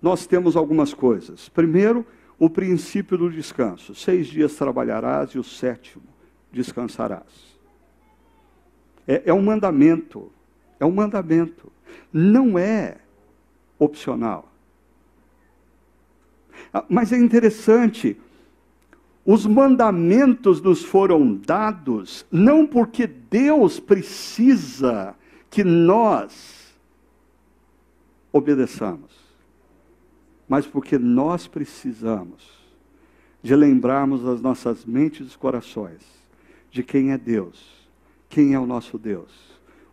nós 0.00 0.24
temos 0.24 0.56
algumas 0.56 0.94
coisas. 0.94 1.48
Primeiro, 1.48 2.06
o 2.38 2.48
princípio 2.48 3.18
do 3.18 3.30
descanso. 3.30 3.94
Seis 3.94 4.28
dias 4.28 4.54
trabalharás 4.54 5.30
e 5.30 5.38
o 5.38 5.44
sétimo 5.44 6.04
descansarás. 6.52 7.58
É, 9.06 9.22
é 9.26 9.34
um 9.34 9.42
mandamento. 9.42 10.30
É 10.78 10.86
um 10.86 10.92
mandamento. 10.92 11.72
Não 12.12 12.58
é 12.58 12.98
opcional. 13.78 14.52
Ah, 16.72 16.84
mas 16.88 17.12
é 17.12 17.18
interessante, 17.18 18.16
os 19.24 19.46
mandamentos 19.46 20.60
nos 20.60 20.84
foram 20.84 21.34
dados 21.34 22.26
não 22.30 22.66
porque 22.66 23.06
Deus 23.06 23.80
precisa 23.80 25.14
que 25.50 25.64
nós 25.64 26.74
obedeçamos 28.32 29.17
mas 30.48 30.66
porque 30.66 30.98
nós 30.98 31.46
precisamos 31.46 32.58
de 33.42 33.54
lembrarmos 33.54 34.26
as 34.26 34.40
nossas 34.40 34.84
mentes 34.84 35.32
e 35.32 35.38
corações 35.38 36.02
de 36.70 36.82
quem 36.82 37.12
é 37.12 37.18
Deus, 37.18 37.88
quem 38.28 38.54
é 38.54 38.58
o 38.58 38.66
nosso 38.66 38.98
Deus, 38.98 39.30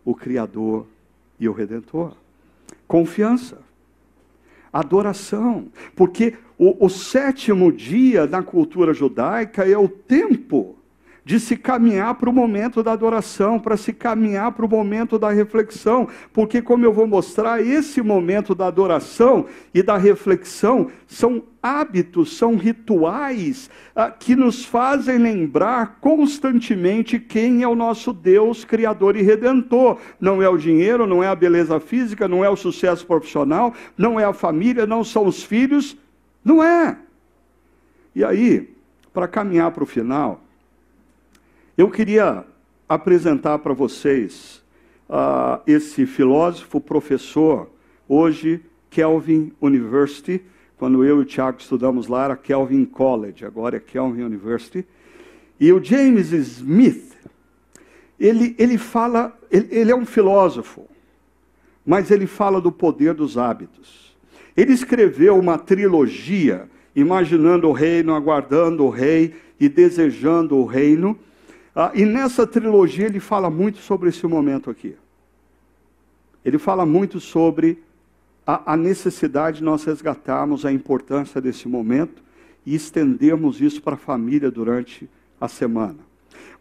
o 0.04 0.14
Criador 0.14 0.86
e 1.38 1.48
o 1.48 1.52
Redentor. 1.52 2.16
Confiança, 2.88 3.60
adoração, 4.72 5.68
porque 5.94 6.34
o, 6.58 6.86
o 6.86 6.88
sétimo 6.88 7.70
dia 7.70 8.26
na 8.26 8.42
cultura 8.42 8.92
judaica 8.92 9.68
é 9.68 9.76
o 9.76 9.88
tempo 9.88 10.76
de 11.26 11.40
se 11.40 11.56
caminhar 11.56 12.14
para 12.14 12.30
o 12.30 12.32
momento 12.32 12.84
da 12.84 12.92
adoração, 12.92 13.58
para 13.58 13.76
se 13.76 13.92
caminhar 13.92 14.52
para 14.52 14.64
o 14.64 14.68
momento 14.68 15.18
da 15.18 15.28
reflexão, 15.28 16.06
porque, 16.32 16.62
como 16.62 16.84
eu 16.84 16.92
vou 16.92 17.04
mostrar, 17.04 17.60
esse 17.60 18.00
momento 18.00 18.54
da 18.54 18.68
adoração 18.68 19.46
e 19.74 19.82
da 19.82 19.96
reflexão 19.96 20.86
são 21.04 21.42
hábitos, 21.60 22.36
são 22.36 22.54
rituais 22.54 23.68
ah, 23.96 24.08
que 24.08 24.36
nos 24.36 24.64
fazem 24.64 25.18
lembrar 25.18 25.98
constantemente 26.00 27.18
quem 27.18 27.64
é 27.64 27.66
o 27.66 27.74
nosso 27.74 28.12
Deus, 28.12 28.64
Criador 28.64 29.16
e 29.16 29.22
Redentor. 29.22 29.98
Não 30.20 30.40
é 30.40 30.48
o 30.48 30.56
dinheiro, 30.56 31.08
não 31.08 31.24
é 31.24 31.26
a 31.26 31.34
beleza 31.34 31.80
física, 31.80 32.28
não 32.28 32.44
é 32.44 32.48
o 32.48 32.54
sucesso 32.54 33.04
profissional, 33.04 33.74
não 33.98 34.20
é 34.20 34.24
a 34.24 34.32
família, 34.32 34.86
não 34.86 35.02
são 35.02 35.26
os 35.26 35.42
filhos, 35.42 35.96
não 36.44 36.62
é. 36.62 36.96
E 38.14 38.22
aí, 38.22 38.72
para 39.12 39.26
caminhar 39.26 39.72
para 39.72 39.82
o 39.82 39.86
final, 39.86 40.45
eu 41.76 41.90
queria 41.90 42.44
apresentar 42.88 43.58
para 43.58 43.74
vocês 43.74 44.62
uh, 45.08 45.60
esse 45.66 46.06
filósofo, 46.06 46.80
professor, 46.80 47.70
hoje, 48.08 48.62
Kelvin 48.88 49.52
University. 49.60 50.42
Quando 50.78 51.04
eu 51.04 51.18
e 51.18 51.22
o 51.22 51.24
Tiago 51.24 51.58
estudamos 51.60 52.06
lá, 52.06 52.24
era 52.24 52.36
Kelvin 52.36 52.84
College, 52.84 53.44
agora 53.44 53.76
é 53.76 53.80
Kelvin 53.80 54.22
University. 54.22 54.86
E 55.58 55.72
o 55.72 55.82
James 55.82 56.32
Smith, 56.32 57.14
ele, 58.18 58.54
ele 58.58 58.78
fala, 58.78 59.36
ele, 59.50 59.68
ele 59.70 59.90
é 59.90 59.96
um 59.96 60.06
filósofo, 60.06 60.86
mas 61.84 62.10
ele 62.10 62.26
fala 62.26 62.60
do 62.60 62.72
poder 62.72 63.14
dos 63.14 63.38
hábitos. 63.38 64.16
Ele 64.56 64.72
escreveu 64.72 65.38
uma 65.38 65.58
trilogia, 65.58 66.68
imaginando 66.94 67.68
o 67.68 67.72
reino, 67.72 68.14
aguardando 68.14 68.84
o 68.84 68.90
rei 68.90 69.34
e 69.60 69.68
desejando 69.68 70.56
o 70.56 70.64
reino. 70.64 71.18
Ah, 71.78 71.92
e 71.94 72.06
nessa 72.06 72.46
trilogia 72.46 73.04
ele 73.04 73.20
fala 73.20 73.50
muito 73.50 73.76
sobre 73.78 74.08
esse 74.08 74.26
momento 74.26 74.70
aqui. 74.70 74.96
Ele 76.42 76.56
fala 76.56 76.86
muito 76.86 77.20
sobre 77.20 77.82
a, 78.46 78.72
a 78.72 78.76
necessidade 78.78 79.58
de 79.58 79.64
nós 79.64 79.84
resgatarmos 79.84 80.64
a 80.64 80.72
importância 80.72 81.38
desse 81.38 81.68
momento 81.68 82.22
e 82.64 82.74
estendermos 82.74 83.60
isso 83.60 83.82
para 83.82 83.92
a 83.92 83.98
família 83.98 84.50
durante 84.50 85.06
a 85.38 85.48
semana. 85.48 85.98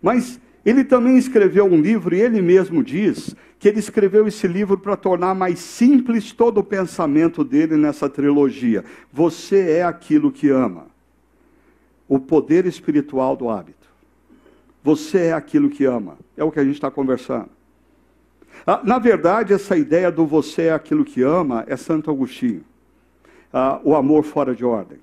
Mas 0.01 0.37
ele 0.65 0.83
também 0.83 1.17
escreveu 1.17 1.63
um 1.63 1.79
livro, 1.79 2.13
e 2.13 2.19
ele 2.19 2.41
mesmo 2.41 2.83
diz 2.83 3.33
que 3.57 3.69
ele 3.69 3.79
escreveu 3.79 4.27
esse 4.27 4.47
livro 4.47 4.77
para 4.77 4.97
tornar 4.97 5.33
mais 5.33 5.59
simples 5.59 6.33
todo 6.33 6.57
o 6.57 6.63
pensamento 6.63 7.41
dele 7.41 7.77
nessa 7.77 8.09
trilogia. 8.09 8.83
Você 9.13 9.77
é 9.77 9.83
aquilo 9.83 10.29
que 10.29 10.49
ama. 10.49 10.87
O 12.05 12.19
poder 12.19 12.65
espiritual 12.65 13.37
do 13.37 13.49
hábito. 13.49 13.84
Você 14.85 15.17
é 15.17 15.33
aquilo 15.33 15.67
que 15.67 15.83
ama. 15.83 16.15
É 16.37 16.43
o 16.43 16.51
que 16.51 16.59
a 16.59 16.63
gente 16.63 16.75
está 16.75 16.91
conversando. 16.91 17.49
Ah, 18.67 18.81
na 18.83 18.99
verdade, 18.99 19.51
essa 19.51 19.75
ideia 19.75 20.11
do 20.11 20.27
você 20.27 20.65
é 20.65 20.73
aquilo 20.73 21.03
que 21.03 21.23
ama 21.23 21.65
é 21.67 21.75
Santo 21.75 22.11
Agostinho. 22.11 22.63
Ah, 23.51 23.79
o 23.83 23.95
amor 23.95 24.23
fora 24.23 24.53
de 24.53 24.63
ordem. 24.63 24.99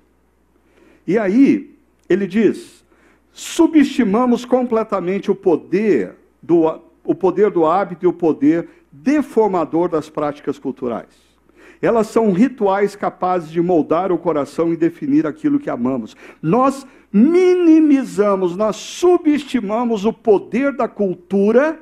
E 1.05 1.17
aí, 1.17 1.75
ele 2.07 2.25
diz: 2.25 2.85
subestimamos 3.33 4.45
completamente 4.45 5.29
o 5.29 5.35
poder 5.35 6.15
do, 6.41 6.79
o 7.03 7.13
poder 7.13 7.51
do 7.51 7.65
hábito 7.65 8.05
e 8.05 8.07
o 8.07 8.13
poder 8.13 8.69
deformador 8.89 9.89
das 9.89 10.09
práticas 10.09 10.57
culturais. 10.57 11.09
Elas 11.81 12.07
são 12.07 12.31
rituais 12.31 12.95
capazes 12.95 13.51
de 13.51 13.59
moldar 13.59 14.13
o 14.13 14.17
coração 14.17 14.71
e 14.71 14.77
definir 14.77 15.27
aquilo 15.27 15.59
que 15.59 15.69
amamos. 15.69 16.15
Nós 16.41 16.87
minimizamos, 17.13 18.57
nós 18.57 18.75
subestimamos 18.75 20.03
o 20.03 20.11
poder 20.11 20.75
da 20.75 20.87
cultura 20.87 21.79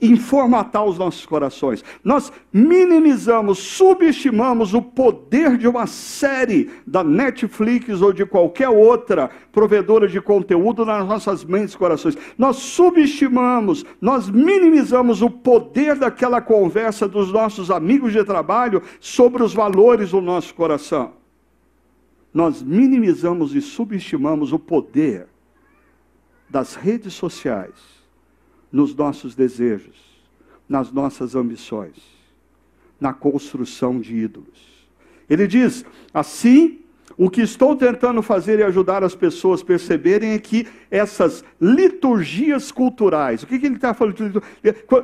em 0.00 0.16
formatar 0.16 0.84
os 0.84 0.98
nossos 0.98 1.24
corações. 1.24 1.84
Nós 2.02 2.32
minimizamos, 2.52 3.58
subestimamos 3.58 4.74
o 4.74 4.82
poder 4.82 5.56
de 5.56 5.68
uma 5.68 5.86
série 5.86 6.70
da 6.86 7.02
Netflix 7.02 8.02
ou 8.02 8.12
de 8.12 8.26
qualquer 8.26 8.68
outra 8.68 9.30
provedora 9.52 10.08
de 10.08 10.20
conteúdo 10.20 10.84
nas 10.84 11.06
nossas 11.06 11.44
mentes 11.44 11.74
e 11.74 11.78
corações. 11.78 12.16
Nós 12.36 12.56
subestimamos, 12.56 13.84
nós 14.00 14.28
minimizamos 14.28 15.22
o 15.22 15.30
poder 15.30 15.96
daquela 15.96 16.40
conversa 16.40 17.08
dos 17.08 17.32
nossos 17.32 17.70
amigos 17.70 18.12
de 18.12 18.24
trabalho 18.24 18.82
sobre 19.00 19.42
os 19.42 19.54
valores 19.54 20.10
do 20.10 20.20
nosso 20.20 20.54
coração. 20.54 21.23
Nós 22.34 22.60
minimizamos 22.60 23.54
e 23.54 23.62
subestimamos 23.62 24.52
o 24.52 24.58
poder 24.58 25.28
das 26.50 26.74
redes 26.74 27.14
sociais 27.14 27.74
nos 28.72 28.92
nossos 28.92 29.36
desejos, 29.36 29.96
nas 30.68 30.90
nossas 30.90 31.36
ambições, 31.36 31.96
na 33.00 33.14
construção 33.14 34.00
de 34.00 34.16
ídolos. 34.16 34.88
Ele 35.30 35.46
diz: 35.46 35.84
assim 36.12 36.83
o 37.16 37.30
que 37.30 37.42
estou 37.42 37.76
tentando 37.76 38.22
fazer 38.22 38.58
e 38.58 38.62
ajudar 38.62 39.04
as 39.04 39.14
pessoas 39.14 39.62
a 39.62 39.64
perceberem 39.64 40.32
é 40.32 40.38
que 40.38 40.66
essas 40.90 41.44
liturgias 41.60 42.70
culturais, 42.70 43.42
o 43.42 43.46
que, 43.46 43.58
que 43.58 43.66
ele 43.66 43.76
está 43.76 43.94
falando? 43.94 44.42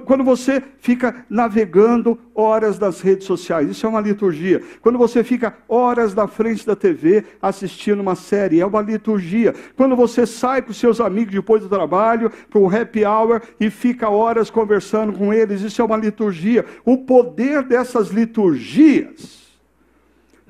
Quando 0.04 0.24
você 0.24 0.62
fica 0.78 1.24
navegando 1.28 2.18
horas 2.34 2.78
nas 2.78 3.00
redes 3.00 3.26
sociais, 3.26 3.68
isso 3.70 3.86
é 3.86 3.88
uma 3.88 4.00
liturgia. 4.00 4.62
Quando 4.80 4.98
você 4.98 5.24
fica 5.24 5.56
horas 5.68 6.14
na 6.14 6.26
frente 6.26 6.66
da 6.66 6.76
TV 6.76 7.24
assistindo 7.40 8.00
uma 8.00 8.14
série, 8.14 8.60
é 8.60 8.66
uma 8.66 8.80
liturgia. 8.80 9.54
Quando 9.76 9.96
você 9.96 10.26
sai 10.26 10.62
com 10.62 10.72
seus 10.72 11.00
amigos 11.00 11.34
depois 11.34 11.62
do 11.62 11.68
trabalho 11.68 12.30
para 12.48 12.60
um 12.60 12.68
happy 12.68 13.04
hour 13.04 13.40
e 13.58 13.70
fica 13.70 14.08
horas 14.08 14.50
conversando 14.50 15.12
com 15.12 15.32
eles, 15.32 15.62
isso 15.62 15.80
é 15.80 15.84
uma 15.84 15.96
liturgia. 15.96 16.64
O 16.84 16.98
poder 16.98 17.62
dessas 17.62 18.08
liturgias 18.08 19.39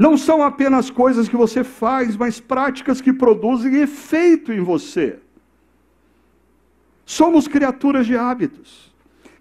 não 0.01 0.17
são 0.17 0.43
apenas 0.43 0.89
coisas 0.89 1.29
que 1.29 1.37
você 1.37 1.63
faz, 1.63 2.17
mas 2.17 2.41
práticas 2.41 3.03
que 3.03 3.13
produzem 3.13 3.83
efeito 3.83 4.51
em 4.51 4.63
você. 4.63 5.19
Somos 7.05 7.47
criaturas 7.47 8.07
de 8.07 8.17
hábitos, 8.17 8.95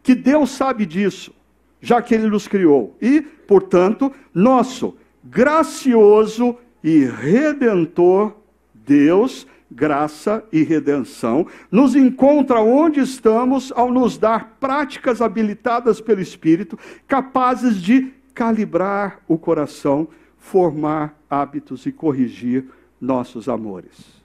que 0.04 0.14
Deus 0.14 0.50
sabe 0.50 0.86
disso, 0.86 1.34
já 1.80 2.02
que 2.02 2.14
Ele 2.14 2.28
nos 2.28 2.46
criou. 2.46 2.94
E, 3.02 3.22
portanto, 3.22 4.12
nosso 4.34 4.98
gracioso 5.24 6.58
e 6.84 7.06
redentor 7.06 8.36
Deus, 8.74 9.48
graça 9.72 10.44
e 10.52 10.62
redenção, 10.62 11.48
nos 11.72 11.96
encontra 11.96 12.60
onde 12.60 13.00
estamos 13.00 13.72
ao 13.74 13.94
nos 13.94 14.18
dar 14.18 14.58
práticas 14.60 15.22
habilitadas 15.22 16.02
pelo 16.02 16.20
Espírito, 16.20 16.78
capazes 17.08 17.78
de 17.82 18.12
calibrar 18.34 19.22
o 19.26 19.38
coração 19.38 20.10
formar 20.40 21.16
hábitos 21.30 21.86
e 21.86 21.92
corrigir 21.92 22.70
nossos 23.00 23.48
amores. 23.48 24.20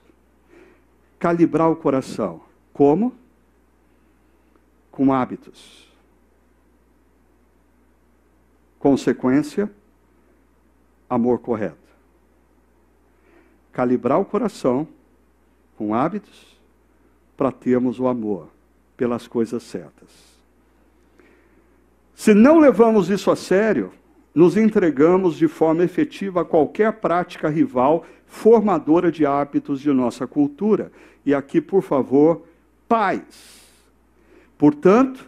Calibrar 1.19 1.69
o 1.69 1.75
coração. 1.75 2.41
Como? 2.73 3.13
Com 4.91 5.13
hábitos. 5.13 5.87
Consequência, 8.79 9.71
amor 11.09 11.39
correto. 11.39 11.77
Calibrar 13.71 14.19
o 14.19 14.25
coração 14.25 14.87
com 15.77 15.93
hábitos 15.93 16.55
para 17.35 17.51
termos 17.51 17.99
o 17.99 18.07
amor 18.07 18.49
pelas 18.95 19.27
coisas 19.27 19.63
certas. 19.63 20.35
Se 22.13 22.33
não 22.33 22.59
levamos 22.59 23.09
isso 23.09 23.29
a 23.29 23.35
sério, 23.35 23.91
nos 24.35 24.57
entregamos 24.57 25.37
de 25.37 25.47
forma 25.47 25.81
efetiva 25.85 26.41
a 26.41 26.45
qualquer 26.45 26.91
prática 26.91 27.47
rival 27.47 28.05
formadora 28.27 29.09
de 29.09 29.25
hábitos 29.25 29.79
de 29.79 29.89
nossa 29.93 30.27
cultura. 30.27 30.91
E 31.25 31.33
aqui, 31.33 31.61
por 31.61 31.81
favor, 31.81 32.45
paz. 32.85 33.23
Portanto, 34.57 35.25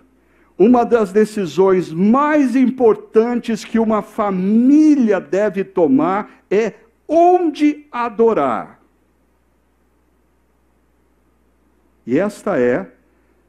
uma 0.59 0.83
das 0.83 1.13
decisões 1.13 1.93
mais 1.93 2.53
importantes 2.53 3.63
que 3.63 3.79
uma 3.79 4.01
família 4.01 5.21
deve 5.21 5.63
tomar 5.63 6.41
é 6.51 6.73
onde 7.07 7.85
adorar. 7.89 8.81
E 12.05 12.19
esta 12.19 12.59
é, 12.59 12.91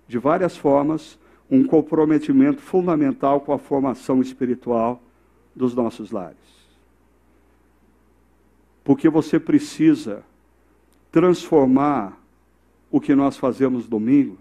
de 0.06 0.18
várias 0.18 0.56
formas, 0.56 1.18
um 1.50 1.64
comprometimento 1.64 2.60
fundamental 2.60 3.40
com 3.40 3.52
a 3.52 3.58
formação 3.58 4.20
espiritual 4.20 5.02
dos 5.58 5.74
nossos 5.74 6.10
lares. 6.10 6.38
Porque 8.84 9.10
você 9.10 9.38
precisa 9.38 10.24
transformar 11.12 12.18
o 12.90 13.00
que 13.00 13.14
nós 13.14 13.36
fazemos 13.36 13.86
domingo, 13.86 14.38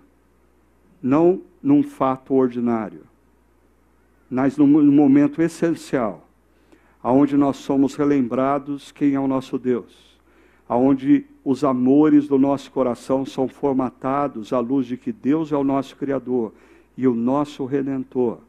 não 1.02 1.42
num 1.62 1.84
fato 1.84 2.34
ordinário, 2.34 3.02
mas 4.30 4.58
num 4.58 4.68
momento 4.92 5.42
essencial, 5.42 6.26
aonde 7.04 7.36
nós 7.36 7.58
somos 7.58 7.96
relembrados 7.96 8.92
quem 8.92 9.16
é 9.16 9.20
o 9.20 9.28
nosso 9.28 9.58
Deus, 9.58 10.18
aonde 10.70 11.26
os 11.44 11.64
amores 11.64 12.28
do 12.28 12.38
nosso 12.38 12.72
coração 12.72 13.26
são 13.26 13.48
formatados 13.48 14.54
à 14.54 14.60
luz 14.60 14.86
de 14.86 14.98
que 14.98 15.12
Deus 15.12 15.52
é 15.52 15.58
o 15.58 15.64
nosso 15.64 15.96
Criador 15.96 16.54
e 16.96 17.08
o 17.08 17.14
nosso 17.14 17.66
Redentor 17.66 18.40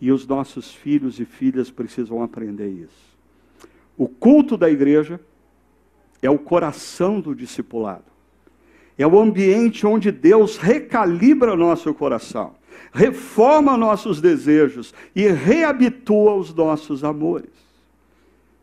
e 0.00 0.12
os 0.12 0.26
nossos 0.26 0.72
filhos 0.72 1.18
e 1.18 1.24
filhas 1.24 1.70
precisam 1.70 2.22
aprender 2.22 2.68
isso. 2.68 3.16
O 3.96 4.08
culto 4.08 4.56
da 4.56 4.70
igreja 4.70 5.20
é 6.22 6.30
o 6.30 6.38
coração 6.38 7.20
do 7.20 7.34
discipulado. 7.34 8.04
É 8.96 9.06
o 9.06 9.18
ambiente 9.18 9.86
onde 9.86 10.10
Deus 10.10 10.56
recalibra 10.56 11.54
nosso 11.54 11.94
coração, 11.94 12.54
reforma 12.92 13.76
nossos 13.76 14.20
desejos 14.20 14.92
e 15.14 15.28
reabitua 15.28 16.34
os 16.34 16.52
nossos 16.52 17.04
amores. 17.04 17.50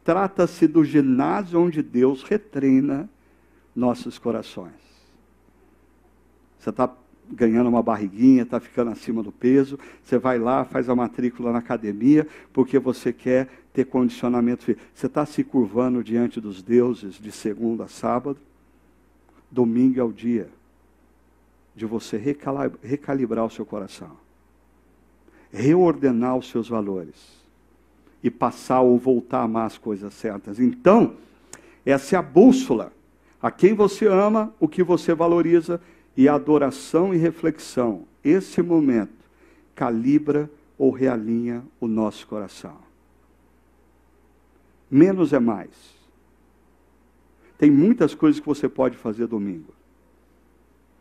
Trata-se 0.03 0.67
do 0.67 0.83
ginásio 0.83 1.59
onde 1.59 1.81
Deus 1.81 2.21
retreina 2.21 3.09
nossos 3.75 4.17
corações. 4.17 4.73
Você 6.59 6.69
está 6.69 6.87
ganhando 7.31 7.69
uma 7.69 7.81
barriguinha, 7.81 8.43
está 8.43 8.59
ficando 8.59 8.91
acima 8.91 9.23
do 9.23 9.31
peso, 9.31 9.79
você 10.03 10.17
vai 10.17 10.37
lá, 10.37 10.63
faz 10.63 10.89
a 10.89 10.95
matrícula 10.95 11.51
na 11.51 11.59
academia, 11.59 12.27
porque 12.53 12.77
você 12.79 13.11
quer 13.11 13.47
ter 13.73 13.85
condicionamento 13.85 14.63
físico. 14.63 14.85
Você 14.93 15.07
está 15.07 15.25
se 15.25 15.43
curvando 15.43 16.03
diante 16.03 16.39
dos 16.39 16.61
deuses 16.61 17.15
de 17.15 17.31
segunda 17.31 17.85
a 17.85 17.87
sábado, 17.87 18.37
domingo 19.51 19.99
é 19.99 20.03
o 20.03 20.11
dia 20.11 20.49
de 21.75 21.85
você 21.85 22.17
recalibrar 22.81 23.45
o 23.45 23.49
seu 23.49 23.65
coração, 23.65 24.11
reordenar 25.51 26.37
os 26.37 26.49
seus 26.49 26.69
valores 26.69 27.35
e 28.23 28.31
passar 28.31 28.81
ou 28.81 28.97
voltar 28.97 29.39
a 29.39 29.43
amar 29.43 29.65
as 29.65 29.77
coisas 29.77 30.13
certas. 30.13 30.59
Então, 30.59 31.15
essa 31.85 32.15
é 32.15 32.19
a 32.19 32.21
bússola. 32.21 32.91
A 33.41 33.51
quem 33.51 33.73
você 33.73 34.07
ama, 34.07 34.53
o 34.59 34.67
que 34.67 34.81
você 34.81 35.13
valoriza 35.13 35.79
e 36.15 36.29
adoração 36.29 37.13
e 37.13 37.17
reflexão, 37.17 38.05
esse 38.23 38.61
momento, 38.61 39.13
calibra 39.73 40.49
ou 40.77 40.91
realinha 40.91 41.63
o 41.79 41.87
nosso 41.87 42.25
coração. 42.27 42.77
Menos 44.89 45.33
é 45.33 45.39
mais. 45.39 45.95
Tem 47.57 47.71
muitas 47.71 48.13
coisas 48.13 48.39
que 48.39 48.45
você 48.45 48.67
pode 48.67 48.97
fazer 48.97 49.27
domingo. 49.27 49.73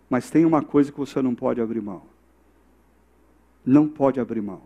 Mas 0.08 0.30
tem 0.30 0.44
uma 0.44 0.62
coisa 0.62 0.92
que 0.92 0.98
você 0.98 1.20
não 1.20 1.34
pode 1.34 1.60
abrir 1.60 1.80
mão. 1.80 2.02
Não 3.64 3.88
pode 3.88 4.20
abrir 4.20 4.40
mão. 4.40 4.62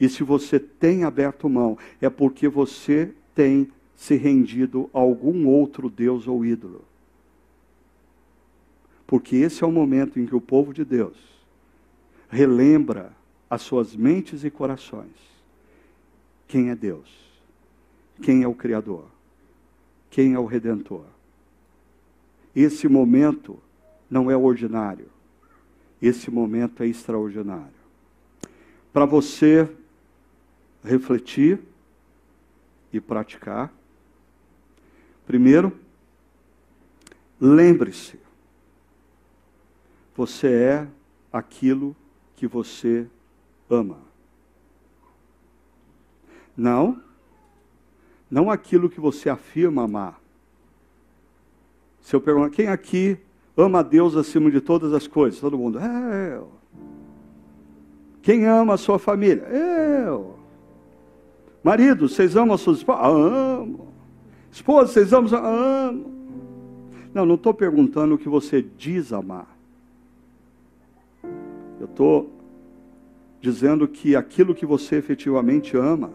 E 0.00 0.08
se 0.08 0.22
você 0.22 0.58
tem 0.58 1.04
aberto 1.04 1.48
mão, 1.48 1.78
é 2.00 2.10
porque 2.10 2.48
você 2.48 3.12
tem 3.34 3.70
se 3.94 4.16
rendido 4.16 4.90
a 4.92 4.98
algum 4.98 5.46
outro 5.46 5.88
Deus 5.88 6.26
ou 6.26 6.44
ídolo. 6.44 6.84
Porque 9.12 9.36
esse 9.36 9.62
é 9.62 9.66
o 9.66 9.70
momento 9.70 10.18
em 10.18 10.24
que 10.24 10.34
o 10.34 10.40
povo 10.40 10.72
de 10.72 10.86
Deus 10.86 11.18
relembra 12.30 13.12
as 13.50 13.60
suas 13.60 13.94
mentes 13.94 14.42
e 14.42 14.48
corações 14.48 15.12
quem 16.48 16.70
é 16.70 16.74
Deus, 16.74 17.10
quem 18.22 18.42
é 18.42 18.48
o 18.48 18.54
Criador, 18.54 19.04
quem 20.08 20.32
é 20.32 20.38
o 20.38 20.46
Redentor. 20.46 21.04
Esse 22.56 22.88
momento 22.88 23.58
não 24.08 24.30
é 24.30 24.36
ordinário, 24.36 25.10
esse 26.00 26.30
momento 26.30 26.82
é 26.82 26.86
extraordinário. 26.86 27.82
Para 28.94 29.04
você 29.04 29.68
refletir 30.82 31.60
e 32.90 32.98
praticar, 32.98 33.70
primeiro, 35.26 35.70
lembre-se 37.38 38.21
você 40.14 40.48
é 40.48 40.88
aquilo 41.32 41.96
que 42.36 42.46
você 42.46 43.06
ama. 43.68 43.98
Não, 46.56 47.00
não 48.30 48.50
aquilo 48.50 48.90
que 48.90 49.00
você 49.00 49.30
afirma 49.30 49.84
amar. 49.84 50.20
Se 52.00 52.14
eu 52.14 52.20
perguntar, 52.20 52.50
quem 52.50 52.66
aqui 52.66 53.18
ama 53.56 53.78
a 53.78 53.82
Deus 53.82 54.16
acima 54.16 54.50
de 54.50 54.60
todas 54.60 54.92
as 54.92 55.06
coisas? 55.06 55.40
Todo 55.40 55.56
mundo, 55.56 55.78
é, 55.78 56.36
eu. 56.36 56.50
Quem 58.20 58.46
ama 58.46 58.74
a 58.74 58.78
sua 58.78 58.98
família? 58.98 59.42
Eu. 59.44 60.38
Marido, 61.62 62.08
vocês 62.08 62.36
amam 62.36 62.54
a 62.54 62.58
sua 62.58 62.74
esposa? 62.74 63.00
Amo. 63.02 63.88
Esposa, 64.50 64.92
vocês 64.92 65.12
amam? 65.12 65.30
Amo. 65.34 66.12
Não, 67.14 67.26
não 67.26 67.34
estou 67.34 67.54
perguntando 67.54 68.14
o 68.14 68.18
que 68.18 68.28
você 68.28 68.62
diz 68.62 69.12
amar. 69.12 69.51
Estou 71.92 72.30
dizendo 73.38 73.86
que 73.86 74.16
aquilo 74.16 74.54
que 74.54 74.64
você 74.64 74.96
efetivamente 74.96 75.76
ama 75.76 76.10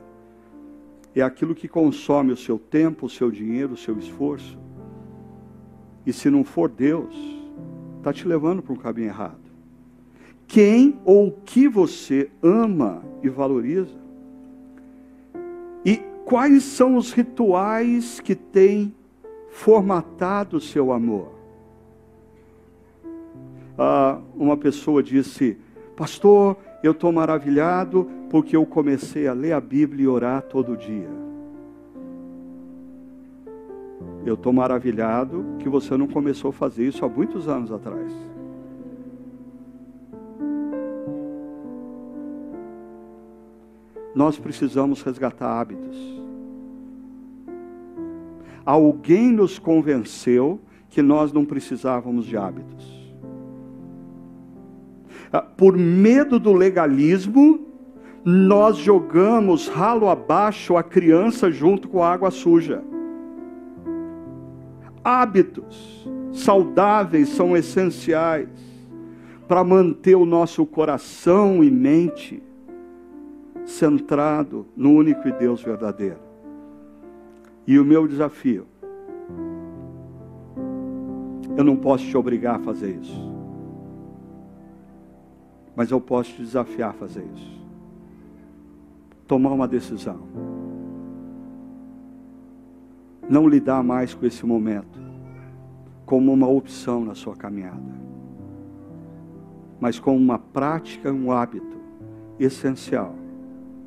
é 1.14 1.22
aquilo 1.22 1.54
que 1.54 1.68
consome 1.68 2.32
o 2.32 2.38
seu 2.38 2.58
tempo, 2.58 3.06
o 3.06 3.10
seu 3.10 3.30
dinheiro, 3.30 3.74
o 3.74 3.78
seu 3.78 3.96
esforço. 4.00 4.58
E 6.04 6.12
se 6.12 6.32
não 6.32 6.44
for 6.44 6.68
Deus, 6.68 7.16
está 7.98 8.12
te 8.12 8.28
levando 8.28 8.64
para 8.64 8.74
um 8.74 8.78
caminho 8.78 9.10
errado. 9.10 9.38
Quem 10.48 11.00
ou 11.06 11.28
o 11.28 11.32
que 11.32 11.68
você 11.68 12.32
ama 12.42 13.04
e 13.22 13.30
valoriza? 13.30 14.00
E 15.86 15.98
quais 16.26 16.64
são 16.64 16.96
os 16.96 17.12
rituais 17.12 18.20
que 18.20 18.34
têm 18.34 18.96
formatado 19.50 20.58
o 20.58 20.62
seu 20.62 20.92
amor? 20.92 21.34
Ah, 23.78 24.20
uma 24.36 24.58
pessoa 24.58 25.04
disse, 25.04 25.58
pastor, 25.98 26.56
eu 26.84 26.92
estou 26.92 27.12
maravilhado 27.12 28.08
porque 28.30 28.56
eu 28.56 28.66
comecei 28.66 29.28
a 29.28 29.34
ler 29.34 29.52
a 29.52 29.60
Bíblia 29.60 30.06
e 30.06 30.08
orar 30.08 30.44
todo 30.44 30.78
dia. 30.78 31.10
Eu 34.24 34.36
estou 34.36 34.54
maravilhado 34.54 35.44
que 35.60 35.68
você 35.68 35.98
não 35.98 36.08
começou 36.08 36.50
a 36.50 36.54
fazer 36.54 36.88
isso 36.88 37.04
há 37.04 37.10
muitos 37.10 37.48
anos 37.48 37.72
atrás. 37.72 38.14
Nós 44.14 44.38
precisamos 44.38 45.02
resgatar 45.02 45.60
hábitos. 45.60 45.98
Alguém 48.64 49.32
nos 49.32 49.58
convenceu 49.58 50.60
que 50.90 51.02
nós 51.02 51.32
não 51.32 51.46
precisávamos 51.46 52.26
de 52.26 52.38
hábitos. 52.38 53.07
Ah, 55.32 55.42
por 55.42 55.78
medo 55.78 56.40
do 56.40 56.54
legalismo, 56.54 57.60
nós 58.24 58.78
jogamos 58.78 59.68
ralo 59.68 60.10
abaixo 60.10 60.78
a 60.78 60.84
criança 60.84 61.52
junto 61.52 61.88
com 61.88 62.04
a 62.04 62.12
água 62.12 62.32
suja 62.32 62.84
hábitos 65.08 66.06
saudáveis 66.34 67.30
são 67.30 67.56
essenciais 67.56 68.50
para 69.48 69.64
manter 69.64 70.16
o 70.16 70.26
nosso 70.26 70.66
coração 70.66 71.64
e 71.64 71.72
mente 71.72 72.44
centrado 73.64 74.66
no 74.76 74.92
único 74.92 75.32
Deus 75.32 75.64
verdadeiro. 75.64 76.20
E 77.66 77.80
o 77.80 77.86
meu 77.86 78.06
desafio, 78.06 78.68
eu 81.56 81.64
não 81.64 81.78
posso 81.78 82.06
te 82.06 82.18
obrigar 82.18 82.56
a 82.58 82.60
fazer 82.60 83.00
isso, 83.02 83.37
mas 85.78 85.92
eu 85.92 86.02
posso 86.02 86.32
te 86.32 86.42
desafiar 86.42 86.90
a 86.90 86.94
fazer 86.94 87.24
isso. 87.36 87.62
Tomar 89.28 89.52
uma 89.52 89.68
decisão 89.68 90.18
não 93.30 93.48
lidar 93.48 93.84
mais 93.84 94.12
com 94.16 94.26
esse 94.26 94.44
momento 94.44 95.00
como 96.04 96.34
uma 96.34 96.48
opção 96.48 97.06
na 97.06 97.14
sua 97.14 97.36
caminhada, 97.36 97.94
mas 99.80 100.00
como 100.00 100.18
uma 100.18 100.40
prática, 100.40 101.12
um 101.12 101.32
hábito 101.32 101.78
essencial, 102.40 103.14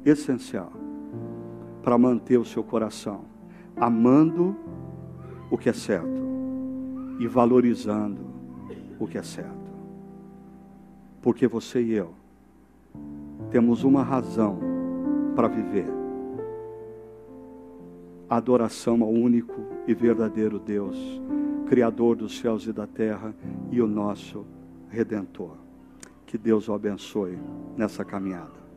essencial 0.05 0.71
para 1.83 1.99
manter 1.99 2.39
o 2.39 2.45
seu 2.45 2.63
coração 2.63 3.23
amando 3.75 4.55
o 5.51 5.59
que 5.59 5.69
é 5.69 5.73
certo 5.73 6.21
e 7.19 7.27
valorizando 7.27 8.21
o 9.01 9.09
que 9.09 9.19
é 9.19 9.23
certo. 9.25 9.60
Porque 11.23 11.47
você 11.47 11.83
e 11.83 11.93
eu 11.93 12.15
temos 13.51 13.85
uma 13.85 14.03
razão 14.03 14.59
para 15.35 15.49
viver 15.49 16.01
adoração 18.31 19.03
ao 19.03 19.11
único 19.11 19.61
e 19.89 19.93
verdadeiro 19.93 20.61
Deus, 20.61 20.97
Criador 21.67 22.15
dos 22.15 22.39
céus 22.39 22.65
e 22.65 22.73
da 22.73 22.87
terra 22.87 23.35
e 23.73 23.83
o 23.83 23.89
nosso 23.89 24.47
Redentor. 24.89 25.57
Que 26.25 26.39
Deus 26.39 26.69
o 26.69 26.73
abençoe 26.73 27.37
nessa 27.77 28.05
caminhada. 28.05 28.70